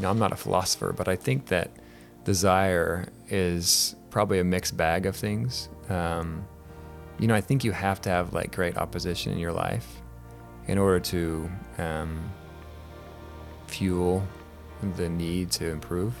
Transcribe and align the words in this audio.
you 0.00 0.04
know, 0.04 0.10
I'm 0.10 0.18
not 0.18 0.32
a 0.32 0.36
philosopher, 0.36 0.94
but 0.96 1.08
I 1.08 1.16
think 1.16 1.48
that 1.48 1.70
desire 2.24 3.08
is 3.28 3.94
probably 4.08 4.38
a 4.38 4.44
mixed 4.44 4.74
bag 4.74 5.04
of 5.04 5.14
things. 5.14 5.68
Um, 5.90 6.46
you 7.18 7.26
know, 7.26 7.34
I 7.34 7.42
think 7.42 7.64
you 7.64 7.72
have 7.72 8.00
to 8.02 8.08
have 8.08 8.32
like 8.32 8.56
great 8.56 8.78
opposition 8.78 9.30
in 9.30 9.38
your 9.38 9.52
life 9.52 10.00
in 10.68 10.78
order 10.78 11.00
to 11.00 11.50
um, 11.76 12.32
fuel 13.66 14.26
the 14.96 15.06
need 15.10 15.50
to 15.50 15.68
improve. 15.68 16.14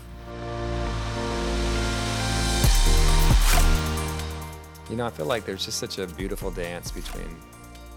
You 4.90 4.96
know, 4.96 5.06
I 5.06 5.10
feel 5.10 5.24
like 5.24 5.46
there's 5.46 5.64
just 5.64 5.78
such 5.78 5.98
a 5.98 6.06
beautiful 6.06 6.50
dance 6.50 6.90
between 6.90 7.34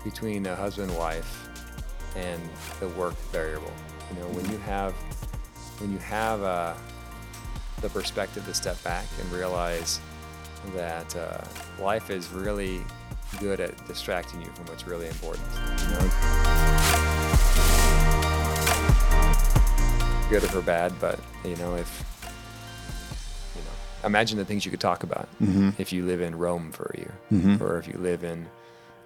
between 0.05 0.45
a 0.45 0.55
husband 0.55 0.91
and 0.91 0.97
wife 0.97 1.49
and 2.15 2.41
the 2.79 2.87
work 2.87 3.17
variable. 3.33 3.73
You 4.13 4.21
know, 4.21 4.27
when 4.27 4.49
you 4.49 4.57
have 4.59 4.93
when 5.79 5.91
you 5.91 5.97
have 5.99 6.41
uh, 6.43 6.73
the 7.81 7.89
perspective 7.89 8.45
to 8.45 8.53
step 8.53 8.81
back 8.83 9.05
and 9.19 9.31
realize 9.31 9.99
that 10.75 11.15
uh, 11.15 11.43
life 11.83 12.09
is 12.09 12.29
really 12.29 12.81
good 13.39 13.59
at 13.59 13.87
distracting 13.87 14.41
you 14.41 14.47
from 14.51 14.65
what's 14.67 14.85
really 14.87 15.07
important. 15.07 15.45
You 15.81 15.89
know? 15.95 16.09
Good 20.29 20.53
or 20.55 20.61
bad, 20.61 20.93
but 20.99 21.19
you 21.45 21.55
know, 21.57 21.75
if 21.75 22.03
you 23.55 23.61
know, 23.61 24.07
imagine 24.07 24.37
the 24.37 24.45
things 24.45 24.65
you 24.65 24.71
could 24.71 24.79
talk 24.79 25.03
about 25.03 25.27
Mm-hmm. 25.41 25.69
if 25.77 25.91
you 25.93 26.05
live 26.05 26.21
in 26.21 26.35
Rome 26.37 26.71
for 26.71 26.91
a 26.95 26.97
year, 26.97 27.13
Mhm. 27.31 27.61
or 27.61 27.77
if 27.77 27.87
you 27.87 27.97
live 27.99 28.23
in 28.23 28.47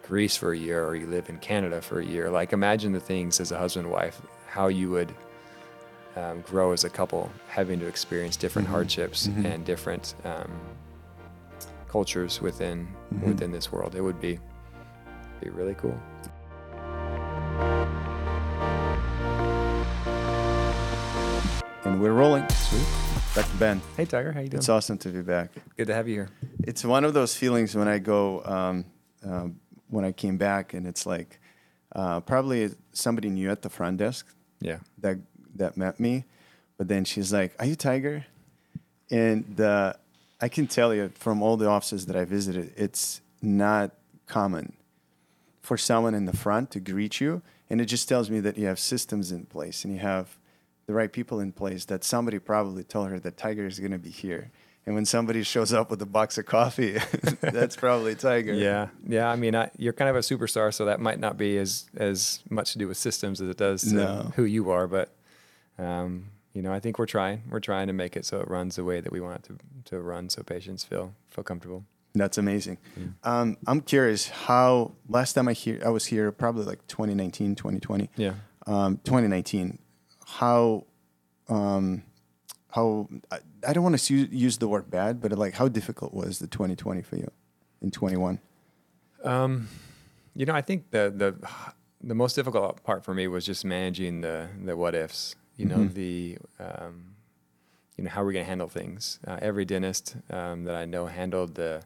Greece 0.04 0.38
for 0.38 0.54
a 0.54 0.58
year, 0.58 0.86
or 0.86 0.96
you 0.96 1.06
live 1.08 1.28
in 1.28 1.38
Canada 1.40 1.82
for 1.82 2.00
a 2.00 2.06
year. 2.06 2.30
Like, 2.30 2.54
imagine 2.54 2.94
the 2.94 3.00
things 3.02 3.42
as 3.42 3.52
a 3.52 3.58
husband 3.58 3.88
and 3.88 3.94
wife, 3.94 4.22
how 4.48 4.68
you 4.68 4.90
would 4.92 5.14
um, 6.18 6.42
grow 6.42 6.72
as 6.72 6.84
a 6.84 6.90
couple, 6.90 7.30
having 7.48 7.80
to 7.80 7.86
experience 7.88 8.36
different 8.36 8.68
Mhm. 8.68 8.72
hardships 8.72 9.28
Mhm. 9.28 9.46
and 9.46 9.66
different 9.66 10.16
um, 10.26 10.52
cultures 11.88 12.42
within 12.42 12.88
Mhm. 13.14 13.28
within 13.28 13.52
this 13.52 13.72
world. 13.72 13.96
It 13.96 14.02
would 14.02 14.20
be 14.20 14.40
be 15.42 15.50
really 15.52 15.76
cool. 15.76 15.98
And 21.86 22.02
we're 22.02 22.12
rolling. 22.14 22.48
Sweet. 22.50 22.86
Dr. 23.34 23.58
Ben, 23.60 23.82
Hey 23.96 24.06
Tiger, 24.06 24.32
how 24.32 24.40
you 24.42 24.50
doing? 24.50 24.58
it's 24.58 24.68
awesome 24.70 24.98
to 25.00 25.10
be 25.10 25.22
back. 25.22 25.52
Good 25.78 25.88
to 25.88 25.94
have 25.94 26.08
you 26.08 26.16
here. 26.16 26.30
It's 26.64 26.84
one 26.84 27.06
of 27.06 27.14
those 27.14 27.36
feelings 27.36 27.76
when 27.76 27.88
I 27.88 28.00
go, 28.00 28.44
um, 28.44 28.86
um, 29.24 29.60
when 29.90 30.04
I 30.04 30.12
came 30.12 30.38
back, 30.38 30.74
and 30.74 30.86
it's 30.88 31.06
like 31.06 31.40
uh, 31.96 32.20
probably 32.20 32.70
somebody 32.92 33.30
new 33.30 33.50
at 33.50 33.62
the 33.62 33.70
front 33.70 33.98
desk 33.98 34.28
Yeah. 34.60 34.80
that 35.00 35.18
that 35.58 35.78
met 35.78 36.00
me, 36.00 36.26
but 36.78 36.88
then 36.88 37.06
she's 37.06 37.32
like, 37.34 37.54
"Are 37.60 37.66
you 37.66 37.76
Tiger?" 37.76 38.26
And 39.10 39.56
the 39.56 39.98
I 40.42 40.50
can 40.50 40.68
tell 40.68 40.94
you 40.94 41.10
from 41.16 41.42
all 41.42 41.58
the 41.58 41.68
offices 41.68 42.06
that 42.08 42.16
I 42.16 42.26
visited, 42.26 42.74
it's 42.78 43.22
not 43.42 43.92
common 44.28 44.74
for 45.62 45.78
someone 45.78 46.14
in 46.14 46.26
the 46.26 46.36
front 46.36 46.72
to 46.72 46.80
greet 46.80 47.20
you, 47.20 47.42
and 47.70 47.82
it 47.82 47.86
just 47.86 48.08
tells 48.08 48.30
me 48.30 48.40
that 48.42 48.58
you 48.58 48.68
have 48.68 48.80
systems 48.80 49.32
in 49.32 49.46
place 49.46 49.84
and 49.84 49.94
you 49.94 50.00
have 50.00 50.38
the 50.86 50.94
right 50.94 51.12
people 51.12 51.40
in 51.40 51.52
place. 51.52 51.86
That 51.86 52.04
somebody 52.04 52.40
probably 52.40 52.84
told 52.84 53.10
her 53.10 53.20
that 53.20 53.38
Tiger 53.38 53.66
is 53.66 53.80
going 53.80 53.92
to 53.92 53.98
be 53.98 54.10
here. 54.12 54.52
And 54.86 54.96
when 54.96 55.04
somebody 55.06 55.44
shows 55.44 55.74
up 55.74 55.90
with 55.92 56.02
a 56.02 56.06
box 56.06 56.38
of 56.38 56.46
coffee, 56.46 56.98
that's 57.42 57.76
probably 57.76 58.16
Tiger. 58.16 58.54
Yeah, 58.54 58.88
yeah. 59.06 59.30
I 59.30 59.36
mean, 59.36 59.54
I, 59.54 59.70
you're 59.78 59.92
kind 59.92 60.10
of 60.10 60.16
a 60.16 60.20
superstar, 60.20 60.74
so 60.74 60.86
that 60.86 61.02
might 61.02 61.20
not 61.20 61.38
be 61.38 61.58
as 61.58 61.90
as 61.98 62.40
much 62.50 62.72
to 62.74 62.78
do 62.78 62.88
with 62.88 62.96
systems 62.98 63.42
as 63.42 63.50
it 63.50 63.58
does 63.58 63.82
to 63.82 63.94
No. 63.94 64.32
who 64.38 64.44
you 64.46 64.70
are. 64.72 64.88
But 64.88 65.14
um, 65.78 66.32
you 66.54 66.62
know, 66.62 66.74
I 66.74 66.80
think 66.80 66.98
we're 66.98 67.06
trying. 67.06 67.44
We're 67.50 67.60
trying 67.60 67.88
to 67.88 67.94
make 67.94 68.18
it 68.18 68.26
so 68.26 68.40
it 68.40 68.50
runs 68.50 68.78
the 68.78 68.84
way 68.84 69.00
that 69.00 69.12
we 69.12 69.22
want 69.22 69.38
it 69.38 69.44
to 69.44 69.58
to 69.92 70.02
run, 70.02 70.30
so 70.30 70.44
patients 70.44 70.84
feel 70.84 71.14
feel 71.30 71.44
comfortable. 71.44 71.84
That's 72.16 72.38
amazing. 72.38 72.80
Um, 73.24 73.58
I'm 73.68 73.82
curious 73.82 74.30
how 74.30 74.94
last 75.08 75.34
time 75.34 75.48
I 75.48 75.54
hear 75.54 75.80
I 75.86 75.90
was 75.90 76.08
here 76.08 76.32
probably 76.32 76.66
like 76.66 76.86
2019, 76.88 77.56
2020. 77.56 78.10
Yeah. 78.16 78.34
Um, 78.66 79.00
2019. 79.04 79.78
How 80.26 80.86
um, 81.48 82.04
how 82.72 83.08
I, 83.32 83.40
I 83.68 83.74
don't 83.74 83.84
want 83.84 83.98
to 83.98 84.14
use 84.16 84.58
the 84.58 84.68
word 84.68 84.90
bad, 84.90 85.22
but 85.22 85.32
like 85.34 85.54
how 85.54 85.68
difficult 85.68 86.14
was 86.14 86.40
the 86.40 86.48
2020 86.48 87.02
for 87.02 87.18
you 87.18 87.32
in 87.82 87.92
21? 87.92 88.40
Um, 89.24 89.68
you 90.36 90.46
know, 90.46 90.54
I 90.54 90.62
think 90.62 90.92
the 90.92 91.14
the 91.16 91.36
the 92.02 92.16
most 92.16 92.36
difficult 92.36 92.84
part 92.84 93.04
for 93.04 93.14
me 93.14 93.28
was 93.28 93.46
just 93.46 93.66
managing 93.66 94.22
the 94.22 94.50
the 94.64 94.76
what 94.76 94.96
ifs. 94.96 95.36
You 95.58 95.66
know, 95.66 95.78
Mhm. 95.80 95.94
the 95.94 96.38
um, 96.60 97.16
you 97.98 98.04
know 98.04 98.10
how 98.12 98.24
we're 98.24 98.32
going 98.32 98.46
to 98.46 98.50
handle 98.50 98.70
things. 98.70 99.20
Uh, 99.26 99.40
every 99.42 99.66
dentist 99.66 100.16
um, 100.30 100.64
that 100.66 100.76
I 100.76 100.86
know 100.86 101.08
handled 101.08 101.56
the 101.56 101.84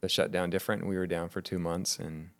the 0.00 0.08
shutdown 0.08 0.50
different. 0.50 0.86
We 0.86 0.96
were 0.96 1.06
down 1.06 1.28
for 1.28 1.40
two 1.42 1.58
months, 1.58 1.98
and 1.98 2.30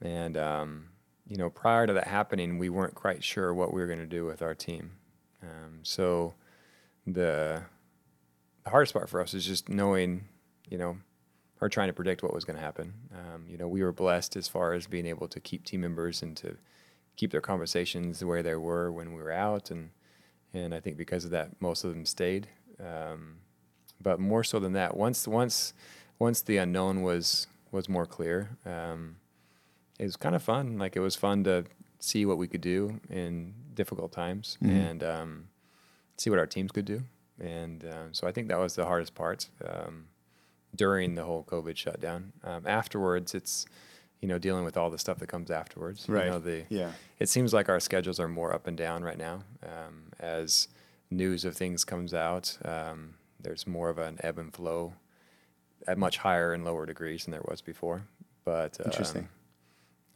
and 0.00 0.36
um, 0.36 0.88
you 1.26 1.36
know 1.36 1.50
prior 1.50 1.86
to 1.86 1.92
that 1.92 2.06
happening, 2.06 2.58
we 2.58 2.68
weren't 2.68 2.94
quite 2.94 3.22
sure 3.24 3.52
what 3.52 3.72
we 3.74 3.80
were 3.80 3.86
going 3.86 3.98
to 3.98 4.06
do 4.06 4.24
with 4.24 4.42
our 4.42 4.54
team. 4.54 4.92
Um, 5.42 5.80
so 5.82 6.34
the 7.06 7.64
the 8.64 8.70
hardest 8.70 8.92
part 8.92 9.08
for 9.08 9.20
us 9.20 9.34
is 9.34 9.44
just 9.46 9.68
knowing, 9.68 10.28
you 10.68 10.76
know, 10.78 10.98
or 11.60 11.68
trying 11.68 11.88
to 11.88 11.94
predict 11.94 12.22
what 12.22 12.32
was 12.34 12.44
going 12.44 12.56
to 12.56 12.62
happen. 12.62 12.92
Um, 13.12 13.46
you 13.48 13.56
know, 13.56 13.66
we 13.66 13.82
were 13.82 13.92
blessed 13.92 14.36
as 14.36 14.48
far 14.48 14.72
as 14.74 14.86
being 14.86 15.06
able 15.06 15.28
to 15.28 15.40
keep 15.40 15.64
team 15.64 15.80
members 15.80 16.22
and 16.22 16.36
to 16.38 16.56
keep 17.16 17.30
their 17.32 17.40
conversations 17.40 18.18
the 18.20 18.26
way 18.26 18.42
they 18.42 18.54
were 18.54 18.90
when 18.90 19.12
we 19.14 19.22
were 19.22 19.32
out, 19.32 19.70
and 19.70 19.90
and 20.52 20.74
I 20.74 20.80
think 20.80 20.96
because 20.96 21.24
of 21.24 21.30
that, 21.30 21.60
most 21.60 21.84
of 21.84 21.90
them 21.90 22.04
stayed. 22.04 22.48
Um, 22.84 23.36
but 24.02 24.18
more 24.18 24.42
so 24.42 24.58
than 24.58 24.72
that, 24.72 24.96
once 24.96 25.28
once 25.28 25.74
once 26.18 26.42
the 26.42 26.56
unknown 26.56 27.02
was 27.02 27.46
was 27.70 27.88
more 27.88 28.06
clear, 28.06 28.56
um, 28.66 29.16
it 29.98 30.04
was 30.04 30.16
kind 30.16 30.34
of 30.34 30.42
fun. 30.42 30.78
Like 30.78 30.96
it 30.96 31.00
was 31.00 31.14
fun 31.16 31.44
to 31.44 31.64
see 31.98 32.24
what 32.26 32.38
we 32.38 32.48
could 32.48 32.62
do 32.62 33.00
in 33.10 33.54
difficult 33.74 34.10
times 34.12 34.56
Mhm. 34.62 34.70
and 34.70 35.04
um, 35.04 35.48
see 36.16 36.30
what 36.30 36.38
our 36.38 36.46
teams 36.46 36.72
could 36.72 36.84
do. 36.86 37.02
And 37.38 37.84
um, 37.84 38.12
so 38.12 38.26
I 38.26 38.32
think 38.32 38.48
that 38.48 38.58
was 38.58 38.74
the 38.74 38.84
hardest 38.86 39.14
part 39.14 39.48
um, 39.64 40.06
during 40.74 41.14
the 41.14 41.24
whole 41.24 41.44
COVID 41.44 41.76
shutdown. 41.76 42.32
Um, 42.42 42.66
afterwards, 42.66 43.34
it's 43.34 43.66
you 44.20 44.28
know 44.28 44.38
dealing 44.38 44.64
with 44.64 44.76
all 44.76 44.90
the 44.90 44.98
stuff 44.98 45.18
that 45.18 45.28
comes 45.28 45.50
afterwards. 45.50 46.08
Right. 46.08 46.26
You 46.26 46.30
know, 46.32 46.38
the 46.38 46.64
Yeah. 46.68 46.92
it 47.18 47.28
seems 47.28 47.52
like 47.52 47.68
our 47.68 47.80
schedules 47.80 48.20
are 48.20 48.28
more 48.28 48.52
up 48.54 48.66
and 48.66 48.76
down 48.76 49.02
right 49.02 49.18
now 49.18 49.44
um, 49.62 50.12
as 50.18 50.68
news 51.10 51.44
of 51.44 51.56
things 51.56 51.84
comes 51.84 52.12
out. 52.14 52.56
Um, 52.64 53.14
there's 53.40 53.66
more 53.66 53.88
of 53.88 53.98
an 53.98 54.18
ebb 54.22 54.38
and 54.38 54.52
flow 54.54 54.92
at 55.86 55.96
much 55.96 56.18
higher 56.18 56.52
and 56.52 56.64
lower 56.64 56.84
degrees 56.86 57.24
than 57.24 57.32
there 57.32 57.42
was 57.48 57.62
before. 57.62 58.02
But 58.44 58.78
um, 58.80 58.86
Interesting. 58.86 59.28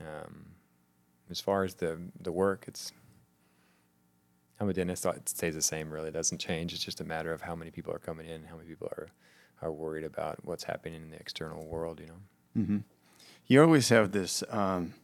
Um, 0.00 0.46
as 1.30 1.40
far 1.40 1.64
as 1.64 1.74
the 1.76 1.98
the 2.20 2.32
work, 2.32 2.64
it's 2.68 2.92
I'm 4.60 4.68
a 4.68 4.72
dentist. 4.72 5.02
so 5.02 5.10
It 5.10 5.28
stays 5.28 5.54
the 5.54 5.62
same. 5.62 5.90
Really, 5.90 6.08
it 6.08 6.14
doesn't 6.14 6.38
change. 6.38 6.72
It's 6.74 6.84
just 6.84 7.00
a 7.00 7.04
matter 7.04 7.32
of 7.32 7.40
how 7.42 7.54
many 7.56 7.70
people 7.70 7.92
are 7.94 7.98
coming 7.98 8.26
in, 8.26 8.32
and 8.36 8.46
how 8.46 8.56
many 8.56 8.68
people 8.68 8.88
are 8.98 9.08
are 9.62 9.72
worried 9.72 10.04
about 10.04 10.44
what's 10.44 10.64
happening 10.64 11.02
in 11.02 11.10
the 11.10 11.16
external 11.16 11.64
world. 11.66 12.00
You 12.00 12.06
know. 12.08 12.64
hmm 12.66 12.78
You 13.46 13.62
always 13.62 13.88
have 13.90 14.12
this 14.12 14.42
um, 14.50 14.94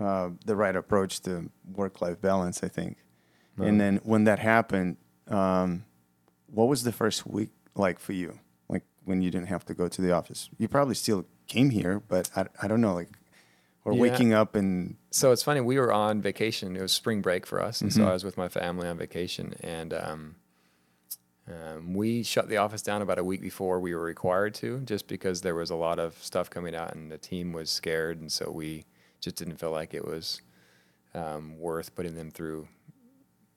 uh, 0.00 0.30
the 0.44 0.56
right 0.56 0.74
approach 0.76 1.20
to 1.22 1.50
work-life 1.74 2.20
balance, 2.20 2.62
I 2.62 2.68
think. 2.68 2.98
Uh-huh. 3.58 3.68
And 3.68 3.80
then 3.80 4.00
when 4.04 4.24
that 4.24 4.38
happened, 4.38 4.96
um, 5.26 5.84
what 6.46 6.68
was 6.68 6.84
the 6.84 6.92
first 6.92 7.26
week 7.26 7.50
like 7.74 7.98
for 7.98 8.12
you? 8.12 8.38
Like 8.68 8.84
when 9.04 9.22
you 9.22 9.30
didn't 9.30 9.48
have 9.48 9.64
to 9.66 9.74
go 9.74 9.88
to 9.88 10.00
the 10.02 10.12
office? 10.12 10.48
You 10.58 10.68
probably 10.68 10.94
still 10.94 11.26
came 11.46 11.70
here, 11.70 12.00
but 12.00 12.30
I, 12.36 12.46
I 12.62 12.68
don't 12.68 12.80
know, 12.80 12.94
like, 12.94 13.10
or 13.84 13.92
Yeah. 13.92 14.00
waking 14.02 14.32
up 14.32 14.54
and 14.54 14.96
So 15.10 15.32
it's 15.32 15.42
funny. 15.42 15.60
We 15.60 15.78
were 15.78 15.92
on 15.92 16.20
vacation. 16.22 16.76
It 16.76 16.82
was 16.82 16.92
spring 16.92 17.20
break 17.22 17.46
for 17.46 17.60
us, 17.62 17.80
and 17.80 17.92
so 17.92 18.02
Mhm. 18.02 18.08
I 18.08 18.12
was 18.12 18.24
with 18.24 18.36
my 18.36 18.48
family 18.48 18.86
on 18.88 18.96
vacation, 18.98 19.54
and 19.60 19.92
um, 19.94 20.36
um, 21.48 21.94
we 21.94 22.22
shut 22.22 22.48
the 22.48 22.58
office 22.58 22.82
down 22.82 23.02
about 23.02 23.18
a 23.18 23.24
week 23.24 23.40
before 23.40 23.80
we 23.80 23.94
were 23.94 24.04
required 24.04 24.54
to, 24.56 24.80
just 24.80 25.06
because 25.06 25.40
there 25.40 25.54
was 25.54 25.70
a 25.70 25.76
lot 25.76 25.98
of 25.98 26.14
stuff 26.22 26.50
coming 26.50 26.74
out, 26.74 26.94
and 26.94 27.10
the 27.10 27.18
team 27.18 27.52
was 27.52 27.70
scared, 27.70 28.20
and 28.20 28.30
so 28.30 28.50
we 28.50 28.84
just 29.20 29.36
didn't 29.36 29.56
feel 29.56 29.70
like 29.70 29.94
it 29.94 30.04
was 30.04 30.42
um, 31.14 31.58
worth 31.58 31.94
putting 31.94 32.14
them 32.14 32.30
through 32.30 32.68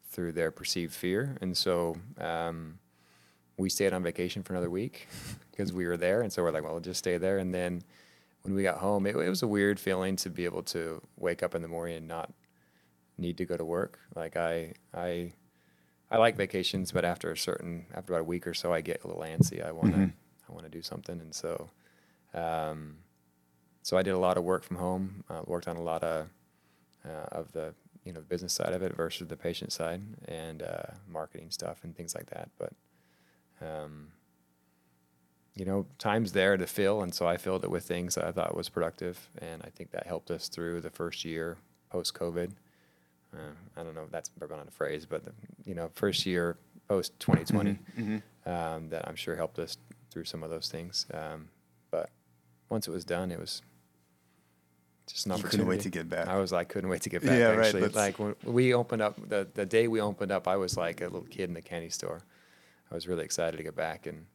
through 0.09 0.33
their 0.33 0.51
perceived 0.51 0.93
fear, 0.93 1.38
and 1.41 1.55
so 1.55 1.95
um, 2.17 2.79
we 3.57 3.69
stayed 3.69 3.93
on 3.93 4.03
vacation 4.03 4.43
for 4.43 4.53
another 4.53 4.69
week 4.69 5.07
because 5.51 5.71
we 5.71 5.85
were 5.85 5.97
there, 5.97 6.21
and 6.21 6.31
so 6.31 6.43
we're 6.43 6.51
like, 6.51 6.63
well, 6.63 6.73
we'll 6.73 6.81
just 6.81 6.99
stay 6.99 7.17
there, 7.17 7.38
and 7.38 7.53
then 7.53 7.81
when 8.43 8.55
we 8.55 8.63
got 8.63 8.77
home, 8.77 9.05
it, 9.05 9.15
it 9.15 9.29
was 9.29 9.43
a 9.43 9.47
weird 9.47 9.79
feeling 9.79 10.15
to 10.17 10.29
be 10.29 10.45
able 10.45 10.63
to 10.63 11.01
wake 11.17 11.43
up 11.43 11.55
in 11.55 11.61
the 11.61 11.67
morning 11.67 11.97
and 11.97 12.07
not 12.07 12.31
need 13.17 13.38
to 13.38 13.45
go 13.45 13.55
to 13.55 13.65
work. 13.65 13.99
Like 14.15 14.35
I, 14.35 14.73
I, 14.93 15.33
I 16.12 16.18
like 16.18 16.36
vacations, 16.36 16.92
but 16.92 17.06
after 17.06 17.31
a 17.31 17.38
certain, 17.38 17.86
after 17.94 18.13
about 18.13 18.22
a 18.22 18.25
week 18.25 18.46
or 18.46 18.54
so, 18.54 18.74
I 18.74 18.81
get 18.81 19.04
a 19.04 19.08
little 19.08 19.24
antsy. 19.24 19.66
I 19.66 19.72
want 19.72 19.94
to, 19.94 19.98
Mhm. 19.98 20.13
I 20.50 20.52
want 20.52 20.66
to 20.66 20.69
do 20.69 20.81
something, 20.81 21.19
and 21.22 21.34
so, 21.34 21.69
um, 22.34 22.98
so 23.81 23.98
I 23.98 24.04
did 24.04 24.12
a 24.12 24.18
lot 24.19 24.38
of 24.38 24.44
work 24.44 24.63
from 24.63 24.78
home. 24.78 25.24
Uh, 25.30 25.42
worked 25.48 25.68
on 25.68 25.78
a 25.78 25.81
lot 25.81 26.04
of 26.04 26.30
uh, 27.06 27.28
of 27.31 27.52
the 27.54 27.74
you 28.04 28.12
know 28.13 28.19
the 28.19 28.25
business 28.28 28.54
side 28.54 28.74
of 28.74 28.81
it 28.84 28.96
versus 28.96 29.28
the 29.28 29.38
patient 29.38 29.72
side 29.72 30.02
and 30.28 30.62
uh, 30.62 30.84
marketing 31.08 31.50
stuff 31.52 31.84
and 31.84 31.96
things 31.96 32.13
like 32.13 32.30
that. 32.30 32.50
But 32.58 32.74
um, 33.62 34.12
you 35.56 35.66
know, 35.66 35.86
time's 35.98 36.31
there 36.34 36.58
to 36.58 36.68
fill, 36.68 37.02
and 37.02 37.13
so 37.13 37.28
I 37.28 37.38
filled 37.38 37.63
it 37.63 37.69
with 37.72 37.86
things 37.86 38.16
that 38.16 38.25
I 38.25 38.31
thought 38.31 38.56
was 38.56 38.69
productive, 38.69 39.30
and 39.38 39.62
I 39.63 39.69
think 39.69 39.92
that 39.92 40.08
helped 40.08 40.31
us 40.31 40.48
through 40.50 40.81
the 40.81 40.90
first 40.90 41.24
year 41.25 41.58
post 41.90 42.13
COVID. 42.13 42.52
Uh, 43.33 43.39
I 43.78 43.83
don't 43.83 43.95
know 43.95 44.04
if 44.04 44.12
that's 44.12 44.30
ever 44.42 44.54
on 44.54 44.68
a 44.68 44.72
phrase, 44.72 45.06
but 45.06 45.24
the, 45.24 45.31
you 45.66 45.74
know, 45.75 45.89
first 45.94 46.25
year 46.25 46.57
post 46.88 47.18
2020 47.19 48.22
um, 48.45 48.89
that 48.89 49.07
I'm 49.07 49.16
sure 49.16 49.36
helped 49.36 49.57
us 49.60 49.78
through 50.12 50.25
some 50.25 50.44
of 50.44 50.50
those 50.50 50.68
things. 50.69 51.06
Um, 51.13 51.48
but 51.92 52.10
once 52.69 52.88
it 52.88 52.92
was 52.92 53.06
done, 53.06 53.31
it 53.31 53.39
was 53.39 53.62
just 55.07 55.25
an 55.25 55.31
You 55.31 55.33
opportunity. 55.36 55.51
couldn't 55.57 55.68
wait 55.68 55.81
to 55.81 55.89
get 55.89 56.10
back. 56.10 56.28
I 56.28 56.38
was 56.38 56.51
like, 56.51 56.68
couldn't 56.69 56.89
wait 56.89 57.01
to 57.04 57.10
get 57.10 57.22
back. 57.24 57.38
Yeah, 57.39 57.51
right, 57.51 57.66
actually, 57.66 57.81
that's- 57.81 57.95
like 57.95 58.19
when 58.19 58.36
we 58.44 58.74
opened 58.74 59.01
up 59.01 59.16
the 59.30 59.48
the 59.54 59.66
day 59.66 59.88
we 59.88 60.01
opened 60.01 60.31
up, 60.31 60.48
I 60.48 60.57
was 60.57 60.75
like 60.77 61.01
a 61.01 61.06
little 61.06 61.22
kid 61.22 61.45
in 61.50 61.54
the 61.54 61.62
candy 61.62 61.89
store. 61.89 62.22
I 62.92 62.95
was 62.95 63.07
really 63.07 63.24
excited 63.24 63.56
to 63.57 63.63
get 63.63 63.75
back, 63.75 64.06
and 64.06 64.25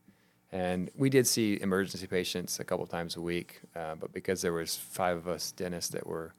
and 0.52 0.90
we 0.96 1.10
did 1.10 1.26
see 1.26 1.60
emergency 1.60 2.06
patients 2.06 2.58
a 2.60 2.64
couple 2.64 2.86
times 2.86 3.16
a 3.16 3.20
week, 3.20 3.60
uh, 3.74 3.94
but 3.96 4.12
because 4.12 4.40
there 4.42 4.52
was 4.54 4.74
five 4.76 5.16
of 5.18 5.28
us 5.28 5.52
dentists 5.52 5.90
that 5.90 6.06
were 6.06 6.32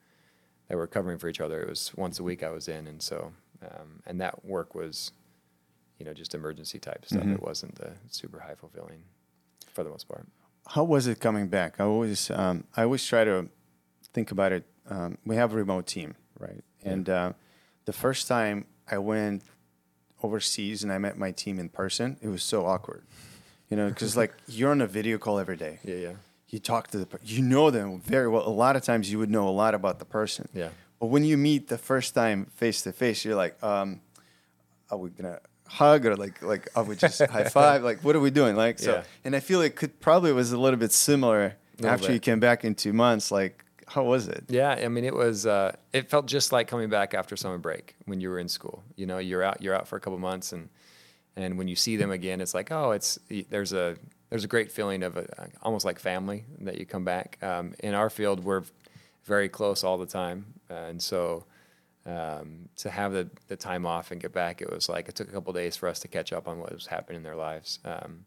that 0.67 0.77
were 0.77 0.87
covering 0.87 1.17
for 1.17 1.27
each 1.29 1.39
other, 1.41 1.61
it 1.61 1.69
was 1.69 1.91
once 1.95 2.19
a 2.19 2.23
week 2.23 2.43
I 2.43 2.49
was 2.49 2.67
in, 2.67 2.87
and 2.87 3.01
so 3.01 3.33
um, 3.61 4.01
and 4.05 4.21
that 4.21 4.45
work 4.45 4.75
was, 4.75 5.11
you 5.97 6.05
know, 6.05 6.13
just 6.13 6.35
emergency 6.35 6.77
type 6.79 7.05
stuff. 7.05 7.23
Mhm. 7.23 7.35
It 7.35 7.41
wasn't 7.41 7.75
the 7.75 7.93
super 8.09 8.39
high 8.39 8.55
fulfilling, 8.55 9.03
for 9.73 9.83
the 9.83 9.89
most 9.89 10.07
part. 10.07 10.27
How 10.67 10.83
was 10.83 11.07
it 11.07 11.19
coming 11.19 11.47
back? 11.47 11.79
I 11.79 11.85
always, 11.85 12.29
um, 12.29 12.65
I 12.75 12.83
always 12.83 13.03
try 13.05 13.23
to 13.23 13.49
think 14.13 14.31
about 14.31 14.51
it. 14.51 14.65
Um, 14.89 15.17
we 15.25 15.35
have 15.37 15.53
a 15.53 15.55
remote 15.55 15.87
team, 15.87 16.15
right? 16.39 16.63
Yeah. 16.83 16.91
And 16.91 17.09
uh, 17.09 17.33
the 17.85 17.93
first 17.93 18.27
time 18.27 18.65
I 18.91 18.97
went 18.97 19.43
overseas 20.21 20.83
and 20.83 20.91
I 20.91 20.97
met 20.97 21.17
my 21.17 21.31
team 21.31 21.57
in 21.57 21.69
person, 21.69 22.17
it 22.21 22.27
was 22.27 22.43
so 22.43 22.65
awkward, 22.65 23.03
you 23.69 23.77
know, 23.77 23.89
because 23.89 24.15
like 24.17 24.33
you're 24.47 24.71
on 24.71 24.81
a 24.81 24.87
video 24.87 25.17
call 25.17 25.39
every 25.39 25.57
day. 25.57 25.79
Yeah, 25.83 25.95
yeah, 25.95 26.13
You 26.49 26.59
talk 26.59 26.87
to 26.91 26.97
the, 26.97 27.05
per- 27.05 27.19
you 27.25 27.41
know 27.41 27.69
them 27.71 27.99
very 27.99 28.27
well. 28.29 28.47
A 28.47 28.49
lot 28.49 28.75
of 28.75 28.81
times 28.83 29.11
you 29.11 29.19
would 29.19 29.29
know 29.29 29.47
a 29.49 29.51
lot 29.51 29.73
about 29.75 29.99
the 29.99 30.05
person. 30.05 30.47
yeah. 30.53 30.69
But 30.99 31.07
when 31.07 31.23
you 31.23 31.37
meet 31.37 31.67
the 31.67 31.77
first 31.77 32.15
time 32.15 32.45
face 32.55 32.81
to 32.83 32.91
face, 32.91 33.23
you're 33.25 33.35
like, 33.35 33.61
um, 33.63 34.01
are 34.89 34.97
we 34.97 35.09
gonna 35.11 35.39
hug 35.67 36.05
or 36.05 36.15
like 36.15 36.41
like 36.41 36.69
are 36.75 36.83
we 36.83 36.95
just 36.95 37.21
high 37.21 37.43
five? 37.49 37.83
Like 37.83 38.03
what 38.03 38.15
are 38.15 38.19
we 38.21 38.31
doing? 38.31 38.55
Like 38.55 38.79
so 38.79 38.93
Yeah. 38.93 39.03
and 39.25 39.35
I 39.35 39.39
feel 39.41 39.61
it 39.61 39.75
could 39.75 39.99
probably 39.99 40.31
was 40.31 40.51
a 40.53 40.57
little 40.57 40.79
bit 40.79 40.91
similar 40.93 41.55
Little 41.77 41.91
after 41.91 42.11
you 42.13 42.19
came 42.19 42.39
back 42.39 42.63
in 42.65 42.73
two 42.73 42.93
months. 42.93 43.29
Like 43.31 43.63
how 43.85 44.03
was 44.05 44.27
it? 44.27 44.45
Yeah, 44.49 44.71
I 44.71 44.87
mean, 44.89 45.05
it 45.05 45.13
was. 45.15 45.45
Uh, 45.45 45.73
it 45.93 46.09
felt 46.09 46.25
just 46.25 46.51
like 46.51 46.67
coming 46.67 46.89
back 46.89 47.13
after 47.13 47.35
summer 47.37 47.57
break 47.57 47.95
when 48.05 48.19
you 48.19 48.29
were 48.29 48.37
in 48.39 48.49
school. 48.49 48.83
You 48.97 49.05
know, 49.05 49.17
you're 49.17 49.43
out. 49.43 49.61
You're 49.61 49.75
out 49.75 49.87
for 49.87 49.95
a 49.95 49.99
couple 50.01 50.19
months, 50.19 50.51
and 50.51 50.67
and 51.37 51.57
when 51.57 51.67
you 51.69 51.75
see 51.77 51.95
them 51.95 52.11
again, 52.11 52.41
it's 52.41 52.53
like, 52.53 52.69
oh, 52.71 52.91
it's 52.91 53.17
there's 53.49 53.71
a 53.71 53.95
there's 54.29 54.43
a 54.43 54.47
great 54.47 54.71
feeling 54.71 55.03
of 55.03 55.17
a, 55.17 55.49
almost 55.61 55.85
like 55.85 55.99
family 55.99 56.45
that 56.59 56.77
you 56.77 56.85
come 56.85 57.03
back. 57.05 57.37
Um, 57.41 57.73
in 57.79 57.93
our 57.93 58.09
field, 58.09 58.43
we're 58.43 58.63
very 59.23 59.49
close 59.49 59.83
all 59.83 59.97
the 59.97 60.05
time, 60.05 60.53
uh, 60.69 60.73
and 60.89 61.01
so 61.01 61.45
um, 62.05 62.69
to 62.77 62.89
have 62.89 63.11
the 63.13 63.29
the 63.47 63.55
time 63.55 63.85
off 63.85 64.11
and 64.11 64.21
get 64.21 64.31
back, 64.33 64.61
it 64.61 64.69
was 64.71 64.87
like 64.89 65.09
it 65.09 65.15
took 65.15 65.29
a 65.29 65.31
couple 65.31 65.51
days 65.53 65.75
for 65.75 65.89
us 65.89 65.99
to 65.99 66.07
catch 66.07 66.31
up 66.33 66.47
on 66.47 66.59
what 66.59 66.73
was 66.73 66.87
happening 66.87 67.17
in 67.17 67.23
their 67.23 67.35
lives. 67.35 67.79
Um, 67.85 68.25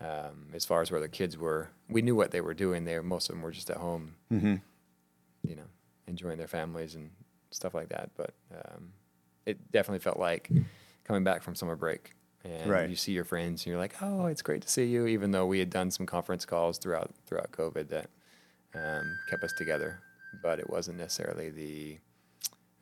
um, 0.00 0.46
as 0.54 0.64
far 0.64 0.80
as 0.80 0.90
where 0.92 1.00
the 1.00 1.08
kids 1.08 1.36
were, 1.36 1.70
we 1.88 2.02
knew 2.02 2.14
what 2.14 2.30
they 2.30 2.40
were 2.40 2.54
doing. 2.54 2.84
They 2.84 2.98
most 3.00 3.28
of 3.28 3.34
them 3.34 3.42
were 3.42 3.50
just 3.50 3.70
at 3.70 3.78
home 3.78 4.14
Mm-hmm. 4.32 4.54
you 5.42 5.56
know, 5.56 5.66
enjoying 6.06 6.38
their 6.38 6.46
families 6.46 6.94
and 6.94 7.10
stuff 7.50 7.74
like 7.74 7.88
that. 7.88 8.10
But 8.16 8.34
um, 8.54 8.92
it 9.46 9.72
definitely 9.72 9.98
felt 10.00 10.18
like 10.18 10.50
coming 11.04 11.24
back 11.24 11.42
from 11.42 11.54
summer 11.56 11.74
break. 11.74 12.12
And 12.48 12.70
Right. 12.70 12.88
you 12.88 12.96
see 12.96 13.12
your 13.12 13.24
friends, 13.24 13.62
and 13.62 13.66
you're 13.66 13.78
like, 13.78 13.94
"Oh, 14.00 14.26
it's 14.26 14.42
great 14.42 14.62
to 14.62 14.68
see 14.68 14.84
you." 14.86 15.06
Even 15.06 15.32
though 15.32 15.46
we 15.46 15.58
had 15.58 15.70
done 15.70 15.90
some 15.90 16.06
conference 16.06 16.44
calls 16.46 16.78
throughout 16.78 17.14
throughout 17.26 17.52
COVID 17.52 17.88
that 17.88 18.08
um, 18.74 19.18
kept 19.28 19.44
us 19.44 19.52
together, 19.52 20.00
but 20.42 20.58
it 20.58 20.70
wasn't 20.70 20.98
necessarily 20.98 21.50
the 21.50 21.98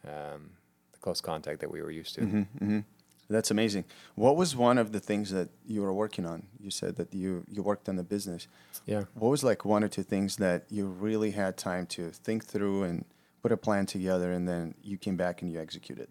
um, 0.09 0.51
the 0.93 0.99
close 1.01 1.21
contact 1.21 1.61
that 1.61 1.71
we 1.71 1.83
were 1.83 1.91
used 1.91 2.15
to. 2.15 2.21
Mm-hmm, 2.23 2.65
hmm 2.65 2.81
That's 3.29 3.51
amazing. 3.51 3.85
What 4.15 4.37
was 4.37 4.55
one 4.55 4.79
of 4.79 4.93
the 4.93 5.01
things 5.01 5.31
that 5.31 5.49
you 5.67 5.83
were 5.83 5.93
working 5.93 6.25
on? 6.27 6.47
You 6.61 6.71
said 6.71 6.97
that 6.97 7.13
you 7.13 7.45
you 7.49 7.63
worked 7.63 7.89
on 7.89 7.97
the 7.97 8.05
business. 8.05 8.47
Yeah. 8.87 9.05
What 9.15 9.31
was 9.31 9.43
like 9.43 9.65
one 9.65 9.83
or 9.83 9.89
two 9.89 10.05
things 10.05 10.37
that 10.37 10.67
you 10.71 10.87
really 10.87 11.33
had 11.33 11.57
time 11.57 11.87
to 11.87 12.11
think 12.13 12.45
through 12.45 12.85
and 12.85 13.05
put 13.43 13.51
a 13.53 13.57
plan 13.57 13.87
together, 13.87 14.31
and 14.33 14.47
then 14.49 14.75
you 14.83 14.97
came 14.97 15.17
back 15.17 15.43
and 15.43 15.51
you 15.51 15.61
executed? 15.61 16.09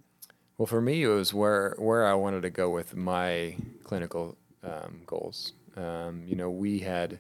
Well, 0.57 0.65
for 0.67 0.79
me, 0.79 1.03
it 1.03 1.07
was 1.07 1.33
where 1.33 1.75
where 1.77 2.05
I 2.05 2.13
wanted 2.13 2.43
to 2.43 2.49
go 2.49 2.69
with 2.69 2.95
my 2.95 3.57
clinical 3.83 4.37
um, 4.63 5.01
goals. 5.05 5.51
Um, 5.75 6.23
you 6.25 6.37
know, 6.37 6.49
we 6.49 6.79
had 6.79 7.19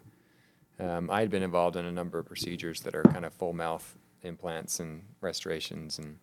um, 0.79 1.09
I 1.11 1.19
had 1.19 1.29
been 1.29 1.43
involved 1.43 1.75
in 1.75 1.83
a 1.85 1.91
number 1.91 2.17
of 2.17 2.25
procedures 2.27 2.79
that 2.81 2.95
are 2.95 3.03
kind 3.03 3.25
of 3.25 3.33
full 3.33 3.51
mouth 3.51 3.97
implants 4.23 4.79
and 4.79 5.03
restorations 5.19 5.99
and 5.99 6.17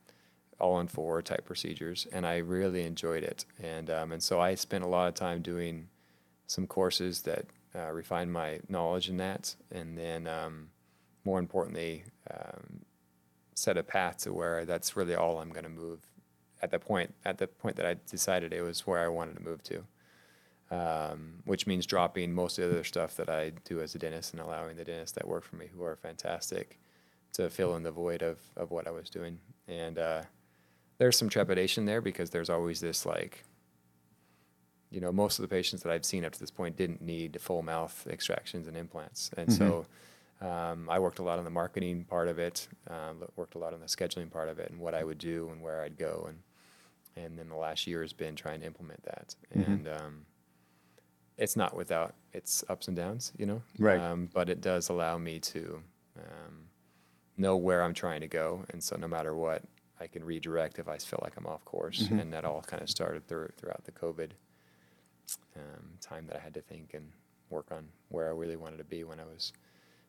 all 0.59 0.73
on 0.75 0.89
four 0.89 1.21
type 1.21 1.45
procedures, 1.45 2.07
and 2.13 2.27
I 2.27 2.39
really 2.39 2.85
enjoyed 2.85 3.25
it. 3.25 3.45
And 3.63 3.91
um, 3.91 4.13
and 4.13 4.23
so 4.23 4.41
I 4.41 4.55
spent 4.55 4.83
a 4.83 4.89
lot 4.89 5.09
of 5.09 5.15
time 5.15 5.43
doing 5.43 5.89
some 6.47 6.67
courses 6.67 7.21
that 7.23 7.45
uh, 7.75 7.93
refined 7.93 8.33
my 8.33 8.61
knowledge 8.71 9.11
in 9.11 9.19
that, 9.19 9.55
and 9.71 9.99
then 9.99 10.27
um, 10.27 10.69
more 11.27 11.39
importantly, 11.39 12.05
um, 12.33 12.87
set 13.55 13.77
a 13.77 13.83
path 13.83 14.17
to 14.23 14.33
where 14.33 14.65
that's 14.65 14.97
really 14.97 15.15
all 15.15 15.41
I'm 15.41 15.51
going 15.51 15.65
to 15.65 15.69
move 15.69 16.01
at 16.63 16.71
the 16.71 16.79
point 16.79 17.15
at 17.25 17.39
the 17.39 17.47
point 17.47 17.77
that 17.77 17.87
I 17.87 17.97
decided 18.09 18.53
it 18.53 18.63
was 18.63 18.87
where 18.87 19.01
I 19.01 19.09
wanted 19.09 19.37
to 19.37 19.43
move 19.43 19.63
to, 19.65 19.85
um, 20.71 21.35
which 21.45 21.67
means 21.67 21.85
dropping 21.87 22.33
most 22.33 22.59
of 22.59 22.65
the 22.65 22.71
other 22.71 22.85
stuff 22.85 23.17
that 23.17 23.29
I 23.29 23.51
do 23.65 23.81
as 23.81 23.95
a 23.95 23.99
dentist 23.99 24.33
and 24.33 24.41
allowing 24.41 24.77
the 24.77 24.85
dentists 24.85 25.17
that 25.17 25.27
work 25.27 25.45
for 25.45 25.57
me, 25.57 25.67
who 25.75 25.83
are 25.83 25.97
fantastic, 25.97 26.79
to 27.35 27.51
fill 27.51 27.75
in 27.77 27.83
the 27.83 27.91
void 27.91 28.23
of 28.23 28.39
of 28.57 28.71
what 28.71 28.87
I 28.87 28.91
was 28.91 29.11
doing. 29.11 29.39
And 29.67 29.99
uh, 29.99 30.23
there's 30.99 31.19
some 31.19 31.29
trepidation 31.29 31.85
there 31.85 32.01
because 32.01 32.31
there's 32.31 32.51
always 32.51 32.81
this 32.81 33.05
like, 33.05 33.45
you 34.91 35.01
know, 35.01 35.11
most 35.11 35.39
of 35.39 35.43
the 35.43 35.49
patients 35.49 35.83
that 35.83 35.93
I've 35.93 36.05
seen 36.05 36.25
up 36.25 36.33
to 36.33 36.41
this 36.41 36.51
point 36.51 36.77
didn't 36.77 37.03
need 37.03 37.41
full 37.41 37.63
mouth 37.63 38.07
extractions 38.09 38.69
and 38.69 38.77
implants, 38.77 39.31
and 39.37 39.53
so. 39.53 39.87
Um, 40.41 40.91
I 40.91 40.99
worked 40.99 41.21
a 41.21 41.23
lot 41.23 41.39
on 41.39 41.45
the 41.45 41.51
marketing 41.51 42.03
part 42.03 42.27
of 42.27 42.41
it, 42.41 42.67
um, 42.91 43.23
worked 43.37 43.55
a 43.55 43.59
lot 43.59 43.75
on 43.75 43.79
the 43.79 43.87
scheduling 43.87 44.29
part 44.29 44.49
of 44.49 44.59
it, 44.59 44.71
and 44.73 44.81
what 44.81 44.93
I 44.93 45.05
would 45.05 45.19
do 45.19 45.49
and 45.53 45.63
where 45.63 45.83
I'd 45.83 45.97
go, 45.97 46.27
and 46.29 46.39
and 47.17 47.39
then 47.39 47.49
the 47.49 47.57
last 47.57 47.87
year 47.87 48.03
has 48.03 48.13
been 48.13 48.35
trying 48.37 48.61
to 48.61 48.67
implement 48.67 49.03
that. 49.05 49.35
Mhm. 49.55 49.67
And 49.67 49.89
um, 49.89 50.27
it's 51.39 51.57
not 51.57 51.75
without 51.77 52.15
its 52.33 52.63
ups 52.69 52.89
and 52.89 52.97
downs, 52.97 53.33
you 53.37 53.47
know. 53.47 53.63
Right. 53.79 54.01
Um, 54.01 54.29
but 54.33 54.49
it 54.49 54.61
does 54.61 54.89
allow 54.89 55.19
me 55.19 55.39
to 55.41 55.83
um, 56.19 56.69
know 57.37 57.57
where 57.57 57.83
I'm 57.83 57.95
trying 57.95 58.21
to 58.21 58.29
go, 58.29 58.65
and 58.71 58.83
so 58.83 58.97
no 58.97 59.09
matter 59.09 59.35
what, 59.35 59.63
I 60.01 60.07
can 60.09 60.25
redirect 60.25 60.79
if 60.79 60.89
I 60.89 60.99
feel 60.99 61.21
like 61.23 61.35
I'm 61.37 61.47
off 61.47 61.65
course. 61.65 62.09
Mhm. 62.09 62.21
And 62.21 62.33
that 62.33 62.45
all 62.45 62.61
kind 62.63 62.83
of 62.83 62.91
started 62.91 63.27
through, 63.29 63.51
throughout 63.57 63.85
the 63.85 63.93
COVID 63.93 64.33
um, 65.57 65.99
time 66.01 66.27
that 66.27 66.37
I 66.37 66.41
had 66.41 66.55
to 66.55 66.61
think 66.61 66.93
and 66.95 67.13
work 67.51 67.71
on 67.71 67.89
where 68.09 68.29
I 68.29 68.33
really 68.33 68.57
wanted 68.57 68.79
to 68.79 68.85
be 68.85 69.05
when 69.05 69.21
I 69.21 69.25
was 69.25 69.53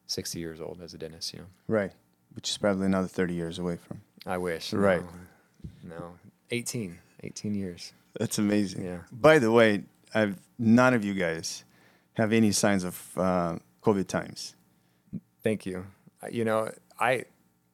60 0.07 0.39
years 0.39 0.59
old 0.61 0.81
as 0.81 0.93
a 0.93 0.97
dentist. 0.97 1.33
You 1.33 1.39
know, 1.39 1.45
Right. 1.67 1.93
Which 2.33 2.49
is 2.49 2.57
probably 2.57 2.87
another 2.87 3.07
30 3.07 3.33
years 3.35 3.59
away 3.59 3.77
from. 3.77 4.01
I 4.25 4.37
wish. 4.39 4.73
Right. 4.73 5.03
No, 5.83 5.95
no. 5.97 6.19
18, 6.53 6.97
18 7.23 7.55
years. 7.55 7.93
That's 8.19 8.37
amazing. 8.37 8.85
Yeah. 8.85 8.99
By 9.11 9.39
the 9.39 9.51
way, 9.51 9.83
I've, 10.13 10.37
none 10.59 10.93
of 10.93 11.03
you 11.03 11.13
guys 11.15 11.63
have 12.13 12.31
any 12.31 12.51
signs 12.51 12.83
of 12.83 13.17
uh, 13.17 13.55
COVID 13.81 14.07
times. 14.07 14.55
Thank 15.41 15.65
you. 15.65 15.85
You 16.31 16.45
know, 16.45 16.71
I, 16.99 17.25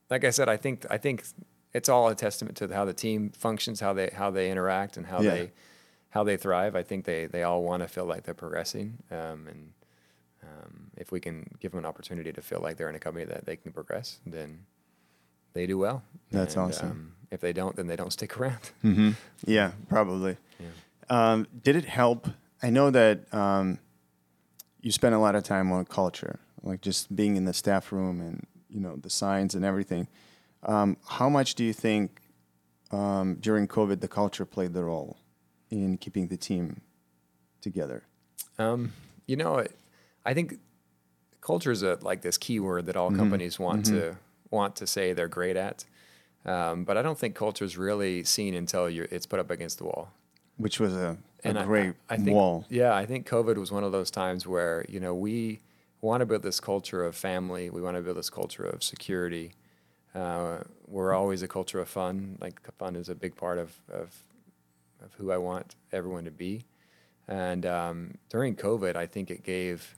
like 0.10 0.24
I 0.24 0.30
said, 0.32 0.48
I 0.50 0.58
think 0.58 0.86
I 0.90 0.98
think 0.98 1.24
it's 1.74 1.90
all 1.90 2.08
a 2.08 2.16
testament 2.16 2.58
to 2.58 2.74
how 2.74 2.86
the 2.86 2.94
team 2.94 3.32
functions, 3.38 3.80
how 3.80 3.94
they 3.94 4.10
how 4.14 4.32
they 4.32 4.50
interact, 4.50 4.98
and 4.98 5.06
how 5.06 5.22
Yeah. 5.22 5.32
they 5.36 5.52
how 6.10 6.24
they 6.24 6.38
thrive. 6.38 6.76
I 6.76 6.82
think 6.82 7.06
they 7.06 7.28
they 7.28 7.44
all 7.44 7.62
want 7.62 7.84
to 7.84 7.88
feel 7.88 8.06
like 8.06 8.24
they're 8.24 8.34
progressing, 8.34 8.98
um, 9.12 9.48
and 9.48 9.74
um, 10.42 10.90
if 10.98 11.12
we 11.12 11.20
can 11.20 11.46
give 11.60 11.72
them 11.74 11.80
an 11.80 11.86
opportunity 11.86 12.32
to 12.32 12.42
feel 12.42 12.60
like 12.62 12.78
they're 12.78 12.90
in 12.90 12.96
a 12.96 13.00
company 13.00 13.26
that 13.26 13.46
they 13.46 13.56
can 13.56 13.72
progress, 13.72 14.20
then 14.26 14.66
they 15.54 15.68
do 15.68 15.78
well. 15.78 16.02
That's 16.32 16.56
And, 16.56 16.64
awesome. 16.66 16.90
Um, 16.92 17.12
if 17.32 17.40
they 17.42 17.54
don't, 17.54 17.76
then 17.76 17.88
they 17.88 17.96
don't 17.96 18.12
stick 18.14 18.40
around. 18.40 18.72
Mm-hmm. 18.84 19.12
Yeah, 19.46 19.72
probably. 19.88 20.38
Yeah. 20.60 20.68
Um, 21.10 21.48
did 21.64 21.76
it 21.76 21.86
help? 21.86 22.28
I 22.62 22.70
know 22.70 22.90
that 22.92 23.32
um, 23.34 23.80
you 24.82 24.92
spent 24.92 25.16
a 25.16 25.20
lot 25.20 25.36
of 25.36 25.44
time 25.44 25.72
on 25.72 25.86
culture, 25.86 26.40
like 26.64 26.82
just 26.82 27.16
being 27.16 27.36
in 27.36 27.46
the 27.46 27.54
staff 27.54 27.92
room 27.92 28.20
and 28.22 28.46
you 28.70 28.80
know 28.80 28.96
the 28.96 29.10
signs 29.10 29.56
and 29.56 29.66
everything. 29.66 30.08
Um, 30.64 30.98
how 31.08 31.30
much 31.30 31.56
do 31.56 31.64
you 31.64 31.74
think 31.74 32.22
um, 32.92 33.36
during 33.40 33.68
COVID 33.68 34.02
the 34.02 34.08
culture 34.08 34.46
played 34.46 34.74
the 34.74 34.84
role 34.84 35.18
in 35.70 35.98
keeping 35.98 36.28
the 36.28 36.38
team 36.38 36.82
together? 37.62 38.04
Um, 38.58 38.94
you 39.26 39.36
know, 39.36 39.66
I 40.26 40.34
think 40.34 40.56
culture 41.42 41.72
is 41.72 41.82
a 41.84 41.98
like 42.02 42.22
this 42.22 42.38
key 42.38 42.60
word 42.60 42.86
that 42.88 42.96
all 42.96 43.12
companies 43.12 43.58
want 43.60 43.86
to 43.86 44.18
want 44.52 44.76
to 44.78 44.88
say 44.88 45.14
they're 45.14 45.28
great 45.28 45.56
at. 45.56 45.86
Um, 46.46 46.84
but 46.86 46.98
I 46.98 47.02
don't 47.02 47.18
think 47.18 47.36
culture 47.36 47.66
is 47.66 47.78
really 47.78 48.24
seen 48.24 48.54
until 48.54 48.86
it's 48.86 49.26
put 49.26 49.40
up 49.40 49.52
against 49.52 49.78
the 49.78 49.84
wall. 49.86 50.12
Which 50.58 50.80
was 50.80 50.94
a, 50.94 51.18
a 51.44 51.48
And 51.48 51.58
I- 51.60 51.66
great 51.66 51.94
I, 52.10 52.18
think, 52.18 52.30
wall. 52.32 52.66
Yeah, 52.70 52.94
I 52.96 53.06
think 53.06 53.28
COVID 53.28 53.56
was 53.58 53.72
one 53.72 53.84
of 53.84 53.92
those 53.92 54.10
times 54.12 54.46
where 54.48 54.86
you 54.90 55.00
know 55.00 55.14
we 55.16 55.60
want 56.02 56.22
to 56.22 56.26
build 56.26 56.44
this 56.44 56.60
culture 56.60 57.04
of 57.04 57.16
family. 57.16 57.70
We 57.70 57.82
want 57.82 57.98
to 57.98 58.02
build 58.02 58.18
this 58.18 58.30
culture 58.30 58.64
of 58.64 58.84
security. 58.84 59.54
Uh, 60.16 60.60
we're 60.88 61.14
always 61.14 61.44
a 61.44 61.48
culture 61.48 61.80
of 61.80 61.88
fun. 61.90 62.38
Like 62.42 62.60
fun 62.78 62.96
is 62.96 63.10
a 63.10 63.16
big 63.16 63.36
part 63.36 63.58
of 63.58 63.74
of, 63.92 64.24
of 65.04 65.14
who 65.18 65.32
I 65.32 65.38
want 65.38 65.76
everyone 65.92 66.26
to 66.26 66.32
be. 66.32 66.64
And 67.28 67.66
um, 67.66 68.16
during 68.30 68.56
COVID, 68.56 68.96
I 68.96 69.06
think 69.06 69.30
it 69.30 69.44
gave 69.44 69.96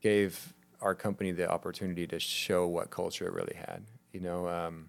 gave 0.00 0.52
our 0.80 0.94
company 0.94 1.32
the 1.32 1.50
opportunity 1.50 2.06
to 2.06 2.18
show 2.20 2.66
what 2.66 2.90
culture 2.90 3.26
it 3.26 3.32
really 3.32 3.56
had. 3.56 3.82
You 4.12 4.20
know, 4.20 4.48
um, 4.48 4.88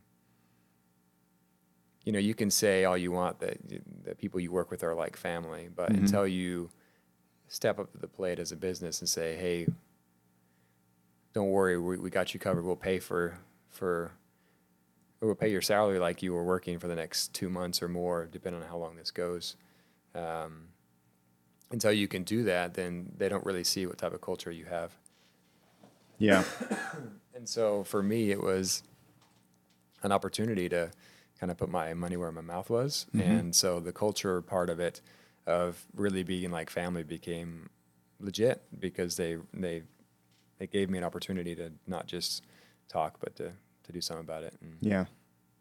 you 2.05 2.11
know, 2.11 2.19
you 2.19 2.33
can 2.33 2.49
say 2.49 2.85
all 2.85 2.97
you 2.97 3.11
want 3.11 3.39
that 3.39 3.57
the 4.03 4.15
people 4.15 4.39
you 4.39 4.51
work 4.51 4.71
with 4.71 4.83
are 4.83 4.95
like 4.95 5.15
family, 5.17 5.69
but 5.75 5.91
Mhm. 5.91 5.99
until 5.99 6.27
you 6.27 6.69
step 7.47 7.79
up 7.79 7.91
to 7.91 7.97
the 7.97 8.07
plate 8.07 8.39
as 8.39 8.51
a 8.51 8.55
business 8.55 8.99
and 9.01 9.09
say, 9.09 9.35
"Hey, 9.35 9.67
don't 11.33 11.49
worry, 11.49 11.77
we, 11.77 11.97
we 11.97 12.09
got 12.09 12.33
you 12.33 12.39
covered. 12.39 12.63
We'll 12.63 12.75
pay 12.75 12.99
for 12.99 13.37
for 13.69 14.11
we'll 15.21 15.35
pay 15.35 15.49
your 15.51 15.61
salary 15.61 15.99
like 15.99 16.23
you 16.23 16.33
were 16.33 16.43
working 16.45 16.79
for 16.79 16.87
the 16.87 16.95
next 16.95 17.33
two 17.33 17.49
months 17.49 17.81
or 17.81 17.87
more, 17.89 18.25
depending 18.31 18.61
on 18.61 18.67
how 18.67 18.77
long 18.77 18.95
this 18.95 19.11
goes." 19.11 19.55
Um, 20.15 20.69
until 21.71 21.91
you 21.91 22.07
can 22.07 22.23
do 22.23 22.43
that, 22.43 22.73
then 22.73 23.11
they 23.17 23.29
don't 23.29 23.45
really 23.45 23.63
see 23.63 23.85
what 23.85 23.97
type 23.99 24.13
of 24.13 24.21
culture 24.21 24.51
you 24.51 24.65
have. 24.65 24.97
Yeah. 26.17 26.43
And 27.35 27.47
so 27.47 27.85
for 27.85 28.03
me, 28.03 28.31
it 28.31 28.41
was 28.41 28.83
an 30.03 30.11
opportunity 30.11 30.67
to 30.67 30.91
kind 31.39 31.51
of 31.51 31.57
put 31.57 31.69
my 31.69 31.93
money 31.93 32.17
where 32.17 32.31
my 32.31 32.41
mouth 32.41 32.69
was. 32.69 33.05
Mhm. 33.15 33.21
And 33.21 33.55
so 33.55 33.79
the 33.79 33.91
culture 33.93 34.41
part 34.41 34.69
of 34.69 34.79
it, 34.79 35.01
of 35.45 35.85
really 35.95 36.23
being 36.23 36.51
like 36.51 36.69
family, 36.69 37.03
became 37.03 37.69
legit 38.19 38.61
because 38.79 39.15
they 39.15 39.37
they 39.53 39.83
they 40.57 40.67
gave 40.67 40.89
me 40.89 40.97
an 40.97 41.03
opportunity 41.03 41.55
to 41.55 41.71
not 41.87 42.05
just 42.07 42.43
talk, 42.89 43.19
but 43.19 43.35
to 43.37 43.53
to 43.83 43.91
do 43.91 44.01
something 44.01 44.25
about 44.25 44.43
it. 44.43 44.55
And 44.61 44.77
Yeah. 44.81 45.05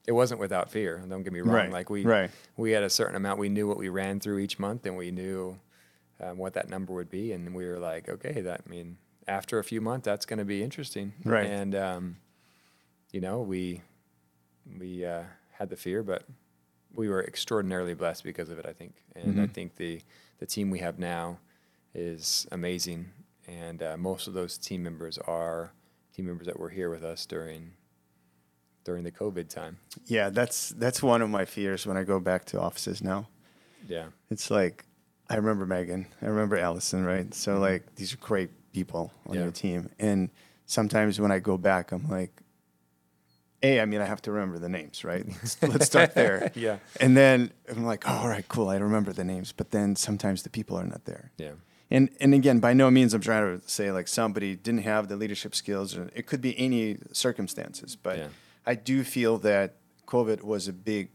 it 0.07 0.13
wasn't 0.13 0.41
without 0.41 0.71
fear. 0.71 1.03
Don't 1.09 1.23
get 1.23 1.33
me 1.33 1.41
wrong. 1.41 1.55
Right. 1.55 1.71
Like 1.71 1.91
we 1.91 2.03
right. 2.05 2.31
we 2.57 2.73
had 2.73 2.83
a 2.83 2.91
certain 2.91 3.15
amount. 3.17 3.39
We 3.39 3.49
knew 3.49 3.69
what 3.69 3.79
we 3.79 3.89
ran 3.89 4.21
through 4.21 4.39
each 4.39 4.59
month, 4.59 4.85
and 4.87 4.97
we 4.97 5.11
knew 5.11 5.61
um, 6.21 6.37
what 6.39 6.55
that 6.55 6.69
number 6.69 6.93
would 6.93 7.09
be. 7.11 7.33
And 7.33 7.55
we 7.55 7.67
were 7.67 7.79
like, 7.79 8.09
okay, 8.09 8.41
that 8.41 8.63
I 8.67 8.69
mean, 8.69 8.99
after 9.29 9.59
a 9.59 9.65
few 9.65 9.81
months, 9.81 10.05
that's 10.07 10.27
going 10.27 10.41
to 10.41 10.45
be 10.45 10.63
interesting. 10.63 11.13
Right. 11.25 11.47
And 11.47 11.75
um, 11.75 12.17
you 13.13 13.21
know, 13.21 13.41
we 13.43 13.83
we 14.79 15.05
uh, 15.05 15.23
had 15.59 15.71
the 15.71 15.77
fear, 15.77 16.03
but 16.03 16.25
we 16.95 17.09
were 17.09 17.23
extraordinarily 17.23 17.95
blessed 17.95 18.23
because 18.25 18.49
of 18.49 18.59
it. 18.59 18.67
I 18.67 18.73
think, 18.73 18.95
and 19.15 19.41
I 19.41 19.47
Mhm. 19.47 19.53
think 19.53 19.77
the 19.77 20.01
the 20.39 20.47
team 20.47 20.71
we 20.71 20.79
have 20.79 20.99
now 20.99 21.39
is 21.95 22.47
amazing, 22.53 23.11
and 23.47 23.83
uh, 23.83 23.97
most 23.97 24.29
of 24.29 24.35
those 24.35 24.57
team 24.57 24.83
members 24.85 25.19
are 25.19 25.73
team 26.15 26.27
members 26.27 26.47
that 26.47 26.59
were 26.59 26.71
here 26.71 26.91
with 26.91 27.03
us 27.05 27.27
during 27.27 27.73
during 28.85 29.03
the 29.05 29.11
COVID 29.13 29.49
time. 29.49 29.79
Yeah, 30.07 30.31
that's 30.31 30.71
that's 30.71 31.03
one 31.03 31.23
of 31.23 31.29
my 31.29 31.45
fears 31.45 31.87
when 31.87 31.97
I 31.97 32.05
go 32.05 32.21
back 32.21 32.45
to 32.47 32.61
offices 32.61 33.03
now. 33.03 33.29
Yeah. 33.87 34.09
It's 34.31 34.51
like 34.51 34.85
I 35.29 35.37
remember 35.37 35.67
Meghan, 35.67 36.07
I 36.23 36.27
remember 36.27 36.57
Allison, 36.57 37.05
right? 37.05 37.35
So 37.35 37.57
Mhm. 37.57 37.61
like 37.61 37.95
these 37.97 38.15
are 38.15 38.19
great 38.19 38.51
people 38.73 39.13
on 39.27 39.35
Yeah. 39.35 39.43
your 39.43 39.53
team, 39.53 39.91
and 39.99 40.31
sometimes 40.67 41.21
when 41.21 41.33
I 41.33 41.41
go 41.41 41.59
back, 41.59 41.91
I'm 41.93 42.09
like, 42.09 42.43
a, 43.63 43.81
I 43.81 43.85
mean, 43.87 44.01
I 44.01 44.05
have 44.07 44.23
to 44.23 44.33
remember 44.33 44.59
the 44.59 44.69
names, 44.69 45.05
right? 45.05 45.27
Let's, 45.63 45.87
start 45.87 46.15
there, 46.15 46.53
yeah. 46.55 46.79
and 47.01 47.17
then 47.17 47.51
I'm 47.69 47.85
like, 47.85 48.09
oh, 48.09 48.13
all 48.19 48.29
right, 48.29 48.47
cool, 48.49 48.69
I 48.69 48.77
remember 48.77 49.13
the 49.13 49.25
names, 49.25 49.53
but 49.53 49.71
then 49.71 49.97
sometimes 49.97 50.43
the 50.43 50.51
people 50.51 50.77
are 50.77 50.85
not 50.87 51.05
there. 51.05 51.33
Yeah. 51.39 51.53
And 51.91 52.11
and 52.21 52.35
again, 52.35 52.61
by 52.61 52.75
no 52.75 52.91
means 52.91 53.15
I'm 53.15 53.21
trying 53.23 53.61
to 53.61 53.69
say 53.69 53.91
like 53.91 54.09
somebody 54.09 54.55
didn't 54.57 54.83
have 54.83 55.09
the 55.09 55.17
leadership 55.17 55.55
skills, 55.55 55.97
or 55.97 56.11
it 56.15 56.27
could 56.27 56.41
be 56.43 56.59
any 56.59 56.99
circumstances, 57.13 57.97
but 57.97 58.19
Yeah. 58.19 58.29
I 58.67 58.75
do 58.75 59.03
feel 59.03 59.39
that 59.39 59.77
COVID 60.07 60.43
was 60.43 60.69
a 60.69 60.73
big 60.73 61.09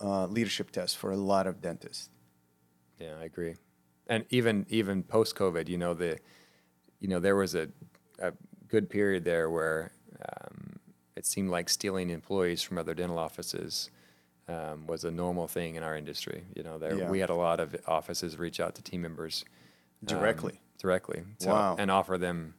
uh, 0.00 0.26
leadership 0.26 0.70
test 0.70 0.96
for 0.96 1.10
a 1.12 1.16
lot 1.16 1.46
of 1.46 1.60
dentists. 1.60 2.08
Yeah, 2.98 3.14
I 3.20 3.24
agree. 3.24 3.56
And 4.06 4.24
even 4.30 4.64
even 4.70 5.02
post 5.02 5.36
COVID, 5.36 5.68
you 5.68 5.76
know 5.76 5.92
the, 5.94 6.18
you 7.00 7.08
know 7.08 7.20
there 7.20 7.36
was 7.36 7.54
a, 7.54 7.68
a 8.18 8.32
good 8.68 8.88
period 8.88 9.24
there 9.24 9.50
where 9.50 9.92
um, 10.28 10.78
it 11.24 11.28
seemed 11.28 11.48
like 11.48 11.70
stealing 11.70 12.10
employees 12.10 12.62
from 12.62 12.76
other 12.76 12.92
dental 12.92 13.18
offices 13.18 13.90
um, 14.46 14.86
was 14.86 15.04
a 15.04 15.10
normal 15.10 15.48
thing 15.48 15.74
in 15.74 15.82
our 15.82 15.96
industry. 15.96 16.44
You 16.54 16.62
know, 16.62 16.76
there 16.76 16.98
Yeah. 16.98 17.08
we 17.10 17.18
had 17.20 17.30
a 17.30 17.34
lot 17.34 17.60
of 17.60 17.74
offices 17.86 18.36
reach 18.38 18.60
out 18.60 18.74
to 18.74 18.82
team 18.82 19.00
members 19.00 19.42
um, 20.02 20.06
Directly. 20.18 20.60
directly, 20.78 21.22
to- 21.38 21.48
Wow. 21.48 21.76
and 21.78 21.90
offer 21.90 22.18
them, 22.18 22.54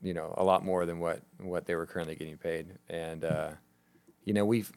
you 0.00 0.14
know, 0.14 0.32
a 0.36 0.44
lot 0.44 0.64
more 0.64 0.86
than 0.86 1.00
what 1.00 1.22
what 1.38 1.66
they 1.66 1.74
were 1.74 1.86
currently 1.86 2.14
getting 2.14 2.36
paid. 2.38 2.78
And 2.88 3.24
uh, 3.24 3.50
you 4.22 4.32
know, 4.32 4.44
we've 4.44 4.70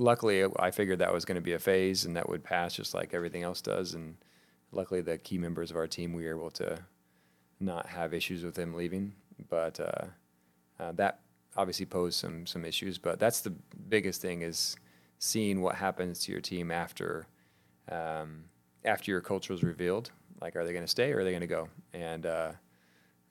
luckily 0.00 0.44
I 0.58 0.72
figured 0.72 0.98
that 0.98 1.12
was 1.12 1.24
going 1.24 1.36
to 1.36 1.40
be 1.40 1.52
a 1.52 1.60
phase 1.60 2.04
and 2.04 2.16
that 2.16 2.28
would 2.28 2.42
pass 2.42 2.74
just 2.74 2.94
like 2.94 3.14
everything 3.14 3.44
else 3.44 3.62
does. 3.62 3.94
And 3.94 4.16
luckily, 4.72 5.02
the 5.02 5.18
key 5.18 5.38
members 5.38 5.70
of 5.70 5.76
our 5.76 5.86
team 5.86 6.12
we 6.14 6.24
were 6.24 6.30
able 6.30 6.50
to 6.52 6.80
not 7.60 7.86
have 7.86 8.12
issues 8.12 8.42
with 8.42 8.56
them 8.56 8.74
leaving, 8.74 9.14
but 9.48 9.78
uh, 9.78 10.06
uh, 10.80 10.90
that 10.92 11.20
obviously 11.56 11.86
pose 11.86 12.16
some 12.16 12.46
some 12.46 12.64
issues. 12.64 12.98
But 12.98 13.18
that's 13.18 13.40
the 13.40 13.50
biggest 13.88 14.20
thing 14.20 14.42
is 14.42 14.76
seeing 15.18 15.60
what 15.62 15.76
happens 15.76 16.18
to 16.20 16.32
your 16.32 16.40
team 16.40 16.70
after 16.70 17.26
um, 17.90 18.44
after 18.84 19.10
your 19.10 19.20
culture 19.20 19.52
is 19.52 19.62
revealed. 19.62 20.10
Like, 20.40 20.56
are 20.56 20.64
they 20.64 20.72
going 20.72 20.84
to 20.84 20.90
stay 20.90 21.12
or 21.12 21.20
are 21.20 21.24
they 21.24 21.30
going 21.30 21.40
to 21.40 21.46
go? 21.46 21.68
And 21.92 22.26
uh, 22.26 22.52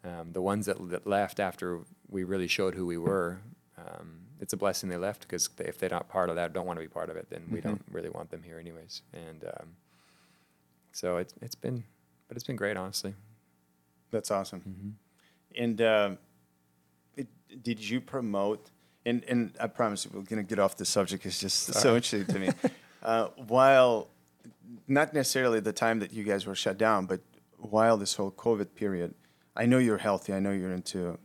um, 0.03 0.31
the 0.31 0.41
ones 0.41 0.65
that, 0.65 0.77
that 0.89 1.05
left 1.05 1.39
after 1.39 1.81
we 2.09 2.23
really 2.23 2.47
showed 2.47 2.73
who 2.73 2.85
we 2.85 2.97
were, 2.97 3.39
um, 3.77 4.21
it's 4.39 4.53
a 4.53 4.57
blessing 4.57 4.89
they 4.89 4.97
left 4.97 5.21
because 5.21 5.49
if 5.59 5.77
they're 5.77 5.89
not 5.89 6.09
part 6.09 6.29
of 6.29 6.35
that, 6.37 6.53
don't 6.53 6.65
want 6.65 6.77
to 6.79 6.83
be 6.83 6.89
part 6.89 7.09
of 7.09 7.15
it, 7.17 7.27
then 7.29 7.43
we 7.51 7.59
Mhm. 7.59 7.63
don't 7.63 7.81
really 7.91 8.09
want 8.09 8.31
them 8.31 8.41
here 8.41 8.57
anyways. 8.59 9.01
And 9.13 9.43
um, 9.43 9.75
so 10.91 11.17
it's 11.17 11.33
it's 11.41 11.55
been, 11.55 11.83
but 12.27 12.37
it's 12.37 12.45
been 12.45 12.55
great, 12.55 12.77
honestly. 12.77 13.13
That's 14.11 14.31
awesome. 14.31 14.61
Mm-hmm. 14.61 15.61
And 15.63 15.81
uh, 15.81 16.09
it, 16.11 16.17
did 17.61 17.87
you 17.87 18.01
promote? 18.01 18.69
And 19.05 19.23
and 19.25 19.53
I 19.59 19.67
promise 19.67 20.05
you, 20.05 20.11
we're 20.13 20.21
gonna 20.21 20.43
get 20.43 20.59
off 20.59 20.77
the 20.77 20.85
subject. 20.85 21.25
It's 21.25 21.39
just 21.39 21.73
so 21.73 21.95
interesting 21.95 22.25
to 22.33 22.39
me. 22.39 22.49
uh, 23.03 23.27
while 23.47 24.07
not 24.87 25.13
necessarily 25.13 25.59
the 25.59 25.73
time 25.73 25.99
that 25.99 26.13
you 26.13 26.23
guys 26.23 26.45
were 26.45 26.55
shut 26.55 26.77
down, 26.77 27.05
but 27.05 27.19
while 27.57 27.97
this 27.97 28.15
whole 28.15 28.31
COVID 28.31 28.75
period, 28.75 29.13
I 29.55 29.65
know 29.65 29.77
you're 29.77 29.97
healthy. 29.97 30.33
I 30.33 30.39
know 30.39 30.51
you're 30.51 30.71
into 30.73 31.17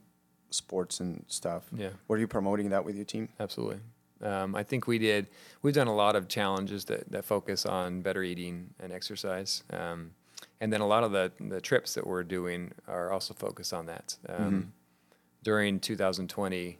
sports 0.50 1.00
and 1.00 1.24
stuff. 1.28 1.64
Yeah. 1.76 1.90
Were 2.08 2.18
you 2.18 2.26
promoting 2.26 2.70
that 2.70 2.84
with 2.84 2.96
your 2.96 3.04
team? 3.04 3.28
Absolutely. 3.38 3.78
Um, 4.22 4.54
I 4.56 4.62
think 4.64 4.86
we 4.86 4.98
did. 4.98 5.28
We've 5.62 5.74
done 5.74 5.86
a 5.86 5.94
lot 5.94 6.16
of 6.16 6.26
challenges 6.28 6.84
that, 6.86 7.10
that 7.12 7.24
focus 7.24 7.64
on 7.64 8.02
better 8.02 8.22
eating 8.22 8.70
and 8.80 8.92
exercise, 8.92 9.62
um, 9.72 10.10
and 10.60 10.72
then 10.72 10.80
a 10.80 10.86
lot 10.86 11.04
of 11.04 11.12
the 11.12 11.30
the 11.40 11.60
trips 11.60 11.94
that 11.94 12.04
we're 12.06 12.24
doing 12.24 12.72
are 12.88 13.12
also 13.12 13.34
focused 13.34 13.72
on 13.72 13.86
that. 13.86 14.16
Um, 14.28 14.36
Mhm. 14.52 14.66
During 15.42 15.80
2020, 15.80 16.78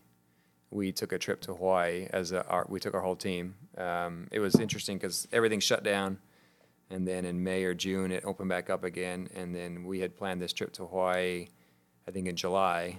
we 0.71 0.93
took 0.93 1.13
a 1.13 1.19
trip 1.19 1.41
to 1.43 1.55
Hawaii 1.55 2.09
as 2.11 2.33
a, 2.33 2.47
our, 2.47 2.67
we 2.69 2.81
took 2.81 2.95
our 2.95 3.01
whole 3.01 3.17
team. 3.17 3.55
Um, 3.77 4.29
it 4.31 4.41
was 4.41 4.57
interesting 4.57 4.99
because 4.99 5.27
everything 5.33 5.61
shut 5.61 5.83
down, 5.83 6.19
and 6.91 7.07
then 7.07 7.25
in 7.25 7.43
May 7.43 7.65
or 7.65 7.75
June 7.75 8.13
it 8.13 8.25
opened 8.25 8.49
back 8.49 8.69
up 8.69 8.85
again, 8.85 9.29
and 9.35 9.55
then 9.55 9.85
we 9.85 10.01
had 10.01 10.17
planned 10.17 10.43
this 10.43 10.53
trip 10.53 10.73
to 10.75 10.87
Hawaii, 10.87 11.49
I 12.07 12.11
think 12.11 12.27
in 12.27 12.37
July, 12.37 12.99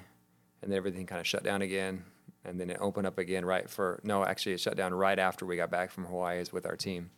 and 0.62 0.72
then 0.72 0.78
everything 0.78 1.06
kind 1.06 1.20
of 1.20 1.28
shut 1.28 1.44
down 1.44 1.62
again 1.62 2.04
and 2.46 2.60
then 2.60 2.70
it 2.70 2.78
opened 2.80 3.08
up 3.08 3.18
again 3.18 3.46
right 3.46 3.70
for 3.70 4.00
no 4.04 4.24
actually 4.24 4.54
it 4.54 4.60
shut 4.60 4.76
down 4.76 4.94
right 4.94 5.20
after 5.20 5.46
we 5.46 5.56
got 5.56 5.70
back 5.70 5.92
from 5.92 6.06
hawaii 6.06 6.44
with 6.52 6.66
our 6.66 6.76
team 6.76 7.10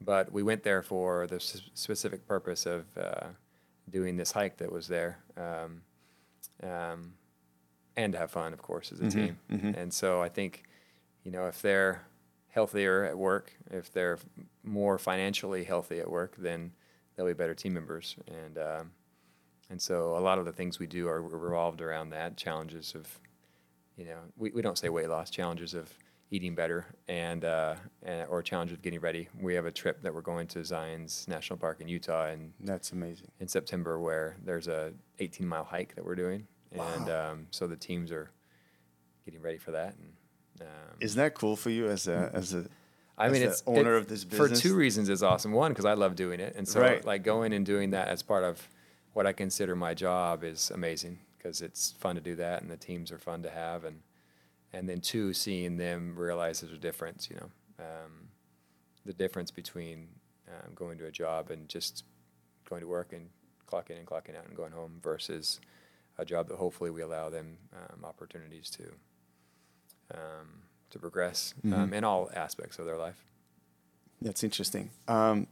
but 0.00 0.32
we 0.32 0.42
went 0.42 0.62
there 0.62 0.82
for 0.82 1.26
the 1.26 1.36
s- 1.36 1.62
specific 1.74 2.26
purpose 2.26 2.66
of 2.66 2.84
uh, 2.96 3.28
doing 3.90 4.16
this 4.16 4.32
hike 4.32 4.56
that 4.58 4.70
was 4.70 4.88
there 4.88 5.18
um, 5.36 5.82
um, 6.62 7.12
and 7.96 8.12
to 8.12 8.18
have 8.18 8.30
fun 8.30 8.52
of 8.52 8.60
course 8.62 8.92
as 8.92 9.00
a 9.00 9.04
Mhm, 9.04 9.12
team 9.12 9.38
mhm. 9.50 9.76
and 9.76 9.92
so 9.92 10.22
i 10.22 10.28
think 10.28 10.64
you 11.24 11.30
know 11.30 11.46
if 11.46 11.60
they're 11.62 12.02
healthier 12.48 13.04
at 13.04 13.16
work 13.16 13.52
if 13.70 13.92
they're 13.92 14.18
more 14.62 14.98
financially 14.98 15.64
healthy 15.64 15.98
at 16.00 16.10
work 16.10 16.34
then 16.38 16.72
they'll 17.16 17.26
be 17.26 17.32
better 17.32 17.54
team 17.54 17.74
members 17.74 18.16
and 18.26 18.58
um, 18.58 18.92
and 19.70 19.80
so 19.80 20.16
a 20.16 20.20
lot 20.20 20.38
of 20.38 20.44
the 20.44 20.52
things 20.52 20.78
we 20.78 20.86
do 20.86 21.08
are 21.08 21.22
revolved 21.22 21.80
around 21.80 22.10
that 22.10 22.36
challenges 22.36 22.94
of, 22.94 23.06
you 23.96 24.04
know, 24.04 24.18
we, 24.36 24.50
we 24.50 24.60
don't 24.60 24.76
say 24.76 24.90
weight 24.90 25.08
loss, 25.08 25.30
challenges 25.30 25.72
of 25.72 25.88
eating 26.30 26.54
better 26.54 26.84
and, 27.08 27.42
uh, 27.46 27.76
and 28.02 28.26
or 28.28 28.42
challenges 28.42 28.76
of 28.76 28.82
getting 28.82 29.00
ready. 29.00 29.28
We 29.40 29.54
have 29.54 29.64
a 29.64 29.70
trip 29.70 30.02
that 30.02 30.12
we're 30.14 30.20
going 30.20 30.46
to 30.48 30.62
Zion's 30.62 31.26
National 31.26 31.58
Park 31.58 31.80
in 31.80 31.88
Utah 31.88 32.26
and 32.26 32.52
That's 32.60 32.92
amazing. 32.92 33.28
in 33.40 33.48
September 33.48 33.98
where 33.98 34.36
there's 34.44 34.68
a 34.68 34.92
18 35.20 35.46
mile 35.46 35.64
hike 35.64 35.94
that 35.94 36.04
we're 36.04 36.16
doing. 36.16 36.46
And 36.74 37.08
um, 37.10 37.46
so 37.50 37.66
the 37.66 37.76
teams 37.76 38.10
are 38.12 38.30
getting 39.24 39.40
ready 39.42 39.58
for 39.58 39.72
that. 39.72 39.94
And 39.96 40.12
Um, 40.60 40.96
Is 41.00 41.14
that 41.16 41.34
cool 41.34 41.56
for 41.56 41.70
you 41.70 41.88
as 41.88 42.06
a 42.08 42.30
as 42.32 42.54
a 42.54 42.66
I 43.18 43.28
mean, 43.28 43.42
the 43.42 43.48
it's 43.48 43.62
owner 43.66 43.94
it- 43.94 43.98
of 43.98 44.08
this 44.08 44.24
business 44.24 44.60
for 44.60 44.68
two 44.68 44.74
reasons. 44.74 45.08
It's 45.08 45.22
awesome. 45.22 45.52
One, 45.52 45.72
because 45.72 45.84
I 45.84 45.92
love 45.94 46.14
doing 46.16 46.40
it, 46.40 46.54
and 46.56 46.66
so 46.66 46.80
Right. 46.80 47.04
like 47.04 47.22
going 47.24 47.52
and 47.52 47.64
doing 47.66 47.90
that 47.90 48.08
as 48.08 48.22
part 48.22 48.42
of 48.44 48.68
what 49.12 49.26
I 49.26 49.32
consider 49.32 49.76
my 49.76 49.92
job 49.94 50.42
is 50.44 50.70
amazing 50.70 51.18
because 51.36 51.60
it's 51.60 51.92
fun 51.92 52.14
to 52.14 52.20
do 52.22 52.36
that, 52.36 52.62
and 52.62 52.70
the 52.70 52.76
teams 52.76 53.12
are 53.12 53.18
fun 53.18 53.42
to 53.42 53.50
have, 53.50 53.84
and 53.84 54.02
and 54.72 54.88
then 54.88 55.00
two, 55.02 55.34
seeing 55.34 55.76
them 55.76 56.16
realize 56.16 56.60
there's 56.62 56.72
a 56.72 56.78
difference. 56.78 57.28
You 57.28 57.36
know, 57.36 57.50
um, 57.84 58.28
the 59.04 59.12
difference 59.12 59.50
between 59.50 60.08
um, 60.48 60.72
going 60.74 60.96
to 60.98 61.06
a 61.06 61.10
job 61.12 61.50
and 61.50 61.68
just 61.68 62.04
going 62.68 62.80
to 62.80 62.86
work 62.88 63.12
and 63.12 63.28
clocking 63.66 63.90
in, 63.90 63.96
and 63.98 64.06
clocking 64.06 64.36
out, 64.36 64.46
and 64.46 64.56
going 64.56 64.72
home 64.72 65.00
versus 65.02 65.60
a 66.18 66.24
job 66.24 66.48
that 66.48 66.56
hopefully 66.58 66.90
we 66.90 67.02
allow 67.02 67.30
them 67.30 67.56
um, 67.74 68.04
opportunities 68.04 68.70
to 68.70 68.84
um, 70.14 70.62
to 70.90 70.98
progress 70.98 71.54
um, 71.64 71.70
Mhm. 71.72 71.92
in 71.94 72.04
all 72.04 72.30
aspects 72.34 72.78
of 72.78 72.84
their 72.84 72.98
life. 72.98 73.24
That's 74.20 74.44
interesting. 74.44 74.90
Um, 75.08 75.46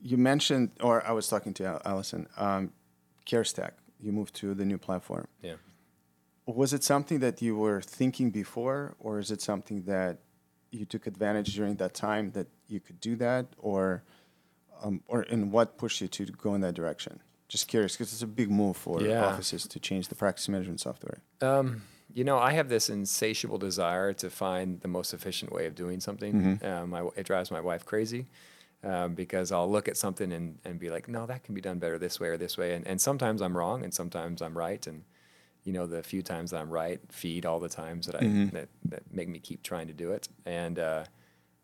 you 0.00 0.16
mentioned, 0.16 0.70
or 0.80 1.04
I 1.04 1.12
was 1.12 1.28
talking 1.28 1.52
to 1.54 1.80
Allison, 1.84 2.28
um, 2.36 2.72
CareStack. 3.26 3.72
You 4.00 4.12
moved 4.12 4.34
to 4.36 4.54
the 4.54 4.64
new 4.64 4.78
platform. 4.78 5.26
Yeah. 5.42 5.56
Was 6.46 6.72
it 6.72 6.84
something 6.84 7.18
that 7.18 7.42
you 7.42 7.56
were 7.56 7.80
thinking 7.80 8.30
before, 8.30 8.94
or 9.00 9.18
is 9.18 9.30
it 9.30 9.42
something 9.42 9.82
that 9.82 10.18
you 10.70 10.84
took 10.86 11.06
advantage 11.06 11.54
during 11.54 11.76
that 11.76 11.94
time 11.94 12.30
that 12.32 12.46
you 12.68 12.78
could 12.80 13.00
do 13.00 13.16
that, 13.16 13.46
or, 13.58 14.02
um, 14.82 15.02
or 15.06 15.22
and 15.22 15.52
what 15.52 15.76
pushed 15.78 16.00
you 16.00 16.08
to 16.08 16.24
go 16.26 16.54
in 16.54 16.60
that 16.62 16.74
direction? 16.74 17.20
Just 17.48 17.66
curious, 17.68 17.92
because 17.96 18.12
it's 18.12 18.22
a 18.22 18.26
big 18.26 18.50
move 18.50 18.76
for 18.76 19.00
Yeah. 19.00 19.24
offices 19.24 19.66
to 19.66 19.80
change 19.80 20.08
the 20.08 20.14
practice 20.14 20.48
management 20.48 20.80
software. 20.80 21.22
Um, 21.40 21.82
you 22.12 22.24
know, 22.24 22.38
I 22.38 22.52
have 22.52 22.68
this 22.68 22.90
insatiable 22.90 23.58
desire 23.58 24.12
to 24.14 24.28
find 24.30 24.80
the 24.80 24.88
most 24.88 25.14
efficient 25.14 25.52
way 25.52 25.66
of 25.66 25.74
doing 25.74 26.00
something. 26.00 26.58
Um, 26.62 26.90
my, 26.90 27.08
it 27.16 27.24
drives 27.24 27.50
my 27.50 27.60
wife 27.60 27.84
crazy 27.84 28.26
um, 28.82 29.14
because 29.14 29.50
I'll 29.52 29.70
look 29.70 29.88
at 29.88 29.96
something 29.96 30.32
and, 30.32 30.58
and 30.64 30.78
be 30.78 30.90
like, 30.90 31.08
no, 31.08 31.26
that 31.26 31.44
can 31.44 31.54
be 31.54 31.60
done 31.60 31.78
better 31.78 31.98
this 31.98 32.18
way 32.20 32.28
or 32.28 32.36
this 32.36 32.58
way. 32.58 32.74
And, 32.74 32.86
and 32.86 33.00
sometimes 33.00 33.40
I'm 33.40 33.56
wrong 33.56 33.82
and 33.84 33.92
sometimes 33.94 34.42
I'm 34.42 34.56
right. 34.56 34.86
And, 34.86 35.04
you 35.64 35.72
know, 35.72 35.86
the 35.86 36.02
few 36.02 36.22
times 36.22 36.50
that 36.50 36.60
I'm 36.60 36.70
right 36.70 37.00
feed 37.10 37.44
all 37.46 37.60
the 37.60 37.68
times 37.68 38.06
that 38.06 38.14
I 38.14 38.24
that, 38.52 38.68
that 38.86 39.02
make 39.12 39.28
me 39.28 39.38
keep 39.38 39.62
trying 39.62 39.86
to 39.88 39.94
do 39.94 40.12
it. 40.12 40.28
And 40.46 40.78
uh, 40.78 41.04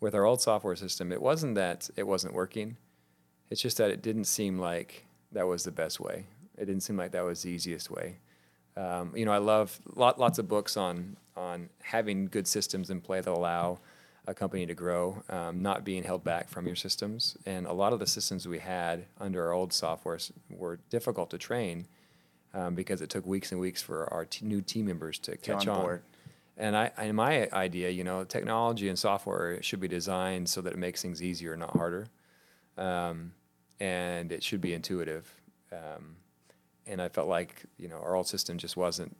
with 0.00 0.14
our 0.14 0.24
old 0.24 0.40
software 0.40 0.76
system, 0.76 1.12
it 1.12 1.20
wasn't 1.22 1.54
that 1.56 1.90
it 1.96 2.06
wasn't 2.06 2.34
working. 2.34 2.76
It's 3.50 3.60
just 3.60 3.78
that 3.78 3.90
it 3.90 4.02
didn't 4.02 4.24
seem 4.24 4.58
like 4.58 5.04
that 5.32 5.46
was 5.46 5.64
the 5.64 5.72
best 5.72 6.00
way. 6.00 6.26
It 6.56 6.66
didn't 6.66 6.82
seem 6.82 6.96
like 6.96 7.12
that 7.12 7.24
was 7.24 7.42
the 7.42 7.50
easiest 7.50 7.90
way. 7.90 8.16
Um, 8.76 9.12
you 9.14 9.24
know, 9.24 9.32
I 9.32 9.38
love 9.38 9.78
lot, 9.94 10.18
lots 10.18 10.38
of 10.38 10.48
books 10.48 10.76
on 10.76 11.16
on 11.36 11.68
having 11.82 12.26
good 12.26 12.46
systems 12.46 12.90
in 12.90 13.00
play 13.00 13.20
that 13.20 13.30
allow 13.30 13.80
a 14.26 14.34
company 14.34 14.64
to 14.66 14.74
grow, 14.74 15.22
um, 15.28 15.60
not 15.60 15.84
being 15.84 16.02
held 16.02 16.24
back 16.24 16.48
from 16.48 16.66
your 16.66 16.76
systems. 16.76 17.36
And 17.44 17.66
a 17.66 17.72
lot 17.72 17.92
of 17.92 17.98
the 17.98 18.06
systems 18.06 18.48
we 18.48 18.60
had 18.60 19.04
under 19.20 19.44
our 19.44 19.52
old 19.52 19.72
software 19.72 20.18
were 20.48 20.78
difficult 20.90 21.30
to 21.30 21.38
train 21.38 21.86
um, 22.54 22.74
because 22.74 23.02
it 23.02 23.10
took 23.10 23.26
weeks 23.26 23.52
and 23.52 23.60
weeks 23.60 23.82
for 23.82 24.10
our 24.12 24.24
t- 24.24 24.46
new 24.46 24.62
team 24.62 24.86
members 24.86 25.18
to 25.20 25.36
catch 25.36 25.66
on 25.66 25.76
on. 25.76 25.82
board. 25.82 26.02
And 26.56 26.76
I, 26.76 26.92
in 27.02 27.16
my 27.16 27.48
idea, 27.52 27.90
you 27.90 28.04
know, 28.04 28.22
technology 28.24 28.88
and 28.88 28.98
software 28.98 29.60
should 29.62 29.80
be 29.80 29.88
designed 29.88 30.48
so 30.48 30.60
that 30.60 30.72
it 30.72 30.78
makes 30.78 31.02
things 31.02 31.20
easier, 31.20 31.56
not 31.56 31.76
harder. 31.76 32.06
Um, 32.76 33.32
and 33.80 34.32
it 34.32 34.42
should 34.42 34.60
be 34.60 34.72
intuitive. 34.72 35.32
Um, 35.72 36.16
and 36.86 37.00
I 37.00 37.08
felt 37.08 37.28
like, 37.28 37.64
you 37.78 37.88
know, 37.88 37.96
our 37.96 38.14
old 38.14 38.28
system 38.28 38.58
just 38.58 38.76
wasn't, 38.76 39.16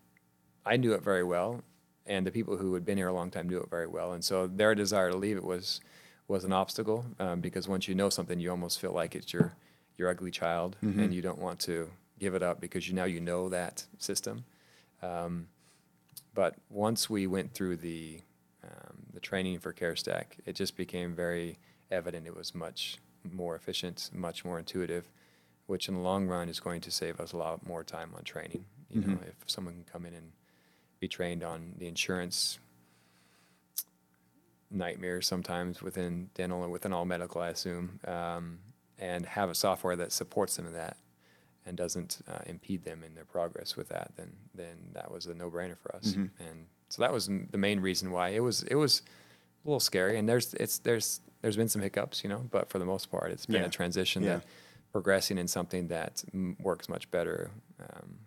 I 0.65 0.77
knew 0.77 0.93
it 0.93 1.03
very 1.03 1.25
well. 1.25 1.63
And 2.07 2.27
the 2.27 2.31
people 2.31 2.57
who 2.57 2.75
had 2.75 2.85
been 2.85 2.99
here 2.99 3.09
a 3.09 3.13
long 3.13 3.31
time 3.31 3.49
knew 3.49 3.59
it 3.59 3.71
very 3.71 3.87
well. 3.87 4.13
And 4.13 4.23
so 4.23 4.47
their 4.47 4.75
desire 4.75 5.11
to 5.11 5.17
leave 5.17 5.37
it 5.37 5.45
was, 5.45 5.81
was 6.29 6.45
an 6.45 6.53
obstacle 6.53 7.05
um, 7.19 7.41
because 7.41 7.67
once 7.67 7.89
you 7.89 7.95
know 7.95 8.11
something, 8.11 8.39
you 8.39 8.51
almost 8.51 8.81
feel 8.81 8.93
like 8.93 9.15
it's 9.15 9.33
your, 9.33 9.55
your 9.97 10.11
ugly 10.11 10.31
child 10.31 10.77
and 11.01 11.15
you 11.15 11.23
don't 11.23 11.39
want 11.39 11.61
to 11.61 11.91
give 12.19 12.35
it 12.35 12.43
up 12.43 12.61
because 12.61 12.89
you 12.89 12.95
now 12.95 13.05
you 13.05 13.21
know 13.21 13.49
that 13.49 13.85
system. 13.99 14.45
Um, 15.03 15.49
but 16.35 16.57
once 16.69 17.09
we 17.09 17.27
went 17.27 17.53
through 17.53 17.77
the 17.79 18.21
um, 18.63 18.97
the 19.13 19.21
training 19.21 19.59
for 19.59 19.73
CareStack, 19.73 20.25
it 20.47 20.55
just 20.55 20.77
became 20.77 21.15
very 21.15 21.59
evident 21.91 22.27
it 22.27 22.35
was 22.37 22.55
much 22.55 22.99
more 23.31 23.57
efficient, 23.57 24.11
much 24.13 24.45
more 24.45 24.59
intuitive, 24.59 25.09
which 25.67 25.89
in 25.89 25.95
the 25.95 26.01
long 26.01 26.27
run 26.27 26.49
is 26.49 26.61
going 26.61 26.81
to 26.83 26.91
save 26.91 27.21
us 27.21 27.33
a 27.33 27.37
lot 27.37 27.67
more 27.67 27.83
time 27.85 28.13
on 28.17 28.23
training. 28.25 28.65
You 28.91 29.01
know, 29.01 29.19
if 29.27 29.35
someone 29.47 29.75
can 29.75 29.85
come 29.93 30.07
in 30.07 30.15
and 30.15 30.33
be 31.01 31.09
trained 31.09 31.43
on 31.43 31.75
the 31.79 31.89
insurance 31.89 32.59
nightmares 34.71 35.27
sometimes 35.27 35.83
within 35.83 36.31
dental 36.35 36.63
and 36.63 36.71
within 36.73 36.93
all 36.93 37.05
medical, 37.05 37.41
I 37.41 37.49
assume, 37.49 38.01
um, 38.07 38.59
and 38.99 39.27
have 39.27 39.51
a 39.51 39.55
software 39.55 39.97
that 39.97 40.13
supports 40.13 40.57
them 40.57 40.67
in 40.67 40.75
that 40.75 40.97
and 41.67 41.77
doesn't 41.77 42.19
uh, 42.29 42.39
impede 42.47 42.85
them 42.85 43.03
in 43.03 43.15
their 43.15 43.25
progress 43.25 43.75
with 43.77 43.89
that, 43.89 44.13
then 44.17 44.33
then 44.55 44.77
that 44.93 45.11
was 45.11 45.27
a 45.27 45.35
no-brainer 45.35 45.79
for 45.79 45.97
us. 45.97 46.13
And 46.39 46.67
so 46.89 47.03
that 47.03 47.13
was 47.13 47.27
the 47.27 47.59
main 47.59 47.81
reason 47.81 48.11
why 48.13 48.29
it 48.29 48.41
was 48.41 48.63
it 48.65 48.75
was 48.77 49.03
a 49.65 49.69
little 49.69 49.81
scary. 49.81 50.19
And 50.19 50.29
there's 50.29 50.55
it's 50.55 50.79
there's 50.79 51.21
there's 51.43 51.57
been 51.57 51.69
some 51.69 51.83
hiccups, 51.83 52.23
you 52.23 52.29
know, 52.31 52.47
but 52.51 52.69
for 52.71 52.79
the 52.79 52.85
most 52.85 53.11
part, 53.11 53.31
it's 53.31 53.47
been 53.47 53.63
Yeah. 53.63 53.67
a 53.67 53.71
transition 53.71 54.23
Yeah. 54.23 54.37
that 54.37 54.45
progressing 54.93 55.39
in 55.39 55.49
something 55.49 55.89
that 55.89 56.25
m- 56.33 56.57
works 56.61 56.89
much 56.89 57.11
better 57.11 57.51
um, 57.81 58.19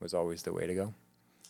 was 0.00 0.14
always 0.14 0.42
the 0.42 0.52
way 0.52 0.66
to 0.66 0.74
go. 0.74 0.94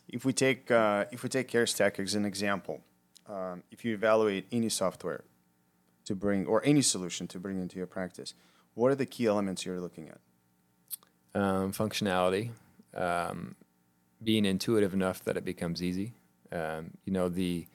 If 0.08 0.24
we 0.24 0.32
take 0.32 0.70
uh, 0.70 1.04
if 1.12 1.22
we 1.22 1.28
take 1.28 1.48
CareStack 1.50 1.98
as 2.00 2.14
an 2.14 2.24
example, 2.24 2.82
um, 3.26 3.62
if 3.70 3.84
you 3.84 3.94
evaluate 3.94 4.46
any 4.52 4.68
software 4.68 5.24
to 6.04 6.14
bring 6.14 6.46
or 6.46 6.60
any 6.64 6.82
solution 6.82 7.26
to 7.28 7.38
bring 7.38 7.60
into 7.60 7.76
your 7.76 7.86
practice, 7.86 8.34
what 8.74 8.90
are 8.90 8.94
the 8.96 9.06
key 9.06 9.26
elements 9.26 9.64
you're 9.64 9.80
looking 9.80 10.08
at? 10.08 10.18
um, 11.34 11.72
functionality, 11.72 12.50
um, 12.94 13.54
being 14.22 14.44
intuitive 14.44 14.92
enough 14.92 15.24
that 15.24 15.34
it 15.38 15.44
becomes 15.46 15.82
easy. 15.82 16.12
Um, 16.50 16.90
you 17.06 17.12
know, 17.14 17.30
the 17.30 17.66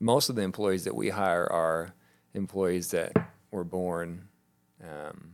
most 0.00 0.28
of 0.28 0.36
the 0.36 0.42
employees 0.42 0.84
that 0.84 0.94
we 0.94 1.08
hire 1.10 1.46
are 1.50 1.94
employees 2.34 2.90
that 2.92 3.12
were 3.50 3.64
born, 3.64 4.28
um, 4.82 5.32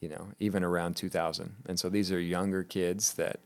you 0.00 0.08
know, 0.08 0.28
even 0.38 0.62
around 0.62 0.96
2000, 0.96 1.54
and 1.66 1.78
so 1.78 1.88
these 1.88 2.12
are 2.12 2.20
younger 2.20 2.62
kids 2.62 3.14
that 3.14 3.40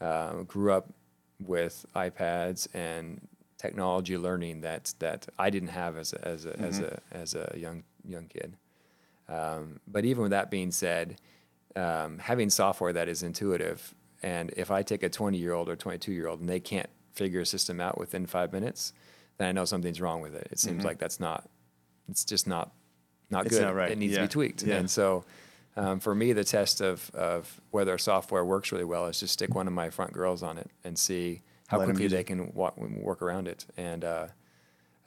uh, 0.00 0.42
grew 0.42 0.72
up 0.72 0.92
with 1.40 1.84
iPads 1.94 2.66
and 2.74 3.26
technology 3.58 4.16
learning 4.18 4.60
that 4.60 4.94
that 4.98 5.26
I 5.38 5.50
didn't 5.50 5.70
have 5.70 5.96
as 5.96 6.12
a, 6.12 6.26
as 6.26 6.46
a, 6.46 6.60
as 6.60 6.78
a 6.80 7.00
as 7.10 7.34
a 7.34 7.54
young 7.56 7.84
young 8.06 8.26
kid. 8.26 8.56
Um, 9.28 9.80
but 9.88 10.04
even 10.04 10.22
with 10.22 10.30
that 10.30 10.50
being 10.50 10.70
said, 10.70 11.20
um, 11.74 12.18
having 12.18 12.48
software 12.50 12.92
that 12.92 13.08
is 13.08 13.22
intuitive, 13.22 13.94
and 14.22 14.52
if 14.56 14.70
I 14.70 14.82
take 14.82 15.02
a 15.02 15.08
20 15.08 15.36
year 15.38 15.52
old 15.52 15.68
or 15.68 15.76
22 15.76 16.12
year 16.12 16.28
old 16.28 16.40
and 16.40 16.48
they 16.48 16.60
can't 16.60 16.90
figure 17.12 17.40
a 17.40 17.46
system 17.46 17.80
out 17.80 17.98
within 17.98 18.26
five 18.26 18.52
minutes, 18.52 18.92
then 19.38 19.48
I 19.48 19.52
know 19.52 19.64
something's 19.64 20.00
wrong 20.00 20.20
with 20.20 20.34
it. 20.34 20.48
It 20.50 20.58
seems 20.58 20.84
like 20.84 20.98
that's 20.98 21.20
not, 21.20 21.48
it's 22.08 22.24
just 22.24 22.46
not, 22.46 22.72
not 23.30 23.40
Mm-hmm. 23.40 23.46
It's 23.46 23.56
good. 23.56 23.64
not 23.64 23.74
right. 23.74 23.90
It 23.90 23.98
needs 23.98 24.14
to 24.14 24.22
be 24.22 24.28
tweaked. 24.28 24.62
Yeah. 24.62 24.76
And 24.76 24.90
so, 24.90 25.24
um, 25.76 26.00
for 26.00 26.14
me, 26.14 26.32
the 26.32 26.44
test 26.44 26.80
of, 26.80 27.10
of 27.14 27.60
whether 27.70 27.94
a 27.94 27.98
software 27.98 28.44
works 28.44 28.72
really 28.72 28.84
well 28.84 29.06
is 29.06 29.20
just 29.20 29.34
stick 29.34 29.54
one 29.54 29.66
of 29.66 29.72
my 29.74 29.90
front 29.90 30.12
girls 30.12 30.42
on 30.42 30.56
it 30.56 30.70
and 30.84 30.98
see 30.98 31.42
how 31.68 31.78
Let 31.78 31.86
quickly 31.86 32.08
they 32.08 32.24
can 32.24 32.52
walk, 32.54 32.78
work 32.78 33.20
around 33.20 33.46
it. 33.48 33.66
And 33.76 34.04
uh, 34.04 34.28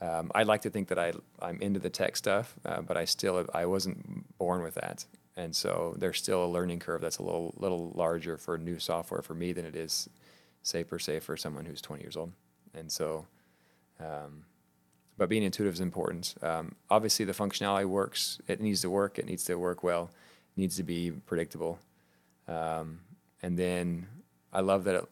um, 0.01 0.31
I 0.35 0.43
like 0.43 0.61
to 0.61 0.69
think 0.69 0.89
that 0.89 0.99
I 0.99 1.13
I'm 1.41 1.61
into 1.61 1.79
the 1.79 1.89
tech 1.89 2.15
stuff, 2.15 2.55
uh, 2.65 2.81
but 2.81 2.97
I 2.97 3.05
still 3.05 3.45
I 3.53 3.65
wasn't 3.65 4.37
born 4.37 4.61
with 4.61 4.75
that, 4.75 5.05
and 5.35 5.55
so 5.55 5.95
there's 5.97 6.17
still 6.17 6.45
a 6.45 6.47
learning 6.47 6.79
curve 6.79 7.01
that's 7.01 7.17
a 7.17 7.23
little 7.23 7.53
little 7.57 7.91
larger 7.95 8.37
for 8.37 8.57
new 8.57 8.79
software 8.79 9.21
for 9.21 9.33
me 9.33 9.51
than 9.51 9.65
it 9.65 9.75
is, 9.75 10.09
say 10.61 10.83
per 10.83 10.99
se 10.99 11.19
for 11.19 11.35
someone 11.35 11.65
who's 11.65 11.81
20 11.81 12.01
years 12.03 12.15
old, 12.15 12.31
and 12.73 12.91
so. 12.91 13.27
Um, 13.99 14.45
but 15.17 15.27
being 15.29 15.43
intuitive 15.43 15.73
is 15.73 15.81
important. 15.81 16.35
Um, 16.41 16.75
obviously, 16.89 17.25
the 17.25 17.33
functionality 17.33 17.85
works. 17.85 18.39
It 18.47 18.61
needs 18.61 18.81
to 18.81 18.89
work. 18.89 19.19
It 19.19 19.25
needs 19.25 19.43
to 19.45 19.55
work 19.55 19.83
well. 19.83 20.11
It 20.55 20.59
needs 20.61 20.77
to 20.77 20.83
be 20.83 21.11
predictable. 21.11 21.79
Um, 22.47 23.01
and 23.43 23.57
then 23.59 24.07
I 24.53 24.61
love 24.61 24.85
that 24.85 24.95
it, 24.95 25.05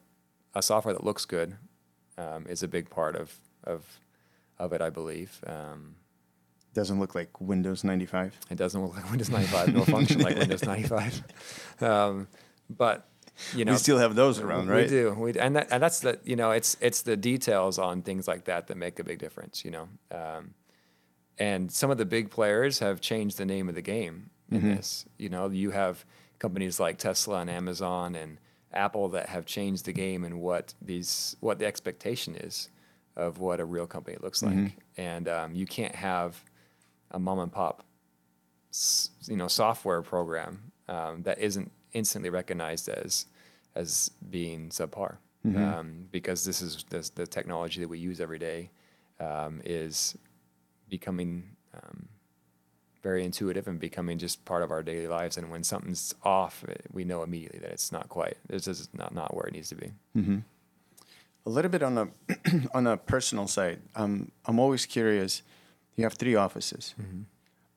a 0.56 0.62
software 0.62 0.94
that 0.94 1.04
looks 1.04 1.26
good 1.26 1.56
um, 2.18 2.46
is 2.48 2.64
a 2.64 2.68
big 2.68 2.90
part 2.90 3.16
of 3.16 3.36
of 3.64 4.00
of 4.58 4.72
it. 4.74 4.82
I 4.82 4.90
believe 4.90 5.44
um, 5.46 5.96
Doesn't 6.74 7.00
look 7.00 7.14
like 7.14 7.40
Windows 7.42 7.84
95. 7.84 8.40
it 8.50 8.56
doesn't 8.56 8.82
look 8.82 8.96
like 8.96 9.10
Windows 9.10 9.30
95, 9.30 9.74
nor 9.74 9.86
function 9.86 10.22
like 10.22 10.38
Windows 10.40 10.64
95. 10.64 11.24
Um, 11.82 12.28
but 12.70 13.08
you 13.56 13.66
know, 13.66 13.74
we 13.74 13.78
still 13.78 13.98
have 13.98 14.16
those 14.16 14.40
around, 14.40 14.70
right? 14.70 14.84
we 14.84 14.90
do. 14.90 15.14
We 15.14 15.40
and 15.40 15.56
that, 15.56 15.68
and 15.72 15.82
that's 15.82 16.00
the 16.00 16.20
you 16.24 16.36
know 16.36 16.52
it's 16.52 16.78
it's 16.82 17.02
the 17.02 17.16
details 17.18 17.78
on 17.80 18.02
things 18.02 18.28
like 18.28 18.46
that 18.46 18.68
that 18.68 18.78
make 18.78 19.00
a 19.00 19.04
big 19.04 19.20
difference. 19.20 19.64
You 19.66 19.72
know, 19.72 19.90
um, 20.12 20.54
and 21.38 21.72
some 21.72 21.92
of 21.92 21.98
the 21.98 22.06
big 22.06 22.30
players 22.32 22.80
have 22.80 23.00
changed 23.02 23.38
the 23.38 23.46
name 23.46 23.70
of 23.70 23.76
the 23.76 23.82
game 23.82 24.30
in 24.52 24.60
Mm-hmm. 24.60 24.76
this. 24.76 25.06
You 25.18 25.30
know, 25.30 25.50
you 25.50 25.72
have 25.72 26.06
companies 26.40 26.80
like 26.80 26.98
Tesla 26.98 27.42
and 27.42 27.50
Amazon 27.50 28.16
and 28.16 28.38
Apple 28.74 29.10
that 29.10 29.28
have 29.30 29.46
changed 29.46 29.86
the 29.86 29.94
game 29.94 30.24
and 30.24 30.40
what 30.40 30.74
these 30.82 31.36
what 31.42 31.60
the 31.60 31.66
expectation 31.66 32.36
is 32.36 32.70
of 33.16 33.40
what 33.40 33.60
a 33.60 33.66
real 33.66 33.88
company 33.88 34.16
looks 34.22 34.42
like. 34.44 34.74
And 34.96 35.28
um, 35.28 35.54
you 35.56 35.66
can't 35.66 35.96
have 35.96 36.44
a 37.12 37.18
mom 37.20 37.40
and 37.40 37.52
pop, 37.52 37.84
you 39.26 39.36
know, 39.36 39.48
software 39.48 40.02
program 40.02 40.72
um, 40.88 41.24
that 41.24 41.40
isn't 41.40 41.72
instantly 41.94 42.30
recognized 42.30 42.90
as 42.90 43.26
as 43.76 44.12
being 44.30 44.70
subpar. 44.70 45.18
Um, 45.80 46.08
because 46.12 46.44
this 46.44 46.62
is 46.62 46.84
this, 46.90 47.10
the 47.10 47.26
technology 47.28 47.80
that 47.82 47.88
we 47.88 48.00
use 48.00 48.20
every 48.20 48.40
day 48.40 48.70
um, 49.20 49.62
is 49.64 50.18
becoming 50.90 51.56
um, 51.74 52.08
very 53.04 53.24
intuitive 53.24 53.68
and 53.68 53.80
becoming 53.80 54.18
just 54.18 54.44
part 54.44 54.64
of 54.64 54.72
our 54.72 54.84
daily 54.84 55.08
lives. 55.08 55.38
And 55.38 55.50
when 55.50 55.64
something's 55.64 56.14
off, 56.24 56.66
we 56.92 57.06
know 57.06 57.24
immediately 57.24 57.60
that 57.60 57.70
it's 57.72 57.92
not 57.92 58.10
quite. 58.10 58.38
This 58.48 58.68
is 58.68 58.90
not 58.94 59.14
not 59.14 59.34
where 59.36 59.46
it 59.46 59.54
needs 59.54 59.70
to 59.70 59.76
be. 59.76 59.92
A 61.46 61.50
little 61.50 61.72
bit 61.72 61.82
on 61.84 61.98
a 61.98 62.08
on 62.74 62.88
a 62.88 62.98
personal 62.98 63.48
side. 63.48 63.80
Um, 63.96 64.32
I'm 64.46 64.60
always 64.60 64.86
curious. 64.86 65.44
You 65.96 66.04
have 66.04 66.14
three 66.14 66.36
offices. 66.36 66.94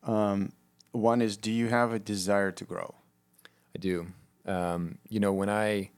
Um, 0.02 0.52
one 0.92 1.22
is, 1.22 1.36
do 1.36 1.52
you 1.52 1.68
have 1.68 1.92
a 1.92 1.98
desire 1.98 2.50
to 2.52 2.64
grow? 2.64 2.94
I 3.74 3.78
do. 3.78 4.06
Um, 4.46 4.98
you 5.08 5.20
know, 5.20 5.32
when 5.32 5.48
I 5.48 5.90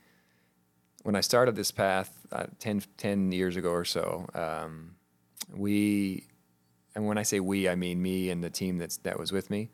when 1.02 1.16
I 1.16 1.20
started 1.20 1.56
this 1.56 1.72
path 1.72 2.26
uh, 2.30 2.46
10, 2.60 2.84
10 2.96 3.32
years 3.32 3.56
ago 3.56 3.70
or 3.70 3.84
so, 3.84 4.26
um, 4.34 4.94
we, 5.52 6.28
and 6.94 7.06
when 7.06 7.18
I 7.18 7.24
say 7.24 7.40
we, 7.40 7.68
I 7.68 7.74
mean 7.74 8.00
me 8.00 8.30
and 8.30 8.42
the 8.42 8.50
team 8.50 8.78
that's 8.78 8.98
that 8.98 9.18
was 9.18 9.32
with 9.32 9.50
me. 9.50 9.70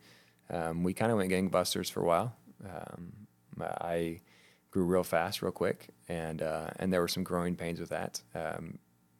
Um, 0.49 0.83
we 0.83 0.93
kind 0.93 1.11
of 1.11 1.17
went 1.17 1.31
gangbusters 1.31 1.91
for 1.91 2.01
a 2.01 2.05
while. 2.05 2.35
Um, 2.65 3.13
I 3.61 4.21
grew 4.71 4.85
real 4.85 5.03
fast, 5.03 5.41
real 5.41 5.51
quick, 5.51 5.89
and 6.07 6.41
uh, 6.41 6.69
and 6.77 6.91
there 6.91 7.01
were 7.01 7.07
some 7.07 7.23
growing 7.23 7.55
pains 7.55 7.79
with 7.79 7.89
that, 7.89 8.21
um, 8.33 8.79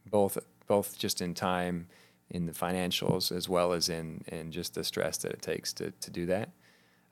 both 0.10 0.38
both 0.68 0.98
just 0.98 1.22
in 1.22 1.34
time, 1.34 1.88
in 2.30 2.46
the 2.46 2.52
financials, 2.52 3.36
as 3.36 3.48
well 3.48 3.74
as 3.74 3.90
in 3.90 4.24
in 4.28 4.52
just 4.52 4.74
the 4.74 4.84
stress 4.84 5.18
that 5.18 5.32
it 5.32 5.42
takes 5.42 5.74
to 5.74 5.92
to 5.92 6.10
do 6.10 6.26
that. 6.28 6.50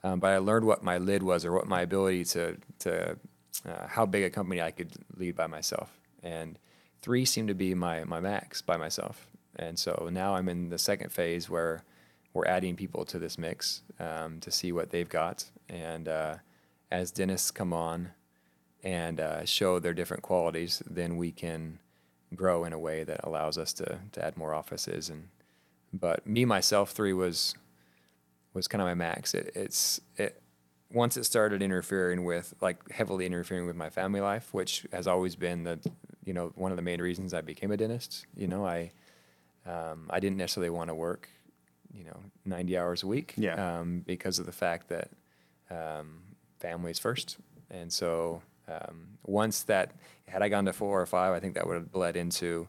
Um, 0.08 0.20
but 0.20 0.32
I 0.32 0.38
learned 0.38 0.66
what 0.66 0.84
my 0.84 0.98
lid 0.98 1.24
was, 1.24 1.46
or 1.46 1.52
what 1.52 1.68
my 1.68 1.82
ability 1.82 2.24
to 2.26 2.58
to 2.80 3.18
uh, 3.68 3.88
how 3.88 4.06
big 4.06 4.24
a 4.24 4.30
company 4.30 4.62
I 4.62 4.72
could 4.72 4.94
lead 5.18 5.36
by 5.36 5.48
myself. 5.48 6.00
And 6.24 6.60
three 7.02 7.26
seemed 7.26 7.50
to 7.50 7.56
be 7.56 7.74
my 7.74 8.04
my 8.04 8.20
max 8.20 8.62
by 8.62 8.78
myself. 8.78 9.28
And 9.58 9.78
so 9.78 10.10
now 10.12 10.36
I'm 10.36 10.50
in 10.50 10.70
the 10.70 10.78
second 10.78 11.12
phase 11.12 11.50
where 11.50 11.84
we're 12.34 12.46
adding 12.46 12.76
people 12.76 13.06
to 13.06 13.20
this 13.20 13.38
mix 13.38 13.82
um, 14.00 14.40
to 14.42 14.52
see 14.52 14.72
what 14.72 14.92
they've 14.92 15.10
got. 15.10 15.46
And 15.68 16.08
uh, 16.08 16.36
as 16.92 17.12
dentists 17.12 17.52
come 17.52 17.74
on 17.74 18.12
and 18.84 19.20
uh, 19.20 19.46
show 19.46 19.80
their 19.80 19.96
different 19.96 20.24
qualities, 20.24 20.84
then 20.86 21.18
we 21.18 21.32
can 21.32 21.80
grow 22.36 22.66
in 22.66 22.74
a 22.74 22.80
way 22.80 23.04
that 23.04 23.22
allows 23.24 23.58
us 23.58 23.74
to 23.74 24.00
to 24.12 24.26
add 24.26 24.38
more 24.38 24.54
offices. 24.54 25.10
And 25.10 25.30
but 25.92 26.26
me 26.26 26.46
myself, 26.46 26.92
three 26.92 27.14
was 27.14 27.56
was 28.58 28.68
kind 28.68 28.82
of 28.82 28.88
my 28.88 28.94
max. 28.96 29.34
It, 29.34 29.52
it's 29.56 30.02
it 30.18 30.42
once 30.92 31.16
it 31.18 31.24
started 31.26 31.62
interfering 31.62 32.24
with 32.26 32.54
like 32.62 32.90
heavily 32.92 33.26
interfering 33.26 33.66
with 33.68 33.76
my 33.76 33.90
family 33.90 34.20
life, 34.22 34.54
which 34.54 34.86
has 34.92 35.08
always 35.08 35.36
been 35.36 35.64
the 35.64 35.80
you 36.26 36.34
know 36.34 36.52
one 36.56 36.72
of 36.72 36.76
the 36.76 36.82
main 36.84 37.02
reasons 37.02 37.34
I 37.34 37.42
became 37.42 37.72
a 37.72 37.78
dentist. 37.78 38.26
You 38.36 38.48
know, 38.48 38.66
I 38.66 38.92
um, 39.66 40.08
I 40.10 40.20
didn't 40.20 40.38
necessarily 40.38 40.70
want 40.70 40.90
to 40.90 40.96
work 40.96 41.30
you 41.94 42.04
know 42.04 42.20
90 42.46 42.78
hours 42.78 43.04
a 43.04 43.08
week 43.08 43.34
Yeah. 43.38 43.80
um, 43.80 44.04
because 44.06 44.40
of 44.40 44.46
the 44.46 44.52
fact 44.52 44.90
that 44.90 45.10
um, 45.70 46.20
family 46.60 46.92
is 46.92 47.00
first, 47.00 47.38
and 47.72 47.92
so 47.92 48.42
um, 48.68 49.08
once 49.24 49.64
that 49.64 49.94
had 50.28 50.42
I 50.42 50.50
gone 50.50 50.66
to 50.66 50.74
four 50.74 51.02
or 51.02 51.06
five, 51.06 51.34
I 51.34 51.40
think 51.40 51.54
that 51.56 51.66
would 51.68 51.76
have 51.76 51.92
bled 51.92 52.18
into 52.18 52.68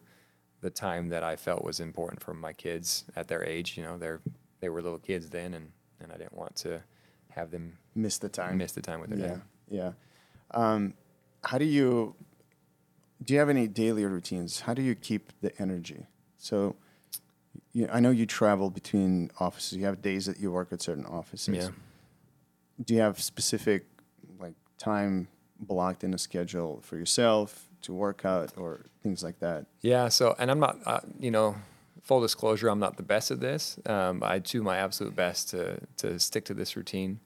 the 0.61 0.71
time 0.71 1.09
that 1.09 1.23
I 1.23 1.37
felt 1.37 1.65
was 1.65 1.79
important 1.81 2.21
for 2.23 2.35
my 2.35 2.53
kids 2.53 3.05
at 3.17 3.29
their 3.29 3.45
age. 3.45 3.77
You 3.77 3.85
know, 3.85 3.97
they're 3.99 4.21
they 4.61 4.69
were 4.69 4.83
little 4.83 4.99
kids 4.99 5.31
then, 5.31 5.55
and 5.55 5.71
and 6.01 6.13
I 6.13 6.17
didn't 6.17 6.35
want 6.37 6.57
to 6.57 6.83
have 7.31 7.51
them 7.51 7.79
Miss 7.95 8.19
the 8.19 8.29
time. 8.29 8.59
miss 8.59 8.73
the 8.73 8.81
time 8.83 9.01
with 9.01 9.11
their 9.11 9.19
yeah, 9.19 9.27
dad. 9.27 9.43
yeah. 9.71 9.93
Um, 10.53 10.95
how 11.45 11.59
do 11.59 11.65
you? 11.65 12.15
Do 13.25 13.35
you 13.35 13.41
have 13.41 13.49
any 13.49 13.67
daily 13.67 14.05
routines? 14.05 14.61
How 14.61 14.75
do 14.75 14.83
you 14.83 14.95
keep 14.95 15.33
the 15.41 15.53
energy? 15.61 16.07
So, 16.37 16.77
you, 17.73 17.89
I 17.93 17.99
know 18.01 18.11
you 18.11 18.27
travel 18.27 18.71
between 18.71 19.31
offices. 19.41 19.77
You 19.77 19.87
have 19.87 20.01
days 20.01 20.27
that 20.27 20.39
you 20.39 20.53
work 20.53 20.73
at 20.73 20.81
certain 20.81 21.05
offices. 21.07 21.57
Yeah. 21.57 21.69
Do 22.85 22.95
you 22.95 23.01
have 23.01 23.21
specific 23.21 23.87
like 24.39 24.55
time 24.79 25.27
blocked 25.59 26.05
in 26.05 26.15
a 26.15 26.19
schedule 26.19 26.81
for 26.83 26.97
yourself 26.97 27.69
to 27.83 27.93
work 27.93 28.25
out 28.25 28.53
or 28.57 28.87
things 29.03 29.25
like 29.25 29.41
that? 29.41 29.67
Yeah. 29.81 30.09
So, 30.09 30.37
and 30.39 30.49
I'm 30.51 30.61
not, 30.61 30.79
uh, 30.87 31.01
you 31.19 31.33
know, 31.33 31.57
full 32.09 32.23
disclosure, 32.23 32.69
I'm 32.69 32.79
not 32.81 32.97
the 32.97 33.03
best 33.03 33.31
at 33.31 33.39
this. 33.39 33.79
Um, 33.85 34.23
I 34.25 34.39
do 34.39 34.63
my 34.63 34.79
absolute 34.79 35.15
best 35.15 35.51
to 35.51 35.79
to 35.99 36.19
stick 36.19 36.47
to 36.47 36.55
this 36.55 36.75
routine, 36.75 37.21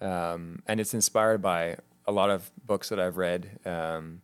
um, 0.00 0.62
and 0.66 0.80
it's 0.80 0.92
inspired 0.92 1.40
by 1.40 1.76
a 2.06 2.12
lot 2.12 2.28
of 2.28 2.50
books 2.66 2.88
that 2.88 2.98
I've 3.00 3.16
read 3.16 3.58
um, 3.64 4.20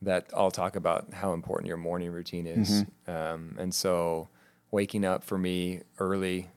that 0.00 0.32
all 0.32 0.50
talk 0.50 0.76
about 0.76 1.12
how 1.12 1.32
important 1.32 1.66
your 1.66 1.76
morning 1.76 2.10
routine 2.10 2.46
is. 2.46 2.84
Um, 3.06 3.56
and 3.58 3.74
so, 3.74 4.28
waking 4.70 5.04
up 5.04 5.24
for 5.24 5.36
me 5.36 5.80
early, 5.98 6.50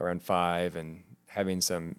around 0.00 0.22
five, 0.22 0.74
and 0.76 1.02
having 1.26 1.60
some 1.60 1.96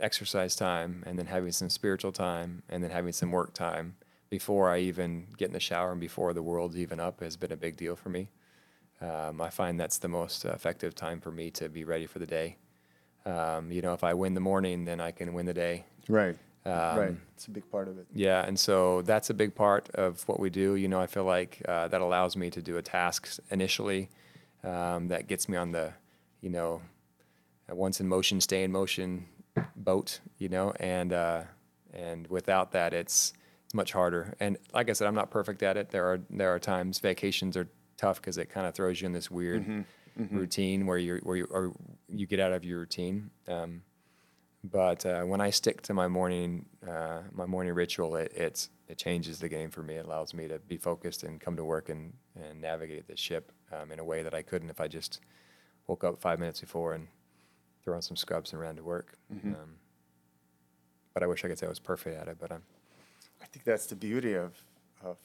exercise 0.00 0.56
time, 0.56 1.04
and 1.06 1.18
then 1.18 1.26
having 1.26 1.52
some 1.52 1.70
spiritual 1.70 2.12
time, 2.12 2.62
and 2.68 2.82
then 2.82 2.90
having 2.90 3.12
some 3.12 3.30
work 3.30 3.54
time 3.54 3.94
before 4.28 4.68
I 4.70 4.80
even 4.80 5.28
get 5.38 5.46
in 5.46 5.52
the 5.52 5.60
shower 5.60 5.92
and 5.92 6.00
before 6.00 6.32
the 6.32 6.42
world's 6.42 6.76
even 6.76 6.98
up 6.98 7.20
has 7.20 7.36
been 7.36 7.52
a 7.52 7.56
big 7.56 7.76
deal 7.76 7.94
for 7.94 8.08
me. 8.08 8.28
Um, 9.00 9.40
I 9.40 9.50
find 9.50 9.78
that's 9.78 9.98
the 9.98 10.08
most 10.08 10.44
effective 10.44 10.94
time 10.94 11.20
for 11.20 11.30
me 11.30 11.50
to 11.52 11.68
be 11.68 11.84
ready 11.84 12.06
for 12.06 12.18
the 12.18 12.26
day. 12.26 12.56
Um, 13.26 13.70
you 13.70 13.82
know, 13.82 13.92
if 13.92 14.04
I 14.04 14.14
win 14.14 14.34
the 14.34 14.40
morning, 14.40 14.84
then 14.84 15.00
I 15.00 15.10
can 15.10 15.34
win 15.34 15.46
the 15.46 15.54
day. 15.54 15.84
Right. 16.08 16.36
Um, 16.64 16.98
right. 16.98 17.16
It's 17.34 17.46
a 17.46 17.50
big 17.50 17.70
part 17.70 17.88
of 17.88 17.98
it. 17.98 18.06
Yeah, 18.12 18.44
and 18.44 18.58
so 18.58 19.02
that's 19.02 19.30
a 19.30 19.34
big 19.34 19.54
part 19.54 19.88
of 19.94 20.26
what 20.26 20.40
we 20.40 20.50
do. 20.50 20.74
You 20.74 20.88
know, 20.88 21.00
I 21.00 21.06
feel 21.06 21.24
like 21.24 21.62
uh, 21.68 21.88
that 21.88 22.00
allows 22.00 22.36
me 22.36 22.50
to 22.50 22.62
do 22.62 22.76
a 22.76 22.82
task 22.82 23.38
initially 23.50 24.08
um, 24.64 25.08
that 25.08 25.28
gets 25.28 25.48
me 25.48 25.56
on 25.56 25.72
the, 25.72 25.92
you 26.40 26.50
know, 26.50 26.82
uh, 27.70 27.74
once 27.74 28.00
in 28.00 28.08
motion, 28.08 28.40
stay 28.40 28.64
in 28.64 28.72
motion 28.72 29.26
boat. 29.76 30.20
You 30.38 30.48
know, 30.48 30.72
and 30.80 31.12
uh, 31.12 31.42
and 31.92 32.26
without 32.28 32.72
that, 32.72 32.94
it's 32.94 33.32
much 33.74 33.92
harder. 33.92 34.34
And 34.40 34.56
like 34.72 34.90
I 34.90 34.92
said, 34.92 35.06
I'm 35.06 35.14
not 35.14 35.30
perfect 35.30 35.62
at 35.62 35.76
it. 35.76 35.90
There 35.90 36.06
are 36.06 36.20
there 36.30 36.54
are 36.54 36.58
times 36.58 36.98
vacations 36.98 37.56
are 37.56 37.68
tough 37.96 38.20
because 38.20 38.38
it 38.38 38.46
kind 38.50 38.66
of 38.66 38.74
throws 38.74 39.00
you 39.00 39.06
in 39.06 39.12
this 39.12 39.30
weird 39.30 39.64
routine 40.30 40.86
where 40.86 40.98
you 40.98 41.20
where 41.22 41.36
you 41.36 41.46
or 41.50 41.72
you 42.08 42.26
get 42.26 42.40
out 42.40 42.52
of 42.52 42.64
your 42.64 42.80
routine. 42.80 43.30
Um, 43.48 43.82
but 44.64 45.04
uh, 45.06 45.22
when 45.22 45.40
I 45.40 45.50
stick 45.50 45.82
to 45.82 45.94
my 45.94 46.08
morning 46.08 46.66
uh, 46.88 47.20
my 47.32 47.46
morning 47.46 47.74
ritual, 47.74 48.16
it 48.16 48.32
it's, 48.34 48.70
it 48.88 48.98
changes 48.98 49.38
the 49.38 49.48
game 49.48 49.70
for 49.70 49.82
me. 49.82 49.94
It 49.96 50.06
allows 50.06 50.32
me 50.34 50.48
to 50.48 50.58
be 50.58 50.76
focused 50.76 51.22
and 51.22 51.40
come 51.40 51.56
to 51.56 51.64
work 51.64 51.88
and, 51.88 52.12
and 52.34 52.60
navigate 52.60 53.06
the 53.06 53.16
ship 53.16 53.52
um, 53.72 53.92
in 53.92 53.98
a 53.98 54.04
way 54.04 54.22
that 54.22 54.34
I 54.34 54.42
couldn't 54.42 54.70
if 54.70 54.80
I 54.80 54.88
just 54.88 55.20
woke 55.86 56.02
up 56.02 56.20
five 56.20 56.38
minutes 56.40 56.60
before 56.60 56.94
and 56.94 57.06
threw 57.84 57.94
on 57.94 58.02
some 58.02 58.16
scrubs 58.16 58.52
and 58.52 58.60
ran 58.60 58.76
to 58.76 58.82
work. 58.82 59.18
Um, 59.54 59.74
but 61.14 61.22
I 61.22 61.26
wish 61.26 61.44
I 61.44 61.48
could 61.48 61.58
say 61.58 61.66
I 61.66 61.68
was 61.68 61.78
perfect 61.78 62.16
at 62.20 62.26
it. 62.28 62.36
But 62.40 62.50
I'm 62.52 62.62
I 63.42 63.46
think 63.46 63.64
that's 63.64 63.86
the 63.86 63.96
beauty 63.96 64.32
of, 64.34 64.52
of 65.04 65.16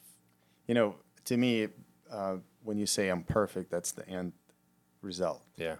you 0.68 0.74
know, 0.74 0.94
to 1.24 1.36
me, 1.36 1.68
uh, 2.10 2.36
when 2.64 2.78
you 2.78 2.86
say 2.86 3.08
I'm 3.08 3.22
perfect, 3.22 3.70
that's 3.70 3.92
the 3.92 4.08
end 4.08 4.32
result. 5.02 5.42
yeah 5.56 5.76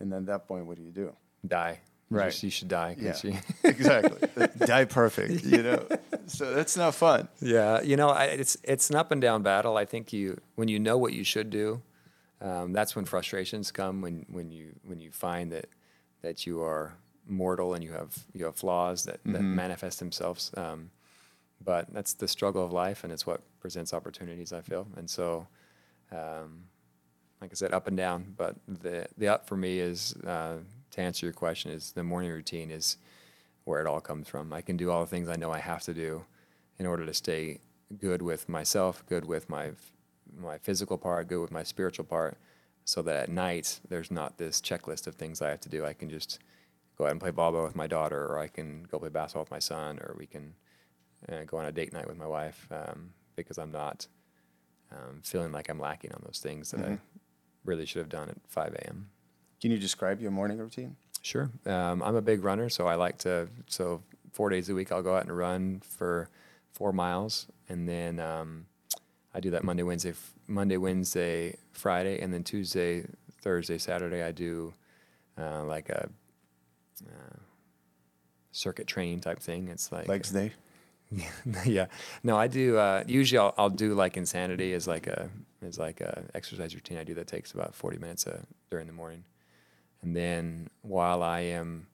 And 0.00 0.10
then 0.12 0.20
at 0.20 0.26
that 0.26 0.48
point, 0.48 0.66
what 0.66 0.76
do 0.76 0.82
you 0.82 0.92
do? 0.92 1.14
die 1.46 1.80
You 2.10 2.16
Right. 2.18 2.30
just- 2.30 2.42
You 2.42 2.50
should 2.50 2.68
die. 2.68 2.96
Yeah. 2.98 3.16
you- 3.22 3.38
exactly. 3.64 4.48
Die 4.58 4.84
perfect, 4.86 5.44
you 5.44 5.62
know? 5.62 5.86
So 6.26 6.54
that's 6.54 6.74
not 6.76 6.94
fun. 6.94 7.28
Yeah, 7.42 7.82
you 7.82 7.96
know, 7.96 8.08
I, 8.08 8.24
it's 8.40 8.56
it's 8.64 8.88
an 8.88 8.96
up 8.96 9.12
and 9.12 9.20
down 9.20 9.42
battle. 9.42 9.76
I 9.76 9.84
think 9.84 10.10
you 10.10 10.40
when 10.54 10.68
you 10.68 10.78
know 10.78 10.96
what 10.96 11.12
you 11.12 11.22
should 11.22 11.50
do, 11.50 11.82
um, 12.40 12.72
that's 12.72 12.96
when 12.96 13.04
frustrations 13.04 13.70
come. 13.70 14.00
When 14.00 14.24
when 14.30 14.50
you 14.50 14.66
when 14.88 15.00
you 15.00 15.10
find 15.12 15.52
that 15.52 15.66
that 16.22 16.46
you 16.46 16.62
are 16.62 16.94
mortal 17.28 17.74
and 17.74 17.84
you 17.84 17.92
have 17.92 18.12
you 18.32 18.46
have 18.46 18.56
flaws 18.56 19.04
that, 19.04 19.20
that 19.26 19.42
manifest 19.42 19.98
themselves. 19.98 20.50
Um, 20.56 20.90
but 21.62 21.92
that's 21.92 22.14
the 22.14 22.26
struggle 22.26 22.64
of 22.64 22.72
life, 22.72 23.04
and 23.04 23.12
it's 23.12 23.26
what 23.26 23.40
presents 23.60 23.92
opportunities. 23.92 24.50
I 24.50 24.62
feel, 24.62 24.86
and 24.96 25.10
so, 25.10 25.46
um, 26.14 26.64
like 27.40 27.50
I 27.50 27.54
said, 27.54 27.72
up 27.72 27.86
and 27.88 27.96
down. 27.96 28.34
But 28.36 28.56
the 28.66 29.06
the 29.18 29.28
up 29.28 29.46
for 29.46 29.56
me 29.56 29.78
is 29.80 30.14
uh, 30.26 30.58
to 30.92 31.00
answer 31.00 31.26
your 31.26 31.32
question 31.32 31.70
is 31.72 31.92
the 31.92 32.04
morning 32.04 32.30
routine 32.30 32.70
is 32.70 32.96
where 33.64 33.80
it 33.80 33.86
all 33.86 34.00
comes 34.00 34.28
from. 34.28 34.52
I 34.52 34.60
can 34.60 34.76
do 34.76 34.90
all 34.90 35.00
the 35.00 35.06
things 35.10 35.28
I 35.28 35.36
know 35.36 35.50
I 35.50 35.58
have 35.58 35.82
to 35.82 35.94
do 35.94 36.24
in 36.78 36.86
order 36.86 37.06
to 37.06 37.14
stay 37.14 37.60
good 37.98 38.22
with 38.22 38.48
myself, 38.48 39.04
good 39.06 39.24
with 39.24 39.48
my 39.48 39.72
my 40.36 40.58
physical 40.58 40.98
part, 40.98 41.28
good 41.28 41.40
with 41.40 41.52
my 41.52 41.62
spiritual 41.62 42.04
part, 42.04 42.38
so 42.84 43.02
that 43.02 43.16
at 43.16 43.28
night 43.28 43.80
there's 43.88 44.10
not 44.10 44.38
this 44.38 44.60
checklist 44.60 45.06
of 45.06 45.14
things 45.14 45.42
I 45.42 45.50
have 45.50 45.60
to 45.60 45.68
do. 45.68 45.84
I 45.84 45.92
can 45.92 46.08
just 46.10 46.38
go 46.96 47.04
out 47.06 47.10
and 47.10 47.20
play 47.20 47.30
volleyball 47.30 47.64
with 47.64 47.76
my 47.76 47.86
daughter, 47.86 48.24
or 48.26 48.38
I 48.38 48.48
can 48.48 48.84
go 48.90 48.98
play 48.98 49.08
basketball 49.08 49.42
with 49.42 49.50
my 49.50 49.58
son, 49.58 49.98
or 49.98 50.14
we 50.18 50.26
can 50.26 50.54
uh, 51.30 51.44
go 51.44 51.58
on 51.58 51.66
a 51.66 51.72
date 51.72 51.92
night 51.92 52.08
with 52.08 52.16
my 52.16 52.26
wife 52.26 52.66
um, 52.70 53.10
because 53.36 53.58
I'm 53.58 53.72
not 53.72 54.06
um, 54.94 55.20
feeling 55.22 55.52
like 55.52 55.68
I'm 55.68 55.78
lacking 55.80 56.12
on 56.12 56.22
those 56.24 56.38
things 56.38 56.70
that 56.70 56.80
I 56.80 56.88
Mhm. 56.90 56.98
really 57.64 57.86
should 57.86 58.00
have 58.00 58.08
done 58.08 58.28
at 58.30 58.36
5 58.48 58.74
a.m. 58.74 59.10
Can 59.60 59.70
you 59.70 59.78
describe 59.78 60.20
your 60.20 60.30
morning 60.30 60.58
routine? 60.58 60.96
Sure. 61.22 61.50
Um, 61.66 62.02
I'm 62.02 62.16
a 62.16 62.22
big 62.22 62.44
runner, 62.44 62.68
so 62.68 62.86
I 62.86 62.94
like 62.96 63.18
to. 63.18 63.48
So 63.66 64.02
four 64.32 64.50
days 64.50 64.68
a 64.68 64.74
week, 64.74 64.92
I'll 64.92 65.02
go 65.02 65.16
out 65.16 65.22
and 65.24 65.36
run 65.36 65.80
for 65.80 66.28
four 66.72 66.92
miles, 66.92 67.46
and 67.68 67.88
then 67.88 68.20
um, 68.20 68.66
I 69.32 69.40
do 69.40 69.50
that 69.50 69.64
Monday, 69.64 69.82
Wednesday, 69.82 70.12
Monday, 70.46 70.76
Wednesday, 70.76 71.56
Friday, 71.72 72.20
and 72.20 72.32
then 72.32 72.44
Tuesday, 72.44 73.06
Thursday, 73.40 73.78
Saturday, 73.78 74.22
I 74.22 74.32
do 74.32 74.74
uh, 75.38 75.64
like 75.64 75.88
a 75.88 76.10
uh, 77.06 77.36
circuit 78.52 78.86
training 78.86 79.20
type 79.20 79.40
thing. 79.40 79.68
It's 79.68 79.90
like 79.90 80.06
Legs 80.08 80.30
day. 80.30 80.52
yeah. 81.64 81.86
No, 82.22 82.36
I 82.36 82.46
do. 82.46 82.76
Uh, 82.76 83.04
usually, 83.06 83.38
I'll, 83.38 83.54
I'll 83.56 83.70
do 83.70 83.94
like 83.94 84.16
insanity 84.16 84.72
as 84.72 84.86
like 84.86 85.06
a 85.06 85.28
as 85.62 85.78
like 85.78 86.00
a 86.00 86.24
exercise 86.34 86.74
routine. 86.74 86.98
I 86.98 87.04
do 87.04 87.14
that 87.14 87.26
takes 87.26 87.52
about 87.52 87.74
forty 87.74 87.98
minutes 87.98 88.26
uh, 88.26 88.40
during 88.70 88.86
the 88.86 88.92
morning, 88.92 89.24
and 90.02 90.16
then 90.16 90.68
while 90.82 91.22
I 91.22 91.40
am 91.40 91.86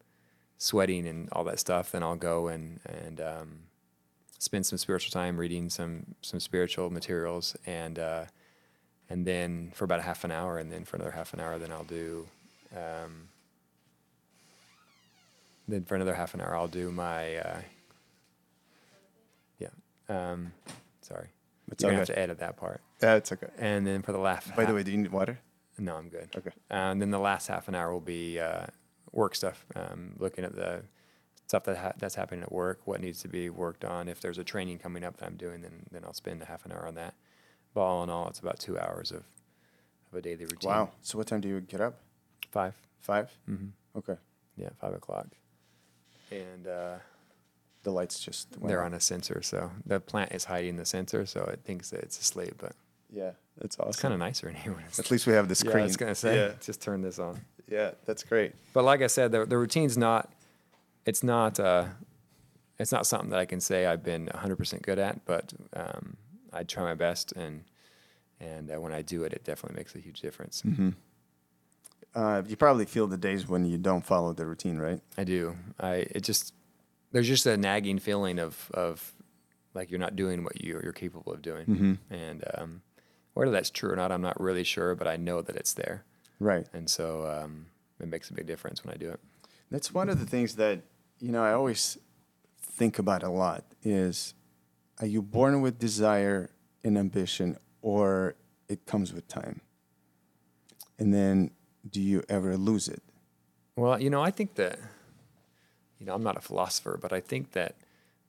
sweating 0.59 1.07
and 1.07 1.29
all 1.33 1.45
that 1.45 1.59
stuff, 1.59 1.93
then 1.93 2.03
I'll 2.03 2.17
go 2.17 2.49
and 2.49 2.81
and 2.85 3.21
um, 3.21 3.59
spend 4.39 4.67
some 4.67 4.79
spiritual 4.79 5.11
time 5.11 5.37
reading 5.37 5.69
some 5.71 6.15
some 6.23 6.41
spiritual 6.41 6.91
materials, 6.91 7.57
and 7.67 7.99
uh, 7.99 8.25
and 9.09 9.27
then 9.27 9.73
for 9.75 9.85
about 9.85 10.01
a 10.01 10.03
half 10.03 10.25
an 10.25 10.31
hour, 10.31 10.59
and 10.59 10.71
then 10.71 10.85
for 10.85 10.97
another 10.97 11.13
half 11.13 11.35
an 11.35 11.41
hour, 11.41 11.59
then 11.59 11.73
I'll 11.73 11.85
do. 11.85 12.27
Um, 12.75 13.29
then 15.67 15.85
for 15.85 15.95
another 15.95 16.15
half 16.15 16.35
an 16.35 16.41
hour, 16.41 16.57
I'll 16.57 16.69
do 16.69 16.91
my 16.91 17.37
uh. 17.37 17.61
Um, 20.11 20.53
sorry, 21.01 21.29
It's 21.71 21.83
you're 21.83 21.91
all 21.91 21.93
gonna 21.93 22.01
have 22.01 22.07
to 22.09 22.19
edit 22.19 22.39
that 22.41 22.57
part. 22.57 22.81
That's 22.99 23.33
okay. 23.33 23.47
And 23.59 23.87
then 23.87 24.03
for 24.03 24.13
the 24.13 24.19
last, 24.19 24.55
By 24.57 24.65
the 24.65 24.75
way, 24.75 24.83
do 24.83 24.91
you 24.91 24.99
need 24.99 25.13
water? 25.13 25.39
no, 25.79 25.97
I'm 25.97 26.09
good. 26.09 26.29
Okay. 26.37 26.51
Uh, 26.71 26.75
and 26.93 27.01
then 27.01 27.11
the 27.11 27.19
last 27.19 27.47
half 27.49 27.69
an 27.69 27.75
hour 27.75 27.93
will 27.93 28.01
be 28.01 28.39
uh, 28.39 28.67
work 29.13 29.35
stuff, 29.35 29.65
um, 29.77 30.15
looking 30.19 30.45
at 30.45 30.55
the 30.55 30.83
stuff 31.47 31.65
that 31.65 31.77
ha- 31.79 31.93
that's 31.99 32.15
happening 32.17 32.43
at 32.43 32.53
work, 32.53 32.81
what 32.87 33.01
needs 33.01 33.21
to 33.23 33.29
be 33.29 33.49
worked 33.51 33.85
on. 33.85 34.09
If 34.09 34.21
there's 34.21 34.39
a 34.39 34.45
training 34.45 34.79
coming 34.79 35.05
up 35.05 35.17
that 35.19 35.27
I'm 35.27 35.37
doing, 35.37 35.63
then 35.63 35.87
then 35.91 36.05
I'll 36.05 36.13
spend 36.13 36.43
a 36.43 36.45
half 36.47 36.67
an 36.67 36.73
hour 36.73 36.87
on 36.87 36.95
that. 36.97 37.15
But 37.73 37.81
all 37.83 38.03
in 38.03 38.11
all, 38.11 38.29
it's 38.29 38.41
about 38.41 38.59
two 38.59 38.79
hours 38.79 39.11
of 39.13 39.23
of 40.13 40.19
a 40.19 40.21
daily 40.23 40.45
routine. 40.45 40.71
Wow. 40.71 40.91
So 41.03 41.17
what 41.19 41.29
time 41.29 41.41
do 41.41 41.49
you 41.49 41.61
get 41.61 41.81
up? 41.81 42.01
Five. 42.51 42.75
5 43.01 43.31
Mm-hmm. 43.49 43.99
Okay. 43.99 44.17
Yeah, 44.57 44.69
five 44.81 44.93
o'clock. 44.93 45.29
And 46.31 46.67
uh, 46.67 46.97
The 47.83 47.91
lights 47.93 48.21
just 48.21 48.49
went 48.59 48.69
they're 48.69 48.81
out. 48.83 48.87
on 48.87 48.95
a 48.95 49.01
sensor, 49.01 49.41
so 49.43 49.71
the 49.87 50.01
plant 50.01 50.33
is 50.33 50.45
hiding 50.45 50.77
the 50.77 50.85
sensor, 50.85 51.25
so 51.27 51.45
it 51.45 51.61
thinks 51.65 51.91
that 51.91 52.01
it's 52.01 52.19
asleep. 52.21 52.55
But 52.59 52.73
Yeah, 53.11 53.33
that's 53.59 53.79
awesome. 53.79 53.89
it's 53.89 54.01
kind 54.01 54.15
of 54.15 54.21
nicer 54.21 54.49
in 54.49 54.55
here. 54.55 54.77
At 54.99 55.11
least 55.11 55.27
we 55.27 55.33
have 55.33 55.49
the 55.49 55.55
yeah, 55.55 55.71
screen. 55.71 55.83
I 55.85 55.87
was 55.87 55.97
gonna 55.97 56.15
say, 56.15 56.37
Yeah, 56.37 56.53
just 56.61 56.83
turn 56.83 57.01
this 57.03 57.19
on. 57.19 57.41
yeah 57.69 57.93
that's 58.05 58.23
great. 58.23 58.53
But 58.75 58.85
like 58.85 59.01
I 59.03 59.07
said, 59.07 59.33
the 59.33 59.47
the 59.47 59.57
routine's 59.57 59.97
not. 59.97 60.31
It's 61.07 61.23
not. 61.23 61.59
Uh, 61.59 61.87
it's 62.79 62.93
not 62.93 63.07
something 63.07 63.31
that 63.31 63.39
I 63.39 63.45
can 63.47 63.61
say 63.61 63.85
I've 63.85 64.03
been 64.03 64.27
100% 64.29 64.81
good 64.83 64.99
at, 64.99 65.25
but 65.27 65.53
um, 65.75 66.17
I 66.53 66.63
try 66.65 66.83
my 66.83 66.95
best, 66.95 67.33
and 67.33 67.65
and 68.41 68.71
uh, 68.71 68.81
when 68.81 68.93
I 68.93 69.03
do 69.03 69.25
it, 69.25 69.33
it 69.33 69.45
definitely 69.45 69.77
makes 69.79 69.95
a 69.95 69.99
huge 70.01 70.21
difference. 70.21 70.63
Mm-hmm. 70.67 70.91
Uh, 72.15 72.43
you 72.47 72.57
probably 72.57 72.87
feel 72.87 73.07
the 73.07 73.17
days 73.17 73.47
when 73.49 73.65
you 73.65 73.79
don't 73.79 74.05
follow 74.05 74.33
the 74.33 74.45
routine, 74.47 74.79
right? 74.79 75.01
I 75.17 75.25
do. 75.25 75.57
I 75.79 76.07
it 76.11 76.21
just 76.23 76.53
there's 77.13 77.29
just 77.29 77.47
a 77.47 77.57
nagging 77.57 77.99
feeling 77.99 78.39
of 78.39 78.71
of 78.75 79.13
like 79.75 79.91
you're 79.91 80.01
not 80.01 80.17
doing 80.17 80.43
what 80.45 80.61
you 80.63 80.81
you're 80.83 80.93
capable 80.93 81.33
of 81.33 81.43
doing, 81.43 81.67
Mm-hmm. 81.67 81.95
and 82.15 82.45
um, 82.55 82.83
whether 83.35 83.51
that's 83.53 83.71
true 83.71 83.91
or 83.93 83.97
not, 83.97 84.11
I'm 84.13 84.23
not 84.23 84.41
really 84.41 84.65
sure, 84.65 84.95
but 84.95 85.07
I 85.07 85.17
know 85.17 85.41
that 85.43 85.57
it's 85.57 85.73
there, 85.75 86.05
Right. 86.39 86.67
and 86.73 86.89
so 86.91 87.27
um, 87.27 87.67
it 88.01 88.09
makes 88.09 88.31
a 88.31 88.35
big 88.35 88.47
difference 88.47 88.85
when 88.85 88.93
I 88.95 88.97
do 88.97 89.11
it. 89.11 89.21
That's 89.71 89.95
one 89.95 90.09
of 90.09 90.19
the 90.19 90.27
things 90.27 90.57
that 90.57 90.81
you 91.21 91.31
know 91.33 91.43
I 91.43 91.53
always 91.53 91.99
think 92.61 92.99
about 92.99 93.23
a 93.23 93.31
lot 93.31 93.65
is 93.83 94.35
are 95.01 95.07
you 95.07 95.23
born 95.23 95.61
with 95.63 95.79
desire 95.79 96.51
and 96.85 96.97
ambition 96.99 97.57
or 97.83 98.35
it 98.69 98.85
comes 98.87 99.13
with 99.13 99.27
time? 99.29 99.61
And 100.99 101.15
then 101.15 101.51
do 101.89 102.01
you 102.01 102.23
ever 102.29 102.57
lose 102.57 102.89
it? 102.89 103.03
Well, 103.77 104.01
you 104.01 104.11
know, 104.11 104.21
I 104.21 104.31
think 104.31 104.55
that, 104.57 104.79
you 106.01 106.07
know, 106.07 106.15
I'm 106.15 106.23
not 106.23 106.37
a 106.37 106.41
philosopher, 106.41 106.99
but 107.01 107.13
I 107.13 107.21
think 107.21 107.53
that 107.53 107.77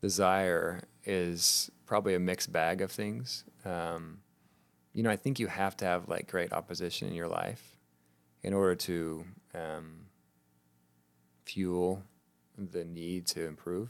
desire 0.01 0.81
is 1.05 1.71
probably 1.86 2.13
a 2.13 2.19
mixed 2.19 2.51
bag 2.51 2.81
of 2.81 2.91
things. 2.91 3.45
Um, 3.65 4.19
you 4.93 5.03
know, 5.03 5.10
I 5.10 5.15
think 5.15 5.39
you 5.39 5.47
have 5.47 5.77
to 5.77 5.86
have 5.86 6.10
like 6.10 6.29
great 6.29 6.51
opposition 6.51 7.07
in 7.07 7.13
your 7.13 7.29
life 7.29 7.77
in 8.43 8.53
order 8.53 8.75
to 8.75 9.23
um, 9.55 10.07
fuel 11.45 12.03
the 12.57 12.84
need 12.84 13.25
to 13.27 13.45
improve. 13.45 13.89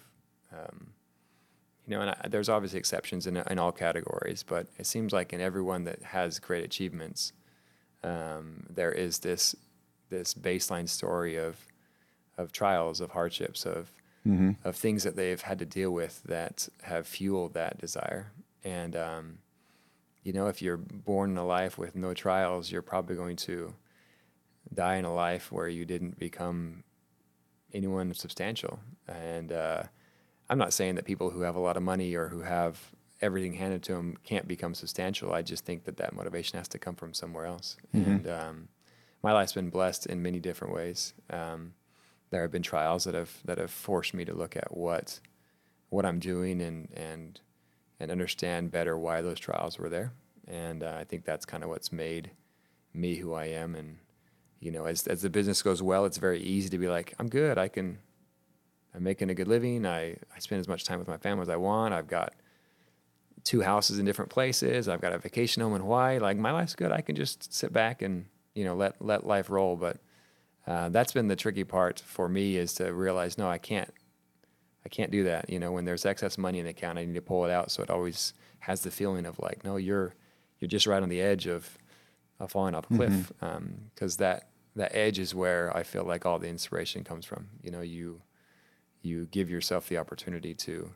Um, 0.54 0.94
you 1.88 1.96
know, 1.96 2.02
and 2.02 2.12
I, 2.12 2.28
there's 2.28 2.50
obviously 2.50 2.80
exceptions 2.80 3.26
in, 3.26 3.38
in 3.38 3.58
all 3.58 3.72
categories, 3.72 4.44
but 4.44 4.68
it 4.78 4.86
seems 4.86 5.12
like 5.12 5.34
in 5.34 5.42
everyone 5.42 5.86
that 5.86 6.04
has 6.04 6.40
great 6.40 6.64
achievements, 6.64 7.34
um, 8.04 8.66
there 8.70 8.92
is 8.92 9.20
this 9.20 9.56
this 10.10 10.34
baseline 10.34 10.90
story 10.90 11.38
of 11.38 11.56
of 12.38 12.52
trials, 12.52 13.02
of 13.02 13.12
hardships, 13.12 13.66
of 13.66 13.92
Mm-hmm. 14.24 14.52
of 14.64 14.76
things 14.76 15.02
that 15.04 15.16
they've 15.16 15.42
had 15.42 15.58
to 15.58 15.66
deal 15.66 15.90
with 15.90 16.22
that 16.26 16.70
have 16.84 17.08
fueled 17.08 17.56
that 17.56 17.80
desire. 17.82 18.32
And 18.64 18.96
um, 18.96 19.38
you 20.22 20.32
know, 20.32 20.46
if 20.46 20.62
you're 20.62 20.78
born 20.78 21.32
in 21.32 21.38
a 21.38 21.44
life 21.44 21.76
with 21.80 21.96
no 21.96 22.14
trials, 22.14 22.72
you're 22.72 22.84
probably 22.84 23.16
going 23.16 23.36
to 23.38 23.74
die 24.72 24.98
in 24.98 25.06
a 25.06 25.12
life 25.14 25.52
where 25.52 25.68
you 25.68 25.86
didn't 25.86 26.20
become 26.20 26.84
anyone 27.74 28.14
substantial. 28.14 28.80
And 29.08 29.52
uh, 29.52 29.84
I'm 30.52 30.60
not 30.60 30.72
saying 30.74 30.96
that 30.96 31.06
people 31.06 31.32
who 31.32 31.42
have 31.42 31.56
a 31.56 31.60
lot 31.60 31.76
of 31.76 31.82
money 31.82 32.14
or 32.14 32.28
who 32.28 32.42
have 32.42 32.80
everything 33.22 33.54
handed 33.54 33.82
to 33.84 33.94
them 33.94 34.18
can't 34.24 34.48
become 34.48 34.76
substantial. 34.76 35.34
I 35.34 35.42
just 35.42 35.66
think 35.66 35.86
that 35.86 35.98
that 35.98 36.14
motivation 36.14 36.60
has 36.60 36.68
to 36.68 36.78
come 36.78 36.94
from 36.96 37.16
somewhere 37.16 37.48
else. 37.48 37.76
Mhm. 37.96 38.06
And 38.06 38.28
um, 38.28 38.68
my 39.24 39.32
life's 39.32 39.54
been 39.54 39.72
blessed 39.72 40.06
in 40.06 40.22
many 40.22 40.40
different 40.40 40.76
ways. 40.76 41.16
Um, 41.32 41.74
there 42.32 42.42
have 42.42 42.52
been 42.52 42.64
trials 42.64 43.04
that 43.04 43.14
have 43.14 43.32
that 43.46 43.58
have 43.58 43.70
forced 43.70 44.14
me 44.14 44.26
to 44.26 44.34
look 44.34 44.56
at 44.56 44.76
what 44.76 45.20
what 45.90 46.06
I'm 46.06 46.20
doing 46.20 46.62
and 46.62 46.90
and 46.94 47.40
and 48.00 48.10
understand 48.10 48.72
better 48.72 48.98
why 48.98 49.22
those 49.22 49.40
trials 49.40 49.78
were 49.78 49.90
there. 49.90 50.14
And 50.48 50.82
uh, 50.84 50.96
I 50.98 51.04
think 51.04 51.24
that's 51.24 51.46
kind 51.46 51.64
of 51.64 51.70
what's 51.70 51.92
made 51.92 52.32
me 52.94 53.16
who 53.16 53.34
I 53.34 53.46
am. 53.46 53.76
And 53.76 53.98
you 54.60 54.72
know, 54.72 54.86
as 54.86 55.06
as 55.08 55.22
the 55.22 55.30
business 55.30 55.62
goes 55.62 55.84
well, 55.84 56.06
it's 56.06 56.18
very 56.18 56.42
easy 56.42 56.70
to 56.70 56.78
be 56.80 56.88
like, 56.88 57.14
I'm 57.20 57.30
good. 57.30 57.58
I 57.58 57.68
can. 57.68 58.00
I'm 58.94 59.04
making 59.04 59.30
a 59.30 59.34
good 59.34 59.48
living. 59.48 59.86
I, 59.86 60.18
I 60.36 60.40
spend 60.40 60.60
as 60.60 60.68
much 60.68 60.84
time 60.84 61.00
with 61.00 61.08
my 61.08 61.16
family 61.16 61.44
as 61.44 61.50
I 61.50 61.56
want. 61.56 61.94
I've 61.94 62.10
got 62.10 62.34
two 63.46 63.62
houses 63.62 64.00
in 64.00 64.06
different 64.06 64.30
places. 64.30 64.90
I've 64.90 65.00
got 65.00 65.14
a 65.14 65.18
vacation 65.18 65.62
home 65.62 65.76
in 65.76 65.82
Hawaii. 65.82 66.20
Like 66.20 66.36
my 66.36 66.52
life's 66.52 66.76
good. 66.76 66.92
I 66.92 67.00
can 67.00 67.16
just 67.16 67.54
sit 67.54 67.72
back 67.72 68.02
and 68.02 68.26
you 68.54 68.66
know 68.66 68.76
let 68.76 69.02
let 69.02 69.26
life 69.26 69.50
roll. 69.50 69.76
But 69.76 69.98
uh, 70.68 70.90
that's 70.90 71.12
been 71.12 71.28
the 71.28 71.36
tricky 71.36 71.64
part 71.64 72.00
for 72.00 72.30
me 72.30 72.56
is 72.56 72.74
to 72.76 72.94
realize 72.94 73.38
no, 73.38 73.50
I 73.50 73.58
can't. 73.58 73.92
I 74.86 74.90
can't 74.90 75.12
do 75.12 75.24
that. 75.26 75.50
You 75.50 75.60
know, 75.60 75.72
when 75.72 75.86
there's 75.86 76.06
excess 76.06 76.38
money 76.38 76.58
in 76.58 76.66
the 76.66 76.72
account, 76.72 76.98
I 76.98 77.06
need 77.06 77.14
to 77.14 77.22
pull 77.22 77.46
it 77.46 77.52
out. 77.52 77.70
So 77.70 77.84
it 77.84 77.90
always 77.92 78.34
has 78.60 78.82
the 78.82 78.90
feeling 78.92 79.26
of 79.28 79.38
like, 79.40 79.64
no, 79.64 79.76
you're 79.76 80.16
you're 80.60 80.68
just 80.68 80.88
right 80.88 81.02
on 81.02 81.10
the 81.10 81.22
edge 81.22 81.46
of, 81.48 81.78
of 82.40 82.52
falling 82.52 82.74
off 82.76 82.90
a 82.90 82.96
cliff. 82.96 83.32
Because 83.94 84.18
that 84.18 84.50
that 84.76 84.96
edge 84.96 85.20
is 85.20 85.36
where 85.36 85.76
I 85.76 85.84
feel 85.84 86.04
like 86.04 86.26
all 86.26 86.40
the 86.40 86.48
inspiration 86.48 87.04
comes 87.04 87.26
from. 87.26 87.50
You 87.62 87.72
know, 87.72 87.82
you 87.82 88.22
you 89.02 89.26
give 89.32 89.50
yourself 89.50 89.88
the 89.90 89.98
opportunity 89.98 90.54
to 90.56 90.92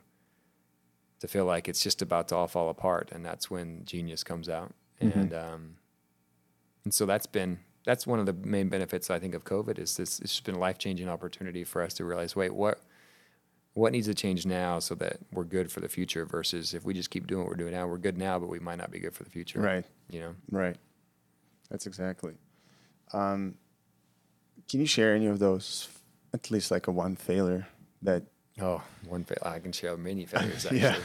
to 1.20 1.28
feel 1.28 1.44
like 1.44 1.68
it's 1.68 1.82
just 1.82 2.02
about 2.02 2.28
to 2.28 2.36
all 2.36 2.46
fall 2.48 2.68
apart, 2.68 3.10
and 3.12 3.24
that's 3.24 3.50
when 3.50 3.84
genius 3.84 4.22
comes 4.24 4.48
out. 4.48 4.74
Mhm. 5.00 5.14
And 5.14 5.34
um, 5.34 5.76
and 6.84 6.92
so 6.94 7.06
that's 7.06 7.26
been 7.26 7.60
that's 7.86 8.06
one 8.06 8.18
of 8.18 8.26
the 8.26 8.32
main 8.32 8.68
benefits 8.68 9.10
I 9.10 9.18
think 9.20 9.32
of 9.34 9.44
COVID 9.44 9.78
is 9.78 9.96
this. 9.96 10.18
It's 10.18 10.32
just 10.32 10.44
been 10.44 10.56
a 10.56 10.58
life 10.58 10.76
changing 10.76 11.08
opportunity 11.08 11.62
for 11.64 11.82
us 11.82 11.94
to 11.94 12.04
realize, 12.04 12.36
wait, 12.36 12.52
what 12.52 12.80
what 13.74 13.92
needs 13.92 14.06
to 14.08 14.14
change 14.14 14.44
now 14.44 14.78
so 14.78 14.94
that 14.96 15.18
we're 15.32 15.44
good 15.44 15.70
for 15.70 15.80
the 15.80 15.88
future 15.88 16.24
versus 16.24 16.74
if 16.74 16.84
we 16.84 16.94
just 16.94 17.10
keep 17.10 17.26
doing 17.26 17.42
what 17.42 17.48
we're 17.50 17.56
doing 17.56 17.72
now, 17.72 17.86
we're 17.86 17.98
good 17.98 18.16
now, 18.16 18.38
but 18.38 18.48
we 18.48 18.58
might 18.58 18.78
not 18.78 18.90
be 18.90 18.98
good 18.98 19.14
for 19.14 19.22
the 19.22 19.30
future. 19.30 19.60
Right. 19.60 19.84
You 20.10 20.20
know. 20.20 20.34
Right. 20.50 20.76
That's 21.70 21.86
exactly. 21.86 22.32
Um, 23.12 23.54
can 24.68 24.80
you 24.80 24.86
share 24.86 25.14
any 25.14 25.26
of 25.26 25.38
those, 25.38 25.88
at 26.34 26.50
least 26.50 26.70
like 26.70 26.88
a 26.88 26.90
one 26.90 27.16
failure 27.16 27.68
that? 28.02 28.24
Oh, 28.60 28.82
one 29.06 29.24
fail. 29.24 29.38
I 29.42 29.60
can 29.60 29.72
share 29.72 29.96
many 29.96 30.24
failures 30.32 30.66
actually. 30.66 30.80
Yeah. 30.80 30.96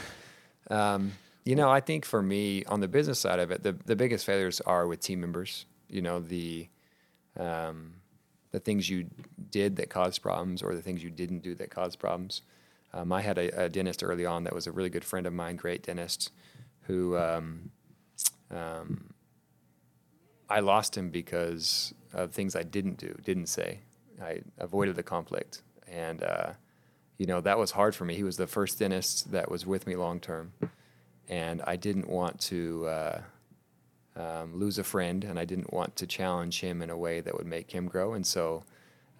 Um, 0.68 1.12
you 1.44 1.54
know, 1.54 1.70
I 1.70 1.80
think 1.80 2.04
for 2.04 2.22
me 2.22 2.64
on 2.64 2.80
the 2.80 2.88
business 2.88 3.20
side 3.20 3.38
of 3.38 3.52
it, 3.52 3.62
the 3.62 3.72
the 3.84 3.94
biggest 3.94 4.26
failures 4.26 4.60
are 4.62 4.88
with 4.88 5.00
team 5.00 5.20
members. 5.20 5.66
You 5.92 6.02
know, 6.02 6.20
the 6.20 6.68
um, 7.38 7.94
the 8.50 8.60
things 8.60 8.88
you 8.88 9.06
did 9.50 9.76
that 9.76 9.90
caused 9.90 10.22
problems 10.22 10.62
or 10.62 10.74
the 10.74 10.82
things 10.82 11.02
you 11.02 11.10
didn't 11.10 11.40
do 11.40 11.54
that 11.56 11.70
caused 11.70 11.98
problems. 11.98 12.42
Um, 12.92 13.10
I 13.12 13.22
had 13.22 13.38
a, 13.38 13.64
a 13.64 13.68
dentist 13.68 14.04
early 14.04 14.26
on 14.26 14.44
that 14.44 14.54
was 14.54 14.66
a 14.66 14.72
really 14.72 14.90
good 14.90 15.04
friend 15.04 15.26
of 15.26 15.32
mine, 15.32 15.56
great 15.56 15.82
dentist, 15.82 16.30
who 16.82 17.16
um, 17.16 17.70
um, 18.50 19.14
I 20.48 20.60
lost 20.60 20.96
him 20.96 21.08
because 21.08 21.94
of 22.12 22.32
things 22.32 22.54
I 22.54 22.62
didn't 22.62 22.98
do, 22.98 23.16
didn't 23.24 23.46
say. 23.46 23.80
I 24.22 24.42
avoided 24.58 24.96
the 24.96 25.02
conflict, 25.02 25.62
and 25.88 26.22
uh, 26.22 26.52
you 27.16 27.26
know 27.26 27.40
that 27.40 27.58
was 27.58 27.70
hard 27.70 27.94
for 27.94 28.04
me. 28.04 28.14
He 28.14 28.22
was 28.22 28.36
the 28.36 28.46
first 28.46 28.78
dentist 28.78 29.32
that 29.32 29.50
was 29.50 29.66
with 29.66 29.86
me 29.86 29.96
long 29.96 30.20
term, 30.20 30.52
and 31.28 31.62
I 31.66 31.76
didn't 31.76 32.08
want 32.08 32.38
to 32.42 32.86
uh, 32.86 33.20
um, 34.16 34.58
lose 34.58 34.78
a 34.78 34.84
friend, 34.84 35.24
and 35.24 35.38
I 35.38 35.44
didn't 35.44 35.72
want 35.72 35.96
to 35.96 36.06
challenge 36.06 36.60
him 36.60 36.82
in 36.82 36.90
a 36.90 36.96
way 36.96 37.20
that 37.20 37.34
would 37.34 37.46
make 37.46 37.70
him 37.70 37.86
grow. 37.86 38.12
And 38.12 38.26
so, 38.26 38.64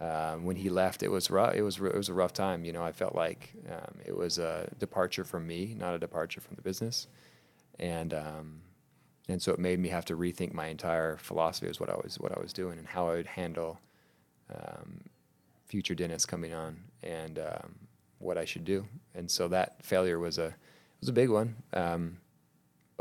um, 0.01 0.45
when 0.45 0.57
he 0.57 0.69
left, 0.69 1.03
it 1.03 1.09
was 1.09 1.31
rough. 1.31 1.55
It 1.55 1.63
was 1.63 1.79
it 1.79 1.95
was 1.95 2.09
a 2.09 2.15
rough 2.15 2.33
time. 2.33 2.65
You 2.65 2.73
know, 2.73 2.83
I 2.83 2.93
felt 2.93 3.15
like 3.15 3.53
um, 3.71 3.99
it 4.05 4.17
was 4.17 4.39
a 4.39 4.69
departure 4.79 5.25
from 5.25 5.47
me, 5.47 5.75
not 5.79 5.95
a 5.95 5.99
departure 5.99 6.41
from 6.41 6.57
the 6.57 6.63
business, 6.63 7.07
and 7.79 8.13
um, 8.13 8.61
and 9.29 9.41
so 9.41 9.53
it 9.53 9.59
made 9.59 9.79
me 9.79 9.89
have 9.91 10.05
to 10.07 10.17
rethink 10.17 10.53
my 10.53 10.67
entire 10.67 11.17
philosophy 11.17 11.69
as 11.69 11.79
what 11.79 11.89
I 11.89 11.95
was 11.95 12.19
what 12.19 12.37
I 12.37 12.41
was 12.41 12.53
doing 12.53 12.79
and 12.79 12.87
how 12.87 13.09
I 13.09 13.15
would 13.15 13.27
handle 13.27 13.79
um, 14.53 15.01
future 15.67 15.95
dentists 15.95 16.27
coming 16.27 16.53
on 16.53 16.79
and 17.03 17.39
um, 17.39 17.75
what 18.19 18.37
I 18.37 18.45
should 18.45 18.65
do. 18.65 18.87
And 19.15 19.31
so 19.31 19.49
that 19.49 19.85
failure 19.85 20.19
was 20.19 20.39
a 20.39 20.55
was 21.01 21.09
a 21.09 21.13
big 21.13 21.31
one, 21.31 21.57
um, 21.73 22.19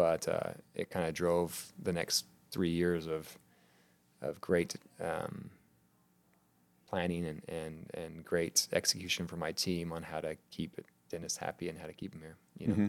but 0.02 0.28
uh, 0.28 0.50
it 0.74 0.90
kind 0.90 1.06
of 1.06 1.14
drove 1.14 1.72
the 1.88 1.94
next 1.94 2.26
three 2.50 2.74
years 2.82 3.06
of 3.06 3.38
of 4.28 4.42
great 4.42 4.76
um, 5.00 5.52
planning 6.90 7.24
and, 7.32 7.42
and 7.48 7.76
and 7.94 8.26
great 8.26 8.68
execution 8.74 9.28
for 9.28 9.38
my 9.46 9.52
team 9.52 9.94
on 9.94 10.02
how 10.02 10.20
to 10.20 10.36
keep 10.50 10.72
Dennis 11.12 11.38
happy 11.38 11.70
and 11.70 11.78
how 11.82 11.86
to 11.86 11.94
keep 11.94 12.12
him 12.16 12.22
here. 12.22 12.38
You 12.58 12.68
know. 12.68 12.74
Mm-hmm. 12.74 12.88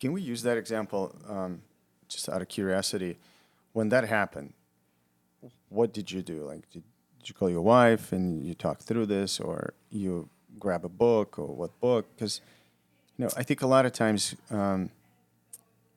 Can 0.00 0.12
we 0.12 0.22
use 0.32 0.42
that 0.42 0.58
example, 0.58 1.02
um, 1.26 1.62
just 2.06 2.28
out 2.28 2.40
of 2.40 2.48
curiosity? 2.48 3.18
When 3.72 3.88
that 3.88 4.04
happened, 4.04 4.52
what 5.70 5.92
did 5.92 6.12
you 6.12 6.22
do? 6.22 6.38
Like, 6.44 6.70
did, 6.70 6.84
did 7.18 7.28
you 7.28 7.34
call 7.34 7.50
your 7.50 7.62
wife 7.62 8.12
and 8.12 8.46
you 8.46 8.54
talk 8.54 8.78
through 8.78 9.06
this, 9.06 9.40
or 9.40 9.74
you 9.90 10.28
grab 10.58 10.84
a 10.84 10.88
book, 11.04 11.38
or 11.38 11.48
what 11.60 11.72
book? 11.80 12.04
Because, 12.14 12.40
you 13.16 13.24
know, 13.24 13.30
I 13.36 13.42
think 13.42 13.62
a 13.62 13.66
lot 13.66 13.86
of 13.86 13.92
times, 13.92 14.36
um, 14.50 14.90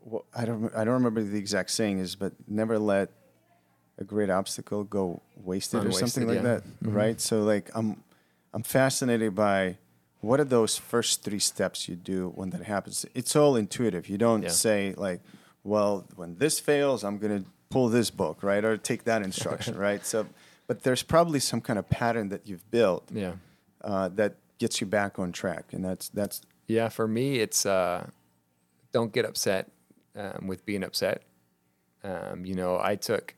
well, 0.09 0.25
I 0.35 0.45
don't, 0.45 0.73
I 0.75 0.83
don't 0.83 0.95
remember 0.95 1.21
the 1.23 1.37
exact 1.37 1.71
saying 1.71 1.99
is, 1.99 2.15
but 2.15 2.33
never 2.47 2.77
let 2.79 3.09
a 3.97 4.03
great 4.03 4.29
obstacle 4.29 4.83
go 4.83 5.21
wasted 5.35 5.85
or 5.85 5.91
something 5.91 6.25
like 6.27 6.37
yeah. 6.37 6.41
that, 6.43 6.63
Mhm. 6.83 6.93
right? 6.95 7.19
So, 7.21 7.43
like, 7.43 7.69
I'm, 7.75 8.01
I'm 8.53 8.63
fascinated 8.63 9.35
by 9.35 9.77
what 10.21 10.39
are 10.39 10.45
those 10.45 10.77
first 10.77 11.23
three 11.23 11.39
steps 11.39 11.87
you 11.87 11.95
do 11.95 12.29
when 12.35 12.49
that 12.51 12.63
happens? 12.63 13.05
It's 13.13 13.35
all 13.35 13.55
intuitive. 13.55 14.09
You 14.09 14.17
don't 14.17 14.43
Yeah. 14.43 14.49
say 14.49 14.93
like, 14.97 15.21
well, 15.63 16.05
when 16.15 16.35
this 16.37 16.59
fails, 16.59 17.03
I'm 17.03 17.17
going 17.19 17.43
to 17.43 17.49
pull 17.69 17.89
this 17.89 18.09
book, 18.09 18.41
right? 18.43 18.63
Or 18.65 18.75
take 18.77 19.03
that 19.03 19.21
instruction, 19.21 19.77
right? 19.87 20.05
So, 20.05 20.25
but 20.67 20.83
there's 20.83 21.03
probably 21.03 21.39
some 21.39 21.61
kind 21.61 21.77
of 21.79 21.89
pattern 21.89 22.29
that 22.29 22.47
you've 22.47 22.69
built 22.71 23.03
Yeah. 23.13 23.33
uh, 23.81 24.09
that 24.09 24.35
gets 24.57 24.81
you 24.81 24.87
back 24.87 25.19
on 25.19 25.31
track, 25.31 25.71
and 25.73 25.83
that's 25.85 26.09
that's 26.09 26.41
Yeah, 26.67 26.89
for 26.89 27.07
me, 27.07 27.39
it's 27.39 27.65
uh, 27.65 28.07
don't 28.91 29.11
get 29.13 29.25
upset 29.25 29.69
um, 30.15 30.47
with 30.47 30.65
being 30.65 30.83
upset. 30.83 31.23
Um, 32.03 32.45
you 32.45 32.55
know, 32.55 32.79
I 32.81 32.95
took 32.95 33.35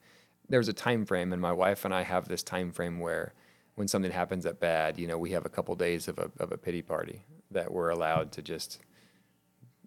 there's 0.50 0.68
a 0.68 0.74
time 0.74 1.06
frame, 1.06 1.32
and 1.34 1.42
my 1.42 1.52
wife 1.52 1.86
and 1.86 1.94
I 1.94 2.04
have 2.04 2.28
this 2.28 2.44
time 2.44 2.72
frame 2.72 3.00
where 3.00 3.34
when 3.76 3.88
something 3.88 4.12
happens 4.12 4.44
that 4.44 4.60
bad, 4.60 5.00
you 5.00 5.08
know, 5.08 5.18
we 5.18 5.32
have 5.32 5.46
a 5.46 5.50
couple 5.50 5.76
days 5.76 6.08
of 6.08 6.20
a 6.20 6.32
of 6.40 6.52
a 6.52 6.58
pity 6.58 6.82
party 6.82 7.24
that 7.52 7.72
we're 7.72 7.90
allowed 7.90 8.32
to 8.34 8.42
just 8.42 8.80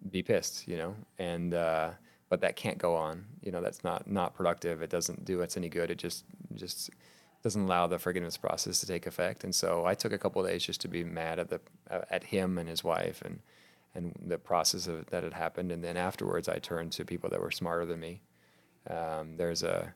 be 0.09 0.21
pissed, 0.21 0.67
you 0.67 0.77
know, 0.77 0.95
and 1.17 1.53
uh, 1.53 1.91
but 2.29 2.41
that 2.41 2.55
can't 2.55 2.77
go 2.77 2.95
on. 2.95 3.25
You 3.41 3.51
know, 3.51 3.61
that's 3.61 3.83
not 3.83 4.09
not 4.09 4.33
productive. 4.33 4.81
It 4.81 4.89
doesn't 4.89 5.25
do 5.25 5.41
us 5.41 5.57
any 5.57 5.69
good. 5.69 5.91
It 5.91 5.97
just 5.97 6.25
just 6.53 6.89
doesn't 7.43 7.61
allow 7.61 7.85
the 7.85 7.99
forgiveness 7.99 8.37
process 8.37 8.79
to 8.79 8.87
take 8.87 9.05
effect. 9.05 9.43
And 9.43 9.53
so 9.53 9.85
I 9.85 9.93
took 9.93 10.11
a 10.11 10.17
couple 10.17 10.43
days 10.43 10.65
just 10.65 10.81
to 10.81 10.87
be 10.87 11.03
mad 11.03 11.37
at 11.37 11.49
the 11.49 11.61
at 12.09 12.25
him 12.25 12.57
and 12.57 12.67
his 12.67 12.83
wife 12.83 13.21
and 13.23 13.39
and 13.95 14.13
the 14.25 14.37
process 14.37 14.87
of 14.87 15.05
that 15.07 15.23
had 15.23 15.33
happened. 15.33 15.71
And 15.71 15.83
then 15.83 15.97
afterwards, 15.97 16.47
I 16.49 16.59
turned 16.59 16.91
to 16.93 17.05
people 17.05 17.29
that 17.29 17.41
were 17.41 17.51
smarter 17.51 17.85
than 17.85 17.99
me. 17.99 18.21
Um, 18.89 19.37
there's 19.37 19.63
a 19.63 19.93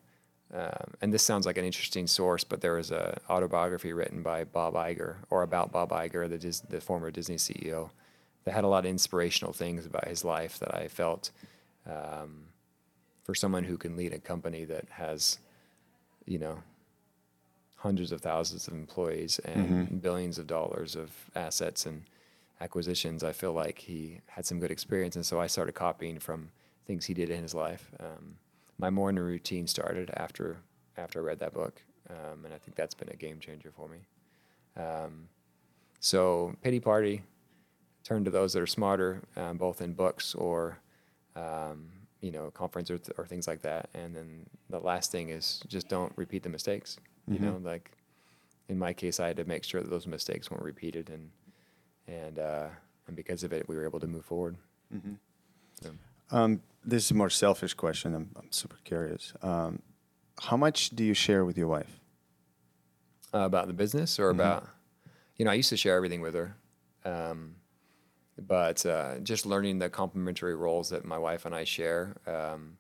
um, 0.52 0.96
and 1.02 1.14
this 1.14 1.22
sounds 1.22 1.46
like 1.46 1.58
an 1.58 1.66
interesting 1.66 2.08
source, 2.08 2.44
but 2.44 2.62
there 2.62 2.74
was 2.74 2.90
a 2.90 3.20
autobiography 3.30 3.94
written 3.94 4.24
by 4.24 4.46
Bob 4.46 4.74
Iger 4.74 5.18
or 5.30 5.44
about 5.44 5.72
Bob 5.72 5.92
Iger, 5.92 6.28
the 6.28 6.40
Dis- 6.40 6.62
the 6.62 6.82
former 6.82 7.12
Disney 7.12 7.36
CEO, 7.36 7.92
that 8.46 8.54
had 8.54 8.64
a 8.64 8.68
lot 8.68 8.86
of 8.86 8.90
inspirational 8.90 9.54
things 9.54 9.86
about 9.86 10.08
his 10.08 10.26
life 10.26 10.58
that 10.60 10.74
I 10.74 10.88
felt 10.88 11.30
um, 11.86 12.46
for 13.24 13.36
someone 13.36 13.64
who 13.64 13.78
can 13.78 13.96
lead 13.96 14.12
a 14.12 14.18
company 14.18 14.66
that 14.66 14.86
has, 14.90 15.38
you 16.26 16.40
know, 16.40 16.64
hundreds 17.76 18.12
of 18.12 18.22
thousands 18.22 18.68
of 18.68 18.74
employees 18.74 19.40
and 19.40 20.02
billions 20.02 20.40
of 20.40 20.48
dollars 20.48 20.96
of 20.96 21.12
assets 21.36 21.86
and 21.86 22.04
acquisitions. 22.62 23.24
I 23.24 23.32
feel 23.32 23.54
like 23.54 23.80
he 23.80 24.22
had 24.28 24.46
some 24.46 24.60
good 24.60 24.72
experience, 24.72 25.16
and 25.16 25.26
so 25.26 25.40
I 25.40 25.48
started 25.48 25.74
copying 25.74 26.20
from 26.20 26.50
things 26.86 27.06
he 27.06 27.14
did 27.14 27.30
in 27.30 27.42
his 27.42 27.54
life. 27.54 27.92
Um, 28.00 28.36
my 28.78 28.90
morning 28.90 29.24
routine 29.24 29.68
started 29.68 30.12
after 30.16 30.58
after 30.98 31.20
I 31.20 31.24
read 31.24 31.40
that 31.40 31.54
book, 31.54 31.82
um, 32.10 32.46
and 32.46 32.54
I 32.54 32.58
think 32.58 32.76
that's 32.76 32.94
been 32.96 33.10
a 33.10 33.16
game 33.16 33.40
changer 33.40 33.72
for 33.72 33.88
me. 33.88 34.00
Um, 34.76 35.28
so 36.00 36.56
pity 36.62 36.80
party, 36.80 37.24
turn 38.04 38.24
to 38.26 38.32
those 38.32 38.54
that 38.54 38.62
are 38.62 38.68
smarter, 38.68 39.22
um, 39.36 39.58
both 39.58 39.82
in 39.82 39.94
books 39.94 40.36
or 40.36 40.80
um, 41.36 41.88
you 42.22 42.32
know 42.32 42.52
conference 42.52 42.90
or, 42.92 42.98
th- 42.98 43.18
or 43.18 43.26
things 43.26 43.48
like 43.48 43.62
that. 43.62 43.90
And 43.94 44.16
then 44.16 44.46
the 44.70 44.80
last 44.80 45.12
thing 45.12 45.30
is 45.30 45.62
just 45.68 45.88
don't 45.88 46.12
repeat 46.16 46.44
the 46.44 46.50
mistakes. 46.50 46.98
You 47.28 47.40
know, 47.40 47.60
like 47.64 47.92
in 48.70 48.78
my 48.80 48.92
case, 48.94 49.20
I 49.20 49.28
had 49.28 49.38
to 49.38 49.46
make 49.46 49.64
sure 49.64 49.82
that 49.82 49.90
those 49.90 50.08
mistakes 50.08 50.50
weren't 50.50 50.64
repeated, 50.64 51.10
and 51.10 51.30
and 52.10 52.40
uh, 52.40 52.68
and 53.08 53.16
because 53.16 53.44
of 53.44 53.54
it, 53.54 53.68
we 53.70 53.76
were 53.76 53.86
able 53.86 54.00
to 54.00 54.08
move 54.08 54.26
forward. 54.26 54.56
So, 55.82 55.90
Um, 56.32 56.62
this 56.86 57.06
is 57.06 57.12
a 57.12 57.14
more 57.16 57.30
selfish 57.30 57.74
question. 57.74 58.14
I'm, 58.16 58.30
I'm 58.36 58.52
super 58.52 58.78
curious. 58.84 59.34
Um, 59.42 59.82
how 60.40 60.58
much 60.58 60.90
do 60.92 61.04
you 61.04 61.14
share 61.14 61.44
with 61.46 61.58
your 61.58 61.68
wife? 61.68 62.00
uh, 63.34 63.40
about 63.40 63.68
the 63.68 63.74
business 63.74 64.18
or 64.20 64.30
about 64.32 64.68
you 65.38 65.46
know 65.46 65.52
i 65.52 65.54
used 65.54 65.70
to 65.70 65.78
share 65.78 65.96
everything 65.96 66.20
with 66.20 66.34
her 66.34 66.56
um, 67.06 67.54
but 68.40 68.84
uh, 68.88 69.20
just 69.20 69.46
learning 69.46 69.78
the 69.78 69.88
complementary 69.88 70.56
roles 70.56 70.90
that 70.90 71.06
my 71.06 71.18
wife 71.18 71.46
and 71.46 71.54
i 71.54 71.64
share 71.64 72.16
um, 72.26 72.76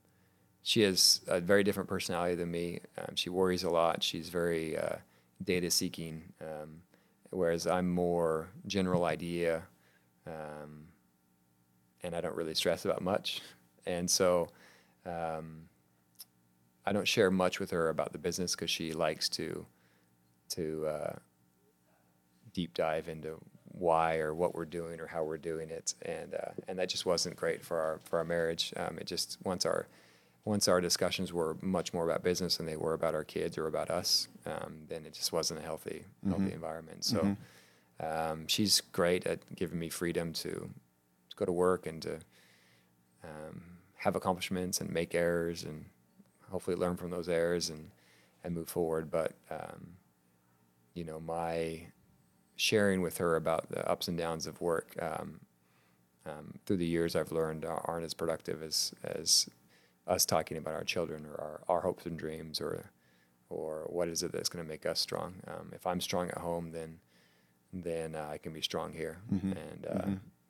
she 0.63 0.81
has 0.81 1.21
a 1.27 1.39
very 1.39 1.63
different 1.63 1.87
personality 1.87 2.33
than 2.33 2.49
me 2.49 2.79
um, 2.97 3.15
she 3.15 3.29
worries 3.29 3.63
a 3.63 3.69
lot 3.69 4.01
she's 4.01 4.29
very 4.29 4.75
uh, 4.75 4.95
data 5.43 5.69
seeking 5.69 6.23
um, 6.41 6.81
whereas 7.31 7.67
i'm 7.67 7.89
more 7.89 8.49
general 8.67 9.05
idea 9.05 9.63
um, 10.27 10.85
and 12.03 12.15
i 12.15 12.21
don't 12.21 12.35
really 12.35 12.55
stress 12.55 12.85
about 12.85 13.01
much 13.01 13.41
and 13.85 14.09
so 14.09 14.49
um, 15.05 15.63
i 16.85 16.91
don't 16.91 17.07
share 17.07 17.31
much 17.31 17.59
with 17.59 17.71
her 17.71 17.89
about 17.89 18.11
the 18.11 18.19
business 18.19 18.55
because 18.55 18.69
she 18.69 18.91
likes 18.93 19.29
to 19.29 19.65
to 20.49 20.85
uh, 20.87 21.13
deep 22.53 22.73
dive 22.73 23.07
into 23.07 23.39
why 23.71 24.17
or 24.17 24.33
what 24.33 24.55
we're 24.55 24.65
doing 24.65 24.99
or 24.99 25.07
how 25.07 25.23
we're 25.23 25.37
doing 25.37 25.69
it, 25.69 25.93
and 26.01 26.33
uh, 26.33 26.51
and 26.67 26.77
that 26.79 26.89
just 26.89 27.05
wasn't 27.05 27.35
great 27.35 27.63
for 27.63 27.79
our 27.79 27.99
for 28.03 28.19
our 28.19 28.25
marriage. 28.25 28.73
Um, 28.75 28.97
it 28.99 29.07
just 29.07 29.37
once 29.43 29.65
our 29.65 29.87
once 30.45 30.67
our 30.67 30.81
discussions 30.81 31.31
were 31.31 31.57
much 31.61 31.93
more 31.93 32.03
about 32.05 32.23
business 32.23 32.57
than 32.57 32.65
they 32.65 32.77
were 32.77 32.93
about 32.93 33.13
our 33.13 33.23
kids 33.23 33.57
or 33.57 33.67
about 33.67 33.89
us, 33.89 34.27
um, 34.45 34.79
then 34.87 35.05
it 35.05 35.13
just 35.13 35.31
wasn't 35.31 35.59
a 35.59 35.63
healthy 35.63 36.05
healthy 36.27 36.45
environment. 36.53 37.03
So 37.05 37.37
um, 37.99 38.47
she's 38.47 38.81
great 38.81 39.27
at 39.27 39.39
giving 39.55 39.77
me 39.79 39.89
freedom 39.89 40.33
to, 40.33 40.49
to 41.29 41.35
go 41.35 41.45
to 41.45 41.51
work 41.51 41.85
and 41.85 42.01
to 42.01 42.19
um, 43.23 43.61
have 43.97 44.15
accomplishments 44.15 44.79
and 44.81 44.89
make 44.91 45.13
errors 45.13 45.63
and 45.63 45.85
hopefully 46.49 46.75
learn 46.77 46.95
from 46.97 47.11
those 47.11 47.29
errors 47.29 47.69
and 47.69 47.91
and 48.43 48.55
move 48.55 48.69
forward. 48.69 49.11
But 49.11 49.33
um, 49.51 49.97
you 50.93 51.03
know, 51.03 51.19
my 51.19 51.87
sharing 52.55 53.01
with 53.01 53.17
her 53.17 53.35
about 53.35 53.69
the 53.69 53.87
ups 53.89 54.07
and 54.07 54.17
downs 54.17 54.47
of 54.47 54.59
work 54.61 54.95
um, 55.01 55.39
um, 56.25 56.53
through 56.65 56.77
the 56.77 56.85
years, 56.85 57.15
I've 57.15 57.31
learned 57.31 57.65
are- 57.65 57.81
aren't 57.85 58.05
as 58.05 58.13
productive 58.13 58.63
as 58.63 58.93
as 59.03 59.47
us 60.09 60.25
talking 60.25 60.57
about 60.57 60.73
our 60.73 60.83
children 60.83 61.25
or 61.25 61.39
our, 61.39 61.61
our 61.69 61.81
hopes 61.81 62.05
and 62.05 62.17
dreams 62.17 62.59
or 62.59 62.91
or 63.49 63.85
what 63.87 64.07
is 64.07 64.21
it 64.21 64.31
that's 64.31 64.49
going 64.49 64.63
to 64.63 64.69
make 64.69 64.85
us 64.85 64.99
strong. 64.99 65.33
Um, 65.47 65.71
if 65.73 65.87
I'm 65.87 66.01
strong 66.01 66.29
at 66.29 66.37
home, 66.37 66.71
then 66.71 66.99
then 67.71 68.15
uh, 68.15 68.27
I 68.31 68.37
can 68.37 68.51
be 68.53 68.61
strong 68.61 68.93
here. 68.93 69.19
And 69.57 69.85
uh, 69.89 70.01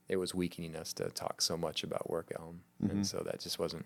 it 0.08 0.18
was 0.18 0.34
weakening 0.34 0.76
us 0.76 0.94
to 0.94 1.10
talk 1.10 1.42
so 1.42 1.56
much 1.56 1.84
about 1.84 2.10
work 2.10 2.28
at 2.32 2.38
home, 2.38 2.62
and 2.82 3.06
so 3.06 3.22
that 3.26 3.40
just 3.40 3.60
wasn't 3.60 3.86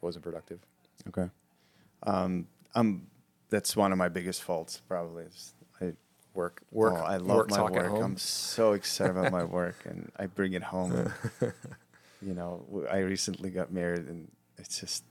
wasn't 0.00 0.24
productive. 0.24 0.60
Okay. 1.08 1.30
Um, 2.02 2.46
I'm. 2.74 3.06
That's 3.50 3.74
one 3.74 3.92
of 3.92 3.98
my 3.98 4.10
biggest 4.10 4.42
faults, 4.42 4.82
probably. 4.86 5.24
Is 5.24 5.54
I 5.80 5.94
work 6.34 6.62
work 6.70 6.94
oh, 6.96 7.02
I 7.02 7.16
love 7.16 7.36
work 7.36 7.50
my 7.50 7.62
work. 7.62 8.04
I'm 8.04 8.18
so 8.18 8.72
excited 8.72 9.16
about 9.16 9.32
my 9.32 9.44
work, 9.44 9.76
and 9.84 10.12
I 10.16 10.26
bring 10.26 10.52
it 10.52 10.62
home. 10.62 10.92
And, 10.92 11.52
you 12.22 12.34
know, 12.34 12.86
I 12.90 12.98
recently 12.98 13.50
got 13.50 13.72
married, 13.72 14.06
and 14.06 14.28
it's 14.58 14.80
just 14.80 15.04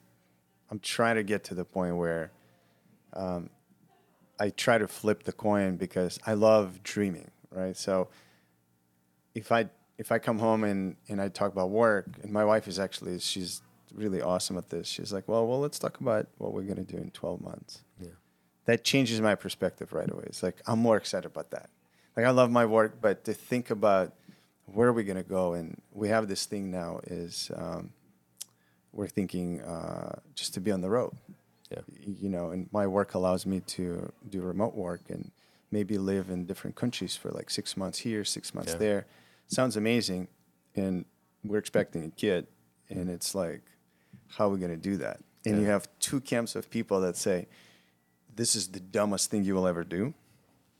I'm 0.70 0.80
trying 0.80 1.16
to 1.16 1.24
get 1.24 1.44
to 1.46 1.56
the 1.56 1.66
point 1.66 1.96
where 1.96 2.32
um, 3.14 3.50
I 4.40 4.50
try 4.50 4.78
to 4.78 4.88
flip 4.88 5.24
the 5.24 5.32
coin 5.32 5.78
because 5.78 6.20
I 6.26 6.34
love 6.34 6.84
dreaming, 6.84 7.32
right? 7.52 7.76
So 7.76 8.10
if 9.34 9.52
I 9.52 9.70
if 9.98 10.12
I 10.12 10.20
come 10.20 10.40
home 10.40 10.64
and 10.64 10.96
and 11.08 11.22
I 11.22 11.30
talk 11.30 11.52
about 11.52 11.70
work, 11.70 12.08
and 12.22 12.32
my 12.32 12.46
wife 12.46 12.68
is 12.68 12.80
actually 12.80 13.20
she's 13.20 13.62
really 13.94 14.22
awesome 14.22 14.58
at 14.58 14.70
this. 14.70 14.88
She's 14.88 15.14
like, 15.14 15.28
well, 15.28 15.48
well, 15.48 15.60
let's 15.60 15.80
talk 15.80 16.00
about 16.00 16.28
what 16.38 16.54
we're 16.54 16.64
gonna 16.64 16.84
do 16.84 16.98
in 16.98 17.10
12 17.12 17.42
months 17.42 17.84
yeah. 18.00 18.10
that 18.66 18.84
changes 18.84 19.22
my 19.22 19.34
perspective 19.34 19.94
right 19.94 20.12
away. 20.12 20.26
It's 20.28 20.44
like 20.44 20.62
I'm 20.68 20.80
more 20.80 20.98
excited 20.98 21.26
about 21.26 21.52
that. 21.52 21.70
Like 22.16 22.26
I 22.26 22.32
love 22.32 22.52
my 22.52 22.66
work, 22.66 23.00
but 23.02 23.24
to 23.26 23.34
think 23.34 23.70
about 23.70 24.14
where 24.66 24.90
are 24.90 24.94
we 24.94 25.04
gonna 25.04 25.24
go, 25.24 25.54
and 25.54 25.82
we 25.94 26.10
have 26.10 26.28
this 26.28 26.46
thing 26.46 26.70
now 26.70 27.00
is 27.08 27.52
um, 27.56 27.92
we're 28.98 29.08
thinking 29.08 29.62
uh, 29.62 30.20
just 30.36 30.56
to 30.56 30.60
be 30.60 30.72
on 30.72 30.82
the 30.82 30.90
road. 30.90 31.14
Yeah. 31.72 31.82
You 32.22 32.30
know, 32.30 32.50
and 32.50 32.68
my 32.74 32.88
work 32.88 33.14
allows 33.14 33.46
me 33.46 33.60
to 33.78 34.12
do 34.28 34.42
remote 34.42 34.74
work 34.74 35.02
and 35.10 35.32
maybe 35.72 35.98
live 35.98 36.30
in 36.30 36.46
different 36.46 36.76
countries 36.76 37.16
for 37.16 37.30
like 37.30 37.50
six 37.50 37.78
months 37.78 38.00
here, 38.00 38.26
six 38.26 38.56
months 38.56 38.72
Yeah. 38.74 38.80
there. 38.80 39.06
Sounds 39.48 39.78
amazing, 39.78 40.28
and 40.76 41.06
we're 41.46 41.60
expecting 41.60 42.04
a 42.06 42.10
kid, 42.10 42.48
and 42.90 43.10
it's 43.10 43.36
like, 43.36 43.62
how 44.30 44.48
are 44.48 44.50
we 44.50 44.60
gonna 44.60 44.76
do 44.76 44.98
that? 44.98 45.20
And 45.46 45.62
you 45.62 45.68
have 45.68 45.88
two 46.00 46.20
camps 46.20 46.56
of 46.56 46.70
people 46.70 47.00
that 47.02 47.16
say, 47.16 47.48
this 48.36 48.56
is 48.56 48.68
the 48.70 48.82
dumbest 48.82 49.30
thing 49.30 49.46
you 49.46 49.56
will 49.56 49.68
ever 49.68 49.84
do. 49.84 50.14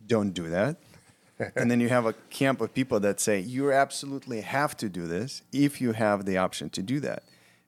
Don't 0.06 0.32
do 0.32 0.50
that. 0.50 0.76
and 1.56 1.70
then 1.72 1.80
you 1.80 1.88
have 1.90 2.06
a 2.06 2.14
camp 2.30 2.60
of 2.62 2.74
people 2.74 3.00
that 3.00 3.20
say 3.20 3.40
you 3.40 3.72
absolutely 3.72 4.42
have 4.42 4.76
to 4.78 4.90
do 4.90 5.08
this 5.08 5.44
if 5.54 5.80
you 5.80 5.92
have 5.94 6.26
the 6.26 6.38
option 6.38 6.70
to 6.72 6.82
do 6.82 7.00
that. 7.00 7.24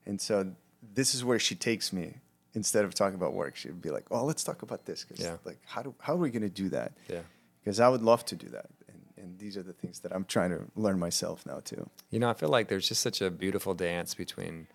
And 0.09 0.19
so 0.19 0.51
this 0.95 1.13
is 1.13 1.23
where 1.23 1.39
she 1.39 1.55
takes 1.55 1.93
me. 1.93 2.15
Instead 2.55 2.83
of 2.83 2.95
talking 2.95 3.13
about 3.15 3.33
work, 3.33 3.55
she'd 3.55 3.79
be 3.79 3.91
like, 3.91 4.07
"Oh, 4.09 4.25
let's 4.25 4.43
talk 4.43 4.63
about 4.63 4.85
this 4.85 5.03
because, 5.05 5.23
Yeah. 5.23 5.37
like, 5.45 5.59
how 5.65 5.83
do 5.83 5.93
how 5.99 6.13
are 6.13 6.17
we 6.25 6.31
going 6.31 6.41
to 6.41 6.49
do 6.63 6.67
that? 6.69 6.91
Yeah. 7.07 7.21
Because 7.61 7.79
I 7.79 7.87
would 7.89 8.01
love 8.01 8.25
to 8.25 8.35
do 8.35 8.49
that, 8.49 8.69
and, 8.91 9.01
and 9.17 9.37
these 9.37 9.55
are 9.55 9.61
the 9.61 9.73
things 9.81 9.99
that 9.99 10.11
I'm 10.15 10.25
trying 10.25 10.49
to 10.49 10.61
learn 10.75 10.97
myself 10.97 11.45
now 11.45 11.59
too. 11.71 11.87
You 12.09 12.17
know, 12.19 12.27
I 12.27 12.33
feel 12.33 12.49
like 12.49 12.67
there's 12.67 12.87
just 12.87 13.01
such 13.01 13.21
a 13.21 13.29
beautiful 13.29 13.75
dance 13.75 14.15
between 14.15 14.67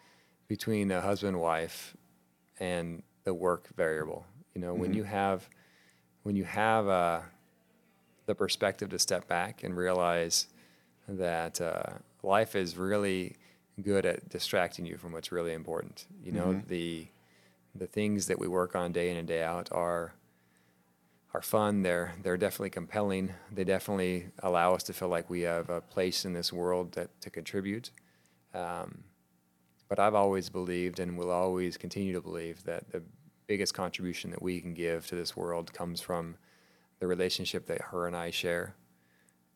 between 0.47 0.93
a 0.93 1.01
husband 1.01 1.41
wife 1.41 1.97
and 2.61 3.03
the 3.24 3.35
work 3.35 3.62
variable. 3.76 4.24
You 4.55 4.61
know, 4.61 4.72
when 4.80 4.93
Mhm. 4.93 4.97
you 4.99 5.05
have 5.05 5.49
when 6.22 6.37
you 6.37 6.45
have 6.45 6.87
uh, 6.87 7.20
the 8.26 8.35
perspective 8.37 8.89
to 8.91 8.99
step 9.01 9.26
back 9.26 9.64
and 9.64 9.76
realize 9.76 10.47
that 11.09 11.61
uh, 11.61 11.99
life 12.22 12.55
is 12.55 12.76
really 12.76 13.37
good 13.83 14.07
at 14.07 14.29
distracting 14.29 14.87
you 14.87 14.97
from 14.97 15.12
what's 15.12 15.33
really 15.33 15.53
important. 15.53 16.07
You 16.22 16.33
know, 16.33 16.47
Mhm. 16.55 16.66
the 16.68 17.09
the 17.77 17.87
things 17.89 18.29
that 18.29 18.39
we 18.39 18.47
work 18.47 18.77
on 18.77 18.93
day 18.93 19.11
in 19.11 19.16
and 19.16 19.27
day 19.27 19.43
out 19.43 19.72
are 19.72 20.14
are 21.33 21.43
fun. 21.43 21.83
They're 21.83 22.14
they're 22.22 22.37
definitely 22.37 22.70
compelling. 22.70 23.35
They 23.51 23.64
definitely 23.64 24.31
allow 24.39 24.75
us 24.75 24.85
to 24.85 24.93
feel 24.93 25.09
like 25.09 25.29
we 25.29 25.41
have 25.43 25.68
a 25.70 25.81
place 25.81 26.25
in 26.25 26.33
this 26.35 26.53
world 26.53 26.93
that 26.93 27.20
to 27.22 27.31
contribute. 27.31 27.91
Um, 28.53 29.05
but 29.89 29.99
I've 29.99 30.14
always 30.14 30.49
believed 30.49 31.01
and 31.01 31.18
will 31.18 31.31
always 31.33 31.77
continue 31.77 32.12
to 32.12 32.20
believe 32.20 32.62
that 32.64 32.91
the 32.91 33.03
biggest 33.49 33.75
contribution 33.75 34.31
that 34.31 34.41
we 34.41 34.61
can 34.61 34.72
give 34.75 35.07
to 35.09 35.16
this 35.16 35.37
world 35.37 35.72
comes 35.75 36.01
from 36.01 36.37
the 37.01 37.07
relationship 37.09 37.66
that 37.66 37.81
her 37.81 38.07
and 38.07 38.16
I 38.16 38.31
share, 38.31 38.77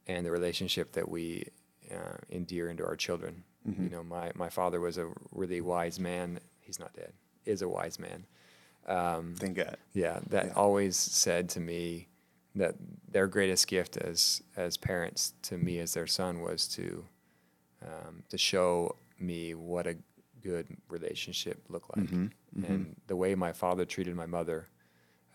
and 0.09 0.27
the 0.27 0.31
relationship 0.33 0.93
that 0.93 1.09
we 1.09 1.49
uh, 1.91 2.19
endear 2.31 2.69
into 2.69 2.85
our 2.85 2.97
children. 2.97 3.45
You 3.77 3.91
know, 3.91 4.03
my 4.03 4.33
my 4.35 4.49
father 4.49 4.81
was 4.81 4.99
a 4.99 5.11
really 5.33 5.61
wise 5.61 5.99
man. 6.01 6.41
He's 6.61 6.79
not 6.79 6.93
dead. 6.95 7.13
Is 7.45 7.63
a 7.63 7.69
wise 7.69 7.99
man. 7.99 8.27
Um, 8.87 9.35
Thank 9.37 9.57
God. 9.57 9.77
yeah, 9.93 10.21
that 10.31 10.47
Yeah. 10.47 10.53
always 10.55 10.97
said 10.97 11.49
to 11.51 11.61
me 11.61 12.09
that 12.55 12.75
their 13.11 13.27
greatest 13.27 13.67
gift 13.69 13.97
as 13.97 14.43
as 14.57 14.77
parents 14.79 15.35
to 15.43 15.59
me 15.59 15.79
as 15.81 15.93
their 15.95 16.07
son 16.07 16.41
was 16.41 16.67
to 16.69 17.05
um, 17.83 18.23
to 18.29 18.39
show 18.39 18.97
me 19.19 19.55
what 19.55 19.87
a 19.87 19.97
good 20.43 20.67
relationship 20.89 21.63
looked 21.69 21.91
like, 21.97 22.09
Mhm, 22.11 22.31
mhm. 22.57 22.65
and 22.69 22.97
the 23.07 23.17
way 23.17 23.35
my 23.35 23.53
father 23.53 23.85
treated 23.85 24.15
my 24.15 24.27
mother 24.27 24.67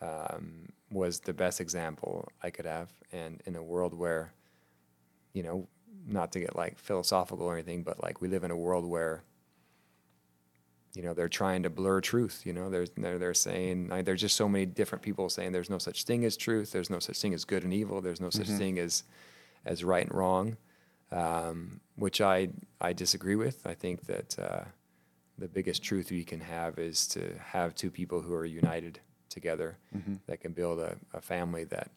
um, 0.01 0.69
was 0.91 1.19
the 1.21 1.33
best 1.33 1.61
example 1.61 2.27
I 2.41 2.49
could 2.49 2.65
have. 2.65 2.89
And 3.11 3.41
in 3.45 3.55
a 3.55 3.63
world 3.63 3.93
where, 3.93 4.33
you 5.33 5.43
know, 5.43 5.67
not 6.05 6.31
to 6.33 6.39
get 6.39 6.55
like 6.55 6.77
philosophical 6.77 7.45
or 7.45 7.53
anything, 7.53 7.83
but 7.83 8.01
like 8.03 8.21
we 8.21 8.27
live 8.27 8.43
in 8.43 8.51
a 8.51 8.57
world 8.57 8.85
where 8.85 9.23
you 10.95 11.01
know 11.01 11.13
they're 11.13 11.29
trying 11.29 11.63
to 11.63 11.69
blur 11.71 11.99
truth 12.01 12.43
you 12.45 12.53
know 12.53 12.69
there's 12.69 12.91
they're, 12.95 13.17
they're 13.17 13.33
saying 13.33 13.87
like, 13.87 14.05
there's 14.05 14.21
just 14.21 14.35
so 14.35 14.47
many 14.47 14.63
different 14.65 15.01
people 15.01 15.27
saying 15.27 15.51
there's 15.51 15.69
no 15.69 15.79
such 15.79 16.03
thing 16.03 16.23
as 16.23 16.37
truth 16.37 16.71
there's 16.71 16.89
no 16.91 16.99
such 16.99 17.19
thing 17.19 17.33
as 17.33 17.45
good 17.45 17.63
and 17.63 17.73
evil 17.73 17.99
there's 17.99 18.21
no 18.21 18.29
such 18.29 18.45
Mhm. 18.47 18.57
thing 18.59 18.79
as 18.79 19.03
as 19.65 19.83
right 19.83 20.05
and 20.05 20.13
wrong 20.13 20.55
um, 21.11 21.79
which 21.95 22.21
i 22.21 22.47
i 22.79 22.93
disagree 22.93 23.35
with 23.35 23.65
i 23.65 23.73
think 23.73 24.05
that 24.05 24.37
uh, 24.37 24.65
the 25.39 25.47
biggest 25.47 25.81
truth 25.81 26.11
you 26.11 26.23
can 26.23 26.41
have 26.41 26.77
is 26.77 27.07
to 27.07 27.39
have 27.39 27.73
two 27.73 27.89
people 27.89 28.21
who 28.21 28.33
are 28.35 28.45
united 28.45 28.99
together 29.29 29.77
Mhm. 29.97 30.19
that 30.27 30.41
can 30.41 30.53
build 30.53 30.79
a, 30.79 30.95
a 31.11 31.21
family 31.21 31.63
that 31.63 31.89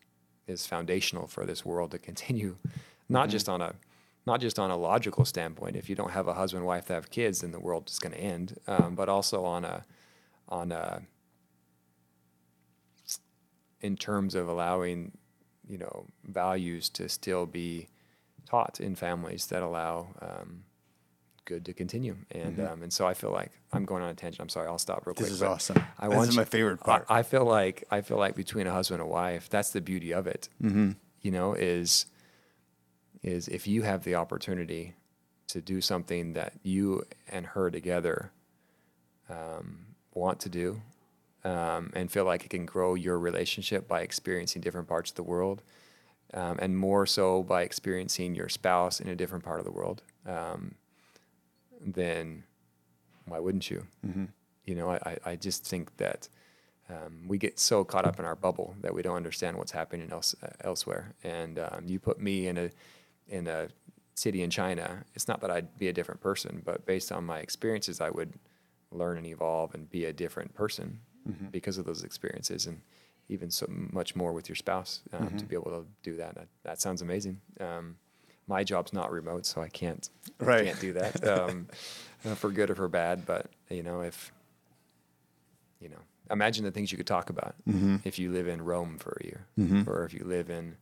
is 0.46 0.64
foundational 0.66 1.26
for 1.26 1.44
this 1.44 1.66
world 1.66 1.90
to 1.90 1.98
continue 1.98 2.56
not 3.10 3.28
Mhm. 3.28 3.32
just 3.32 3.48
on 3.50 3.60
a 3.60 3.74
not 4.26 4.40
just 4.40 4.58
on 4.58 4.70
a 4.70 4.76
logical 4.76 5.24
standpoint. 5.24 5.76
If 5.76 5.88
you 5.88 5.94
don't 5.94 6.10
have 6.10 6.26
a 6.26 6.34
husband 6.34 6.60
and 6.60 6.66
wife 6.66 6.86
that 6.86 6.94
have 6.94 7.10
kids, 7.10 7.40
then 7.40 7.52
the 7.52 7.60
world 7.60 7.88
is 7.88 7.98
going 7.98 8.12
to 8.12 8.20
end. 8.20 8.58
Um, 8.66 8.94
but 8.94 9.08
also 9.08 9.44
on 9.44 9.64
a 9.64 9.84
on 10.48 10.72
a 10.72 11.02
in 13.80 13.96
terms 13.96 14.34
of 14.34 14.48
allowing 14.48 15.16
you 15.68 15.78
know 15.78 16.06
values 16.24 16.88
to 16.90 17.08
still 17.08 17.46
be 17.46 17.88
taught 18.46 18.80
in 18.80 18.94
families 18.94 19.46
that 19.46 19.62
allow 19.62 20.08
um, 20.20 20.64
good 21.44 21.64
to 21.64 21.72
continue. 21.72 22.16
And 22.30 22.58
Mhm. 22.58 22.72
um, 22.72 22.82
and 22.82 22.92
so 22.92 23.06
I 23.06 23.14
feel 23.14 23.30
like 23.30 23.52
I'm 23.72 23.84
going 23.84 24.02
on 24.02 24.10
a 24.10 24.14
tangent. 24.14 24.40
I'm 24.40 24.48
sorry. 24.48 24.66
I'll 24.66 24.78
stop 24.78 25.06
real 25.06 25.14
quick. 25.14 25.28
This 25.28 25.34
is 25.34 25.42
awesome. 25.42 25.82
I 25.98 26.08
this 26.08 26.16
want 26.16 26.28
is 26.30 26.36
my 26.36 26.44
favorite 26.44 26.78
part. 26.80 27.06
I 27.08 27.22
feel 27.22 27.44
like 27.44 27.84
I 27.90 28.00
feel 28.00 28.18
like 28.18 28.34
between 28.34 28.66
a 28.66 28.72
husband 28.72 29.00
and 29.00 29.10
wife, 29.10 29.48
that's 29.48 29.70
the 29.70 29.80
beauty 29.80 30.12
of 30.12 30.26
it 30.26 30.48
mm-hmm. 30.62 30.92
you 31.22 31.30
know, 31.30 31.54
is 31.54 32.06
is 33.22 33.48
if 33.48 33.66
you 33.66 33.82
have 33.82 34.04
the 34.04 34.14
opportunity 34.14 34.94
to 35.48 35.60
do 35.60 35.80
something 35.80 36.32
that 36.34 36.52
you 36.62 37.04
and 37.28 37.46
her 37.46 37.70
together 37.70 38.32
um, 39.28 39.86
want 40.14 40.40
to 40.40 40.48
do, 40.48 40.80
um, 41.44 41.90
and 41.94 42.10
feel 42.10 42.24
like 42.24 42.44
it 42.44 42.50
can 42.50 42.66
grow 42.66 42.94
your 42.94 43.18
relationship 43.18 43.86
by 43.86 44.00
experiencing 44.00 44.60
different 44.62 44.88
parts 44.88 45.10
of 45.10 45.16
the 45.16 45.22
world, 45.22 45.62
um, 46.34 46.58
and 46.60 46.76
more 46.76 47.06
so 47.06 47.42
by 47.42 47.62
experiencing 47.62 48.34
your 48.34 48.48
spouse 48.48 48.98
in 49.00 49.08
a 49.08 49.14
different 49.14 49.44
part 49.44 49.60
of 49.60 49.64
the 49.64 49.70
world, 49.70 50.02
um, 50.26 50.74
then 51.80 52.42
why 53.26 53.38
wouldn't 53.38 53.70
you? 53.70 53.86
Mm-hmm. 54.04 54.24
You 54.64 54.74
know, 54.74 54.90
I, 54.90 55.18
I- 55.24 55.36
just 55.36 55.64
think 55.64 55.96
that 55.98 56.28
um, 56.88 57.26
we 57.28 57.38
get 57.38 57.58
so 57.58 57.84
caught 57.84 58.04
up 58.04 58.18
in 58.18 58.24
our 58.24 58.36
bubble 58.36 58.74
that 58.80 58.94
we 58.94 59.02
don't 59.02 59.16
understand 59.16 59.56
what's 59.56 59.72
happening 59.72 60.10
else, 60.12 60.34
uh, 60.42 60.48
elsewhere. 60.60 61.14
And 61.22 61.58
um, 61.58 61.84
you 61.86 61.98
put 61.98 62.20
me 62.20 62.46
in 62.46 62.58
a 62.58 62.70
in 63.28 63.46
a 63.46 63.68
city 64.14 64.42
in 64.42 64.50
China. 64.50 65.04
It's 65.14 65.28
not 65.28 65.40
that 65.40 65.50
I'd 65.50 65.78
be 65.78 65.88
a 65.88 65.92
different 65.92 66.20
person, 66.20 66.62
but 66.64 66.86
based 66.86 67.12
on 67.12 67.24
my 67.24 67.38
experiences, 67.40 68.00
I 68.00 68.10
would 68.10 68.32
learn 68.90 69.16
and 69.18 69.26
evolve 69.26 69.74
and 69.74 69.90
be 69.90 70.04
a 70.06 70.12
different 70.12 70.54
person 70.54 71.00
Mhm. 71.28 71.50
because 71.50 71.76
of 71.78 71.84
those 71.84 72.02
experiences, 72.04 72.66
and 72.66 72.80
even 73.28 73.50
so 73.50 73.66
much 73.68 74.14
more 74.14 74.32
with 74.32 74.48
your 74.48 74.56
spouse 74.56 75.02
um, 75.12 75.36
to 75.36 75.44
Mhm. 75.44 75.48
be 75.48 75.56
able 75.56 75.70
to 75.72 75.86
do 76.02 76.16
that. 76.16 76.34
That, 76.36 76.48
that 76.62 76.80
sounds 76.80 77.02
amazing. 77.02 77.40
Um, 77.60 77.98
my 78.46 78.62
job's 78.62 78.92
not 78.92 79.10
remote, 79.10 79.44
so 79.44 79.60
I 79.60 79.68
can't 79.68 80.08
I 80.40 80.44
Right. 80.44 80.64
can't 80.64 80.80
do 80.80 80.92
that 80.92 81.26
um, 81.26 81.66
uh, 82.24 82.34
for 82.36 82.50
good 82.52 82.70
or 82.70 82.74
for 82.76 82.88
bad. 82.88 83.26
But 83.26 83.50
you 83.68 83.82
know, 83.82 84.02
if 84.02 84.32
you 85.80 85.88
know, 85.88 85.98
imagine 86.30 86.64
the 86.64 86.70
things 86.70 86.90
you 86.92 86.98
could 86.98 87.06
talk 87.06 87.28
about 87.30 87.54
Mm-hmm. 87.68 87.96
if 88.04 88.18
you 88.18 88.30
live 88.32 88.48
in 88.48 88.62
Rome 88.62 88.98
for 88.98 89.18
a 89.20 89.24
year, 89.26 89.46
Mhm. 89.58 89.86
or 89.86 90.04
if 90.04 90.14
you 90.14 90.24
live 90.24 90.48
in 90.50 90.76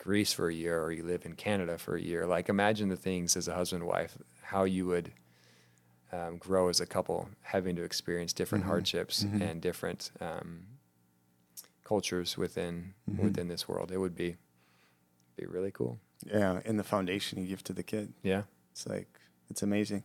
Greece 0.00 0.32
for 0.32 0.48
a 0.48 0.54
year, 0.54 0.82
or 0.82 0.90
you 0.90 1.04
live 1.04 1.26
in 1.26 1.34
Canada 1.34 1.76
for 1.76 1.94
a 1.94 2.00
year. 2.00 2.26
Like, 2.26 2.48
imagine 2.48 2.88
the 2.88 2.96
things 2.96 3.36
as 3.36 3.46
a 3.48 3.54
husband 3.54 3.82
and 3.82 3.88
wife, 3.90 4.16
how 4.42 4.64
you 4.64 4.86
would 4.86 5.12
um, 6.12 6.38
grow 6.38 6.68
as 6.68 6.80
a 6.80 6.86
couple, 6.86 7.28
having 7.42 7.76
to 7.76 7.84
experience 7.84 8.32
different 8.32 8.64
Mhm. 8.64 8.68
hardships 8.68 9.22
Mhm. 9.24 9.40
and 9.42 9.62
different 9.62 10.10
um, 10.20 10.66
cultures 11.84 12.36
within 12.36 12.94
Mhm. 13.08 13.18
within 13.24 13.48
this 13.48 13.68
world. 13.68 13.92
It 13.92 13.98
would 13.98 14.14
be 14.16 14.36
be 15.36 15.46
really 15.46 15.70
cool. 15.70 15.98
Yeah, 16.26 16.60
and 16.64 16.78
the 16.78 16.84
foundation 16.84 17.38
you 17.40 17.46
give 17.46 17.62
to 17.64 17.72
the 17.72 17.82
kid. 17.84 18.12
Yeah. 18.22 18.42
It's 18.72 18.86
like 18.86 19.08
it's 19.50 19.62
amazing. 19.62 20.02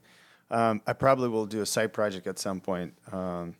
Um, 0.51 0.81
I 0.85 0.93
probably 0.93 1.29
will 1.29 1.45
do 1.47 1.61
a 1.61 1.65
side 1.65 1.91
project 1.91 2.27
at 2.27 2.37
some 2.39 2.61
point, 2.61 2.93
um, 3.11 3.55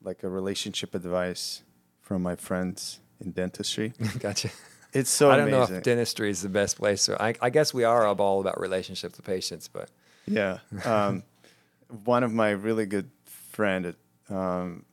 like 0.00 0.22
a 0.22 0.28
relationship 0.28 0.94
advice 0.94 1.62
from 2.00 2.22
my 2.22 2.34
friends 2.36 3.00
in 3.20 3.32
dentistry. 3.32 3.92
gotcha. 4.20 4.50
It's 4.92 5.10
so 5.10 5.30
I 5.30 5.36
don't 5.36 5.48
amazing. 5.48 5.74
know 5.74 5.78
if 5.78 5.82
dentistry 5.84 6.30
is 6.30 6.42
the 6.42 6.48
best 6.48 6.76
place. 6.78 7.02
So 7.02 7.16
I, 7.20 7.34
I 7.42 7.50
guess 7.50 7.74
we 7.74 7.84
are 7.84 8.06
all 8.06 8.40
about 8.40 8.60
relationships 8.60 9.16
with 9.16 9.26
patients, 9.26 9.68
but 9.68 9.90
Yeah. 10.26 10.58
Um, 10.84 11.22
one 12.04 12.22
of 12.22 12.32
my 12.32 12.50
really 12.50 12.86
good 12.86 13.10
friend 13.24 13.94
um, 14.30 14.84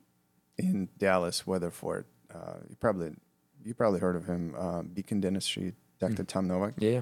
in 0.58 0.90
Dallas, 0.98 1.46
Weatherford. 1.48 2.06
Uh, 2.34 2.58
you 2.70 2.76
probably 2.76 3.12
you 3.64 3.74
probably 3.74 4.00
heard 4.00 4.16
of 4.16 4.26
him, 4.28 4.54
uh, 4.58 4.82
Beacon 4.84 5.20
Dentistry, 5.22 5.74
Dr. 6.00 6.24
Tom 6.24 6.48
Novak. 6.48 6.74
yeah, 6.78 7.02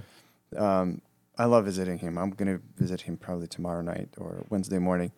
Um, 0.56 1.02
I 1.38 1.46
love 1.46 1.66
visiting 1.66 1.98
him. 1.98 2.18
I'm 2.18 2.30
gonna 2.32 2.60
visit 2.78 3.02
him 3.02 3.18
probably 3.18 3.48
tomorrow 3.48 3.82
night 3.82 4.10
or 4.18 4.46
Wednesday 4.50 4.78
morning. 4.80 5.12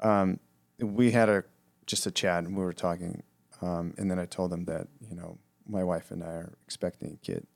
Um, 0.00 0.40
we 0.80 1.10
had 1.12 1.28
a 1.28 1.44
just 1.86 2.06
a 2.06 2.10
chat 2.10 2.44
and 2.44 2.56
we 2.56 2.62
were 2.64 2.72
talking, 2.72 3.22
um, 3.62 3.94
and 3.98 4.10
then 4.10 4.18
I 4.18 4.24
told 4.26 4.52
him 4.52 4.64
that 4.64 4.88
you 5.08 5.14
know 5.14 5.38
my 5.68 5.84
wife 5.84 6.10
and 6.10 6.22
I 6.22 6.28
are 6.28 6.52
expecting 6.64 7.12
a 7.12 7.16
kid, 7.16 7.46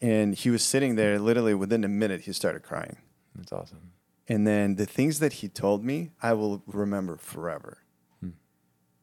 and 0.00 0.34
he 0.34 0.50
was 0.50 0.62
sitting 0.62 0.96
there. 0.96 1.18
Literally 1.18 1.54
within 1.54 1.84
a 1.84 1.88
minute, 1.88 2.22
he 2.22 2.32
started 2.32 2.62
crying. 2.62 2.96
that's 3.34 3.52
awesome. 3.52 3.92
And 4.28 4.46
then 4.46 4.76
the 4.76 4.86
things 4.86 5.18
that 5.18 5.34
he 5.34 5.48
told 5.48 5.84
me, 5.84 6.10
I 6.22 6.34
will 6.34 6.62
remember 6.66 7.16
forever. 7.16 7.78
Hmm. 8.20 8.30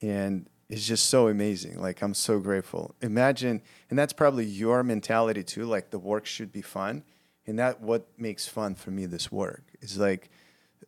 And 0.02 0.50
it's 0.70 0.88
just 0.88 1.10
so 1.10 1.28
amazing. 1.28 1.82
Like, 1.82 2.02
I'm 2.02 2.14
so 2.14 2.40
grateful. 2.40 2.96
Imagine, 3.02 3.62
and 3.90 4.00
that's 4.00 4.14
probably 4.14 4.46
your 4.46 4.84
mentality 4.84 5.44
too. 5.44 5.66
Like, 5.66 5.90
the 5.90 6.00
work 6.00 6.26
should 6.26 6.52
be 6.52 6.62
fun. 6.62 7.04
And 7.46 7.60
that 7.60 7.82
what 7.82 8.08
makes 8.18 8.48
fun 8.48 8.76
for 8.76 8.92
me, 8.92 9.06
this 9.06 9.32
work 9.32 9.64
is 9.82 9.98
like 9.98 10.30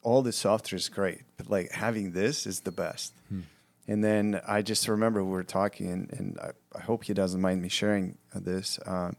all 0.01 0.21
the 0.21 0.31
software 0.31 0.77
is 0.77 0.89
great, 0.89 1.21
but 1.37 1.49
like 1.49 1.71
having 1.71 2.11
this 2.11 2.45
is 2.45 2.61
the 2.61 2.71
best. 2.71 3.13
Hmm. 3.29 3.41
And 3.89 4.03
then 4.03 4.39
I 4.47 4.61
just 4.61 4.87
remember 4.87 5.23
we 5.23 5.31
were 5.31 5.43
talking, 5.59 5.87
and, 5.95 6.13
and 6.13 6.27
I, 6.39 6.49
I 6.77 6.81
hope 6.89 7.05
he 7.05 7.13
doesn't 7.15 7.41
mind 7.41 7.59
me 7.65 7.69
sharing 7.69 8.17
this. 8.35 8.77
Um, 8.85 9.15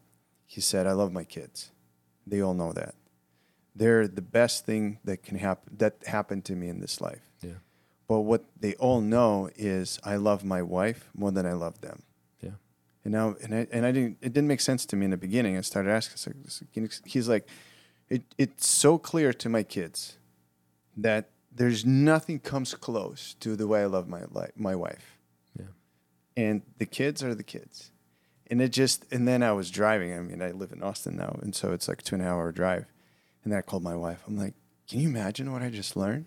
he 0.46 0.60
said, 0.60 0.86
I 0.86 0.92
love 0.92 1.12
my 1.12 1.24
kids. 1.24 1.72
They 2.26 2.40
all 2.40 2.54
know 2.54 2.72
that 2.72 2.94
they're 3.74 4.06
the 4.06 4.22
best 4.22 4.66
thing 4.66 4.98
that 5.04 5.22
can 5.22 5.38
happen 5.38 5.76
that 5.78 5.94
happened 6.06 6.44
to 6.44 6.54
me 6.54 6.68
in 6.68 6.78
this 6.80 7.00
life. 7.00 7.24
Yeah, 7.42 7.58
But 8.08 8.20
what 8.30 8.44
they 8.64 8.74
all 8.74 9.00
know 9.00 9.50
is 9.56 9.98
I 10.04 10.16
love 10.16 10.44
my 10.44 10.62
wife 10.62 11.08
more 11.14 11.32
than 11.32 11.46
I 11.46 11.52
love 11.64 11.80
them. 11.80 12.02
yeah, 12.40 12.56
And 13.04 13.12
now, 13.12 13.36
and 13.42 13.52
I, 13.54 13.66
and 13.72 13.84
I 13.86 13.92
didn't. 13.92 14.18
It 14.20 14.32
didn't 14.34 14.48
make 14.48 14.60
sense 14.60 14.86
to 14.86 14.96
me 14.96 15.04
in 15.06 15.10
the 15.10 15.16
beginning. 15.28 15.56
I 15.56 15.62
started 15.62 15.90
asking. 15.90 16.34
I 16.36 16.44
was 16.44 16.62
like, 16.62 16.72
"Can 16.72 16.82
you- 16.84 16.90
He's 17.14 17.28
like, 17.28 17.46
it, 18.08 18.22
it's 18.38 18.66
so 18.68 18.98
clear 18.98 19.32
to 19.32 19.48
my 19.48 19.62
kids 19.64 20.16
that 20.96 21.30
there's 21.52 21.84
nothing 21.84 22.38
comes 22.38 22.74
close 22.74 23.34
to 23.40 23.56
the 23.56 23.66
way 23.66 23.82
I 23.82 23.86
love 23.86 24.08
my 24.08 24.22
my 24.56 24.74
wife. 24.74 25.18
yeah, 25.58 25.66
And 26.36 26.62
the 26.78 26.86
kids 26.86 27.22
are 27.22 27.34
the 27.34 27.42
kids. 27.42 27.90
And 28.48 28.60
it 28.60 28.70
just, 28.70 29.06
and 29.12 29.28
then 29.28 29.44
I 29.44 29.52
was 29.52 29.70
driving. 29.70 30.12
I 30.12 30.20
mean, 30.20 30.42
I 30.42 30.50
live 30.50 30.72
in 30.72 30.82
Austin 30.82 31.16
now, 31.16 31.38
and 31.40 31.54
so 31.54 31.72
it's 31.72 31.86
like 31.86 32.00
a 32.00 32.02
two 32.02 32.16
and 32.16 32.22
a 32.22 32.24
half 32.26 32.34
hour 32.34 32.50
drive. 32.50 32.86
And 33.44 33.52
then 33.52 33.58
I 33.58 33.62
called 33.62 33.84
my 33.84 33.94
wife. 33.94 34.22
I'm 34.26 34.36
like, 34.36 34.54
can 34.88 34.98
you 34.98 35.08
imagine 35.08 35.52
what 35.52 35.62
I 35.62 35.70
just 35.70 35.96
learned? 35.96 36.26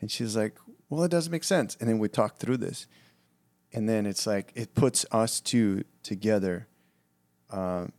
And 0.00 0.10
she's 0.10 0.36
like, 0.36 0.56
well, 0.88 1.02
it 1.02 1.10
doesn't 1.10 1.32
make 1.32 1.44
sense. 1.44 1.76
And 1.80 1.88
then 1.88 1.98
we 1.98 2.08
talked 2.08 2.38
through 2.38 2.58
this. 2.58 2.86
And 3.72 3.88
then 3.88 4.06
it's 4.06 4.26
like, 4.26 4.52
it 4.54 4.74
puts 4.74 5.04
us 5.10 5.40
two 5.40 5.84
together 6.02 6.68
um, 7.50 7.92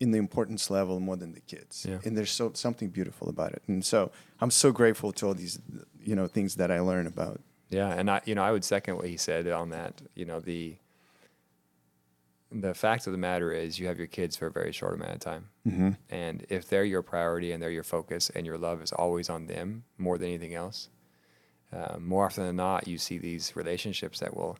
in 0.00 0.10
the 0.10 0.18
importance 0.18 0.70
level 0.70 1.00
more 1.00 1.16
than 1.16 1.32
the 1.32 1.40
kids. 1.40 1.86
Yeah. 1.88 1.98
And 2.04 2.16
there's 2.16 2.30
so, 2.30 2.52
something 2.54 2.90
beautiful 2.90 3.28
about 3.28 3.52
it. 3.52 3.62
And 3.66 3.84
so 3.84 4.10
I'm 4.40 4.50
so 4.50 4.70
grateful 4.72 5.10
to 5.12 5.26
all 5.28 5.34
these, 5.34 5.58
you 6.04 6.14
know, 6.14 6.26
things 6.26 6.56
that 6.56 6.70
I 6.70 6.80
learn 6.80 7.06
about. 7.06 7.40
yeah. 7.70 7.88
And 7.88 8.10
I, 8.10 8.20
you 8.26 8.34
know, 8.34 8.42
I 8.42 8.52
would 8.52 8.64
second 8.64 8.96
what 8.96 9.06
he 9.08 9.16
said 9.16 9.48
on 9.48 9.70
that. 9.70 10.02
You 10.14 10.24
know, 10.26 10.40
the 10.40 10.76
the 12.52 12.74
fact 12.74 13.06
of 13.06 13.12
the 13.12 13.18
matter 13.18 13.52
is, 13.52 13.78
you 13.78 13.86
have 13.88 13.98
your 13.98 14.06
kids 14.06 14.36
for 14.36 14.46
a 14.46 14.50
very 14.52 14.72
short 14.72 14.94
amount 14.94 15.12
of 15.12 15.20
time, 15.20 15.48
Mm-hmm. 15.66 15.90
and 16.10 16.46
if 16.48 16.68
they're 16.68 16.84
your 16.84 17.02
priority 17.02 17.50
and 17.50 17.60
they're 17.60 17.70
your 17.72 17.82
focus, 17.82 18.30
and 18.34 18.46
your 18.46 18.56
love 18.56 18.80
is 18.82 18.92
always 18.92 19.28
on 19.28 19.46
them 19.46 19.82
more 19.98 20.16
than 20.16 20.28
anything 20.28 20.54
else, 20.54 20.88
uh, 21.72 21.96
more 21.98 22.24
often 22.24 22.46
than 22.46 22.54
not, 22.56 22.86
you 22.86 22.98
see 22.98 23.18
these 23.18 23.56
relationships 23.56 24.20
that 24.20 24.36
will 24.36 24.58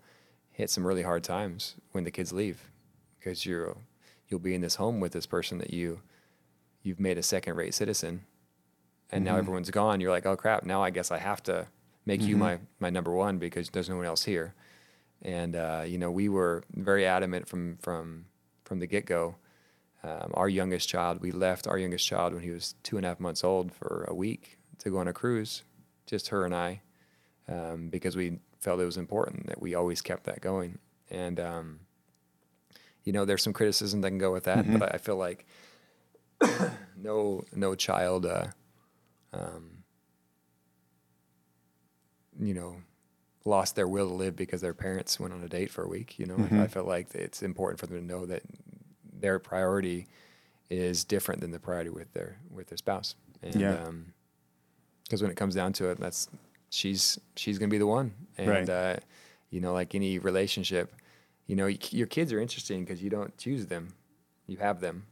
hit 0.51 0.69
some 0.69 0.85
really 0.85 1.03
hard 1.05 1.23
times 1.23 1.77
when 1.93 2.03
the 2.03 2.11
kids 2.11 2.33
leave, 2.33 2.71
because 3.19 3.47
you're 3.47 3.77
you'll 4.29 4.41
be 4.41 4.55
in 4.55 4.61
this 4.61 4.77
home 4.77 5.01
with 5.01 5.13
this 5.13 5.27
person 5.27 5.59
that 5.59 5.73
you 5.73 6.01
you've 6.83 7.01
made 7.01 7.19
a 7.19 7.23
second-rate 7.23 7.75
citizen, 7.75 8.25
and 9.11 9.25
now 9.25 9.35
Mhm. 9.35 9.39
everyone's 9.41 9.71
gone. 9.71 10.01
You're 10.01 10.11
like, 10.13 10.27
oh 10.27 10.37
crap! 10.37 10.65
Now 10.65 10.83
I 10.83 10.91
guess 10.91 11.11
I 11.11 11.19
have 11.19 11.43
to 11.45 11.67
make 12.05 12.21
you 12.23 12.37
Mhm. 12.37 12.41
my 12.41 12.59
my 12.81 12.91
number 12.91 13.13
one 13.13 13.39
because 13.39 13.71
there's 13.71 13.89
no 13.89 13.97
one 13.97 14.07
else 14.07 14.25
here. 14.25 14.55
And 15.23 15.57
uh, 15.57 15.85
you 15.87 15.99
know, 15.99 16.11
we 16.11 16.29
were 16.29 16.63
very 16.75 17.05
adamant 17.07 17.49
from 17.49 17.77
from 17.79 18.27
from 18.65 18.79
the 18.79 18.87
get 18.87 19.07
go. 19.07 19.37
Um, 20.03 20.31
our 20.35 20.49
youngest 20.49 20.89
child, 20.89 21.21
we 21.21 21.33
left 21.33 21.67
our 21.67 21.79
youngest 21.79 22.07
child 22.07 22.33
when 22.35 22.43
he 22.45 22.51
was 22.51 22.75
two 22.85 22.97
and 22.97 23.05
a 23.05 23.09
half 23.09 23.19
months 23.19 23.43
old 23.43 23.73
for 23.73 24.05
a 24.07 24.15
week 24.15 24.57
to 24.79 24.91
go 24.91 24.99
on 24.99 25.09
a 25.09 25.13
cruise, 25.13 25.65
just 26.07 26.29
her 26.29 26.45
and 26.45 26.55
I, 26.55 26.83
um, 27.49 27.89
because 27.89 28.15
we 28.15 28.39
felt 28.61 28.79
it 28.81 28.85
was 28.85 28.97
important 28.99 29.47
that 29.47 29.61
we 29.61 29.75
always 29.75 30.03
kept 30.03 30.25
that 30.25 30.41
going. 30.41 30.79
And 31.11 31.41
um, 31.41 31.81
you 33.07 33.13
know, 33.15 33.25
there's 33.25 33.43
some 33.43 33.55
criticism 33.55 34.03
that 34.03 34.11
can 34.11 34.19
go 34.19 34.33
with 34.33 34.45
that, 34.45 34.67
Mhm. 34.67 34.79
but 34.79 34.95
I, 34.95 34.99
feel 34.99 35.17
like 35.17 35.47
no 36.97 37.45
no 37.55 37.75
child, 37.75 38.27
uh, 38.27 38.49
um, 39.33 39.85
you 42.39 42.53
know, 42.53 42.83
lost 43.45 43.77
their 43.77 43.89
will 43.89 44.09
to 44.09 44.15
live 44.15 44.37
because 44.37 44.61
their 44.61 44.75
parents 44.75 45.19
went 45.19 45.33
on 45.33 45.43
a 45.43 45.49
date 45.49 45.71
for 45.71 45.83
a 45.85 45.89
week. 45.89 46.19
You 46.19 46.27
know, 46.27 46.37
Mhm. 46.37 46.61
I, 46.61 46.65
I 46.65 46.69
felt 46.69 46.87
like 46.87 47.15
it's 47.15 47.43
important 47.43 47.81
for 47.81 47.87
them 47.87 47.97
to 47.99 48.05
know 48.05 48.27
that 48.27 48.43
their 49.19 49.39
priority 49.39 50.07
is 50.69 51.05
different 51.05 51.41
than 51.41 51.53
the 51.53 51.61
priority 51.61 51.91
with 51.91 52.13
their 52.13 52.39
with 52.51 52.67
their 52.69 52.77
spouse. 52.77 53.15
And 53.43 53.61
Yeah. 53.61 53.91
because 55.05 55.23
when 55.23 55.31
it 55.31 55.37
comes 55.37 55.55
down 55.55 55.73
to 55.75 55.91
it, 55.91 55.99
that's 56.01 56.29
she's 56.71 57.19
she's 57.37 57.59
gonna 57.59 57.71
be 57.71 57.79
the 57.79 57.87
one. 57.87 58.13
And 58.37 58.49
Right. 58.49 58.69
uh, 58.69 58.97
you 59.51 59.61
know, 59.61 59.73
like 59.73 59.95
any 59.95 60.19
relationship, 60.19 60.93
you 61.47 61.57
know, 61.57 61.67
your 61.67 62.07
kids 62.07 62.33
are 62.33 62.41
interesting 62.41 62.85
because 62.85 63.03
you 63.03 63.11
don't 63.11 63.37
choose 63.39 63.67
them, 63.67 63.95
you 64.47 64.57
have 64.59 64.81
them, 64.81 65.07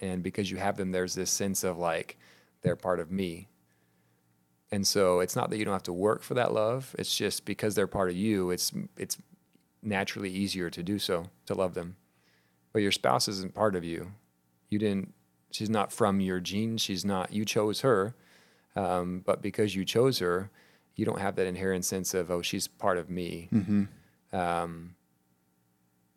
and 0.00 0.22
because 0.22 0.50
you 0.50 0.56
have 0.56 0.76
them, 0.76 0.92
there's 0.92 1.14
this 1.14 1.30
sense 1.30 1.64
of 1.64 1.78
like 1.78 2.18
they're 2.62 2.76
part 2.76 3.00
of 3.00 3.10
me. 3.10 3.48
And 4.70 4.86
so 4.86 5.20
it's 5.20 5.36
not 5.36 5.50
that 5.50 5.58
you 5.58 5.64
don't 5.64 5.74
have 5.74 5.82
to 5.84 5.92
work 5.92 6.22
for 6.22 6.34
that 6.34 6.52
love. 6.52 6.94
It's 6.98 7.14
just 7.14 7.44
because 7.44 7.74
they're 7.74 7.86
part 7.86 8.10
of 8.10 8.16
you. 8.16 8.50
It's 8.50 8.72
it's 8.96 9.18
naturally 9.82 10.30
easier 10.30 10.70
to 10.70 10.82
do 10.82 10.98
so 10.98 11.26
to 11.46 11.54
love 11.54 11.74
them. 11.74 11.96
But 12.72 12.82
your 12.82 12.92
spouse 12.92 13.28
isn't 13.28 13.54
part 13.54 13.76
of 13.76 13.84
you. 13.84 14.12
You 14.70 14.78
didn't. 14.78 15.12
She's 15.50 15.68
not 15.68 15.92
from 15.92 16.20
your 16.20 16.40
genes. 16.40 16.80
She's 16.80 17.04
not. 17.04 17.32
You 17.32 17.44
chose 17.44 17.82
her. 17.82 18.14
Um, 18.74 19.22
but 19.26 19.42
because 19.42 19.76
you 19.76 19.84
chose 19.84 20.20
her, 20.20 20.50
you 20.96 21.04
don't 21.04 21.20
have 21.20 21.36
that 21.36 21.46
inherent 21.46 21.84
sense 21.84 22.14
of 22.14 22.30
oh 22.30 22.40
she's 22.40 22.66
part 22.66 22.96
of 22.96 23.10
me. 23.10 23.48
Mm-hmm. 23.52 24.36
Um, 24.36 24.94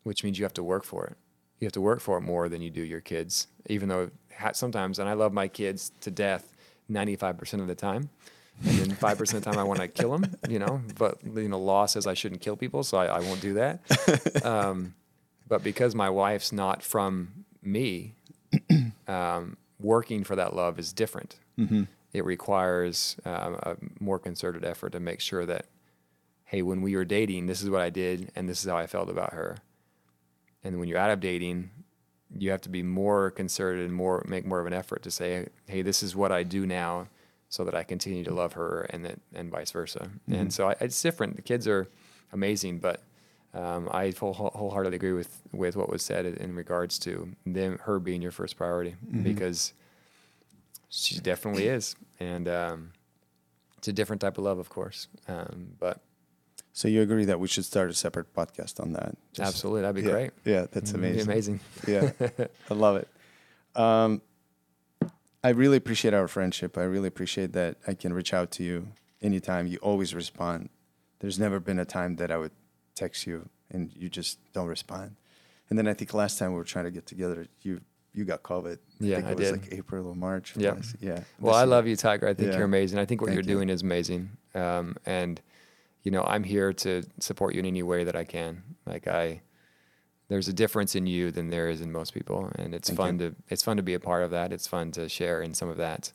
which 0.06 0.22
means 0.22 0.38
you 0.38 0.44
have 0.44 0.54
to 0.54 0.62
work 0.62 0.84
for 0.84 1.04
it. 1.04 1.16
You 1.58 1.66
have 1.66 1.72
to 1.72 1.80
work 1.80 2.00
for 2.00 2.16
it 2.16 2.20
more 2.20 2.48
than 2.48 2.62
you 2.62 2.70
do 2.70 2.80
your 2.80 3.00
kids. 3.00 3.48
Even 3.68 3.88
though 3.88 4.10
sometimes, 4.52 5.00
and 5.00 5.08
I 5.08 5.14
love 5.14 5.32
my 5.32 5.48
kids 5.48 5.90
to 6.02 6.12
death, 6.12 6.54
ninety-five 6.88 7.36
percent 7.36 7.60
of 7.60 7.66
the 7.66 7.74
time, 7.74 8.08
and 8.64 8.78
then 8.78 8.90
five 8.92 9.18
percent 9.18 9.38
of 9.38 9.44
the 9.44 9.50
time 9.50 9.58
I 9.58 9.64
want 9.64 9.80
to 9.80 9.88
kill 10.00 10.16
them. 10.16 10.36
You 10.48 10.60
know, 10.60 10.80
but 10.96 11.18
you 11.24 11.48
know, 11.48 11.58
law 11.58 11.86
says 11.86 12.06
I 12.06 12.14
shouldn't 12.14 12.40
kill 12.40 12.54
people, 12.54 12.84
so 12.84 12.98
I, 12.98 13.06
I 13.06 13.20
won't 13.20 13.40
do 13.40 13.54
that. 13.54 13.80
Um, 14.44 14.94
but 15.48 15.62
because 15.64 15.94
my 15.94 16.10
wife's 16.10 16.52
not 16.52 16.82
from 16.82 17.44
me, 17.62 18.14
um, 19.08 19.56
working 19.80 20.22
for 20.22 20.36
that 20.36 20.54
love 20.54 20.78
is 20.78 20.92
different. 20.92 21.36
Mm-hmm. 21.58 21.84
It 22.12 22.24
requires 22.24 23.16
um, 23.24 23.54
a 23.62 23.76
more 23.98 24.18
concerted 24.18 24.64
effort 24.64 24.90
to 24.90 25.00
make 25.00 25.20
sure 25.20 25.46
that, 25.46 25.66
hey, 26.44 26.62
when 26.62 26.82
we 26.82 26.94
were 26.96 27.04
dating, 27.04 27.46
this 27.46 27.62
is 27.62 27.70
what 27.70 27.80
I 27.80 27.90
did, 27.90 28.30
and 28.36 28.48
this 28.48 28.64
is 28.64 28.70
how 28.70 28.76
I 28.76 28.86
felt 28.86 29.08
about 29.08 29.32
her. 29.32 29.58
And 30.66 30.78
when 30.78 30.88
you're 30.88 30.98
out 30.98 31.10
of 31.10 31.20
dating, 31.20 31.70
you 32.36 32.50
have 32.50 32.60
to 32.62 32.68
be 32.68 32.82
more 32.82 33.30
concerted 33.30 33.84
and 33.84 33.94
more 33.94 34.24
make 34.28 34.44
more 34.44 34.60
of 34.60 34.66
an 34.66 34.72
effort 34.72 35.02
to 35.04 35.10
say, 35.10 35.46
hey, 35.66 35.82
this 35.82 36.02
is 36.02 36.16
what 36.16 36.32
I 36.32 36.42
do 36.42 36.66
now, 36.66 37.06
so 37.48 37.64
that 37.64 37.74
I 37.74 37.84
continue 37.84 38.24
to 38.24 38.34
love 38.34 38.54
her, 38.54 38.82
and 38.90 39.04
that, 39.04 39.18
and 39.32 39.50
vice 39.50 39.70
versa. 39.70 40.10
And 40.28 40.52
so 40.52 40.70
I, 40.70 40.74
it's 40.80 41.00
different. 41.00 41.36
The 41.36 41.42
kids 41.42 41.68
are 41.68 41.88
amazing, 42.32 42.78
but 42.80 43.00
um, 43.54 43.88
I 43.92 44.10
full, 44.10 44.34
wholeheartedly 44.34 44.96
agree 44.96 45.12
with 45.12 45.40
with 45.52 45.76
what 45.76 45.88
was 45.88 46.02
said 46.02 46.26
in 46.26 46.54
regards 46.56 46.98
to 47.00 47.34
them, 47.46 47.78
her 47.84 47.98
being 48.00 48.20
your 48.20 48.32
first 48.32 48.56
priority, 48.56 48.96
because 49.22 49.72
she 50.88 51.20
definitely 51.20 51.68
is, 51.68 51.94
and 52.18 52.48
um, 52.48 52.90
it's 53.78 53.88
a 53.88 53.92
different 53.92 54.20
type 54.20 54.36
of 54.36 54.44
love, 54.44 54.58
of 54.58 54.68
course. 54.68 55.08
Um, 55.28 55.76
but 55.78 56.00
So 56.76 56.88
you 56.88 57.00
agree 57.00 57.24
that 57.24 57.40
we 57.40 57.48
should 57.48 57.64
start 57.64 57.88
a 57.88 57.94
separate 57.94 58.34
podcast 58.34 58.80
on 58.80 58.92
that? 58.92 59.16
Just- 59.32 59.48
absolutely, 59.48 59.80
that'd 59.80 59.96
be 59.96 60.02
yeah, 60.02 60.10
great. 60.10 60.30
Yeah, 60.44 60.66
that's 60.70 60.90
It'd 60.90 61.00
be 61.00 61.08
amazing. 61.08 61.30
amazing. 61.30 61.60
yeah, 61.88 62.10
I 62.70 62.74
love 62.74 62.96
it. 62.96 63.08
Um, 63.74 64.20
I 65.42 65.50
really 65.50 65.78
appreciate 65.78 66.12
our 66.12 66.28
friendship. 66.28 66.76
I 66.76 66.82
really 66.82 67.08
appreciate 67.08 67.54
that 67.54 67.76
I 67.86 67.94
can 67.94 68.12
reach 68.12 68.34
out 68.34 68.50
to 68.52 68.62
you 68.62 68.88
anytime. 69.22 69.66
You 69.66 69.78
always 69.78 70.14
respond. 70.14 70.68
There's 71.20 71.38
never 71.38 71.60
been 71.60 71.78
a 71.78 71.86
time 71.86 72.16
that 72.16 72.30
I 72.30 72.36
would 72.36 72.52
text 72.94 73.26
you 73.26 73.48
and 73.70 73.90
you 73.94 74.10
just 74.10 74.38
don't 74.52 74.66
respond. 74.68 75.16
And 75.70 75.78
then 75.78 75.88
I 75.88 75.94
think 75.94 76.12
last 76.12 76.38
time 76.38 76.50
we 76.52 76.58
were 76.58 76.64
trying 76.64 76.84
to 76.84 76.90
get 76.90 77.06
together, 77.06 77.46
you 77.62 77.80
you 78.12 78.24
got 78.26 78.42
COVID. 78.42 78.78
Yeah, 79.00 79.16
think 79.16 79.28
I 79.28 79.30
it 79.32 79.38
was 79.38 79.50
did. 79.50 79.62
like 79.62 79.72
April 79.72 80.08
or 80.08 80.14
March. 80.14 80.54
Last- 80.56 80.96
Yeah. 81.00 81.20
Well, 81.40 81.54
I 81.54 81.64
love 81.64 81.86
you, 81.86 81.96
Tiger. 81.96 82.28
I 82.28 82.34
think 82.34 82.50
Yeah. 82.50 82.56
you're 82.58 82.64
amazing. 82.66 82.98
I 82.98 83.06
think 83.06 83.22
what 83.22 83.28
Thank 83.28 83.36
you're 83.36 83.48
you. 83.50 83.54
doing 83.56 83.70
is 83.70 83.80
amazing. 83.82 84.30
Um, 84.54 84.96
and 85.06 85.40
you 86.06 86.12
know, 86.12 86.22
I'm 86.22 86.44
here 86.44 86.72
to 86.72 87.02
support 87.18 87.54
you 87.54 87.58
in 87.58 87.66
any 87.66 87.82
way 87.82 88.04
that 88.04 88.14
I 88.14 88.22
can. 88.22 88.62
Like 88.86 89.08
I, 89.08 89.40
there's 90.28 90.46
a 90.46 90.52
difference 90.52 90.94
in 90.94 91.04
you 91.08 91.32
than 91.32 91.50
there 91.50 91.68
is 91.68 91.80
in 91.80 91.90
most 91.90 92.14
people, 92.14 92.48
and 92.54 92.72
it's 92.76 92.88
Thank 92.88 92.96
fun 92.98 93.18
to 93.18 93.34
it's 93.48 93.64
fun 93.64 93.76
to 93.76 93.82
be 93.82 93.94
a 93.94 93.98
part 94.00 94.22
of 94.22 94.30
that. 94.30 94.52
It's 94.52 94.68
fun 94.68 94.92
to 94.92 95.08
share 95.08 95.42
in 95.42 95.52
some 95.52 95.68
of 95.68 95.78
that. 95.78 96.12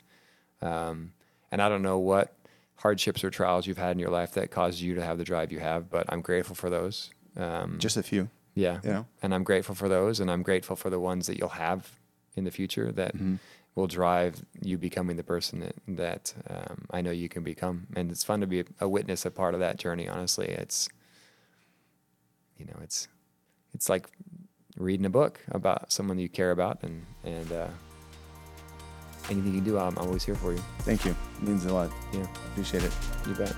Um, 0.62 1.12
and 1.52 1.62
I 1.62 1.68
don't 1.68 1.82
know 1.82 2.00
what 2.00 2.34
hardships 2.78 3.22
or 3.26 3.30
trials 3.30 3.68
you've 3.68 3.78
had 3.78 3.92
in 3.92 4.00
your 4.00 4.10
life 4.10 4.32
that 4.36 4.50
caused 4.50 4.80
you 4.80 4.96
to 4.96 5.04
have 5.04 5.18
the 5.18 5.24
drive 5.26 5.52
you 5.52 5.60
have, 5.60 5.90
but 5.90 6.06
I'm 6.10 6.22
grateful 6.22 6.56
for 6.56 6.70
those. 6.70 7.12
Um, 7.36 7.76
Just 7.78 7.98
a 7.98 8.04
few. 8.04 8.30
yeah, 8.56 8.80
You 8.84 8.90
know. 8.92 9.06
and 9.22 9.34
I'm 9.36 9.44
grateful 9.44 9.76
for 9.76 9.90
those, 9.90 10.20
and 10.22 10.32
I'm 10.32 10.42
grateful 10.44 10.76
for 10.78 10.90
the 10.90 11.00
ones 11.00 11.28
that 11.28 11.38
you'll 11.38 11.50
have 11.68 11.92
in 12.38 12.44
the 12.46 12.52
future 12.52 12.92
that 12.94 13.16
Mhm. 13.16 13.40
Will 13.76 13.88
drive 13.88 14.44
you 14.62 14.78
becoming 14.78 15.16
the 15.16 15.24
person 15.24 15.60
that, 15.62 15.76
that 15.88 16.34
um, 16.50 16.86
I 16.92 17.02
know 17.02 17.12
you 17.12 17.30
can 17.30 17.44
become. 17.44 17.88
And 17.96 18.12
it's 18.12 18.24
fun 18.24 18.42
to 18.42 18.48
be 18.48 18.64
a 18.80 18.88
witness, 18.88 19.26
a 19.26 19.32
part 19.32 19.54
of 19.54 19.60
that 19.62 19.78
journey. 19.78 20.08
Honestly, 20.08 20.48
it's 20.48 20.90
you 22.58 22.66
know, 22.66 22.80
it's 22.84 23.08
it's 23.74 23.90
like 23.90 24.08
reading 24.78 25.06
a 25.06 25.10
book 25.10 25.40
about 25.50 25.92
someone 25.92 26.20
you 26.20 26.30
care 26.30 26.52
about, 26.52 26.84
and 26.84 27.06
and 27.24 27.52
uh, 27.52 27.68
anything 29.30 29.56
you 29.56 29.62
do, 29.62 29.78
I'm 29.80 29.98
always 29.98 30.24
here 30.24 30.36
for 30.36 30.54
you. 30.54 30.62
Thank 30.80 31.06
you. 31.06 31.16
means 31.42 31.66
a 31.66 31.74
lot. 31.74 31.92
Yeah, 32.14 32.28
Appreciate 32.52 32.84
it. 32.84 32.92
you 33.28 33.34
bet. 33.34 33.56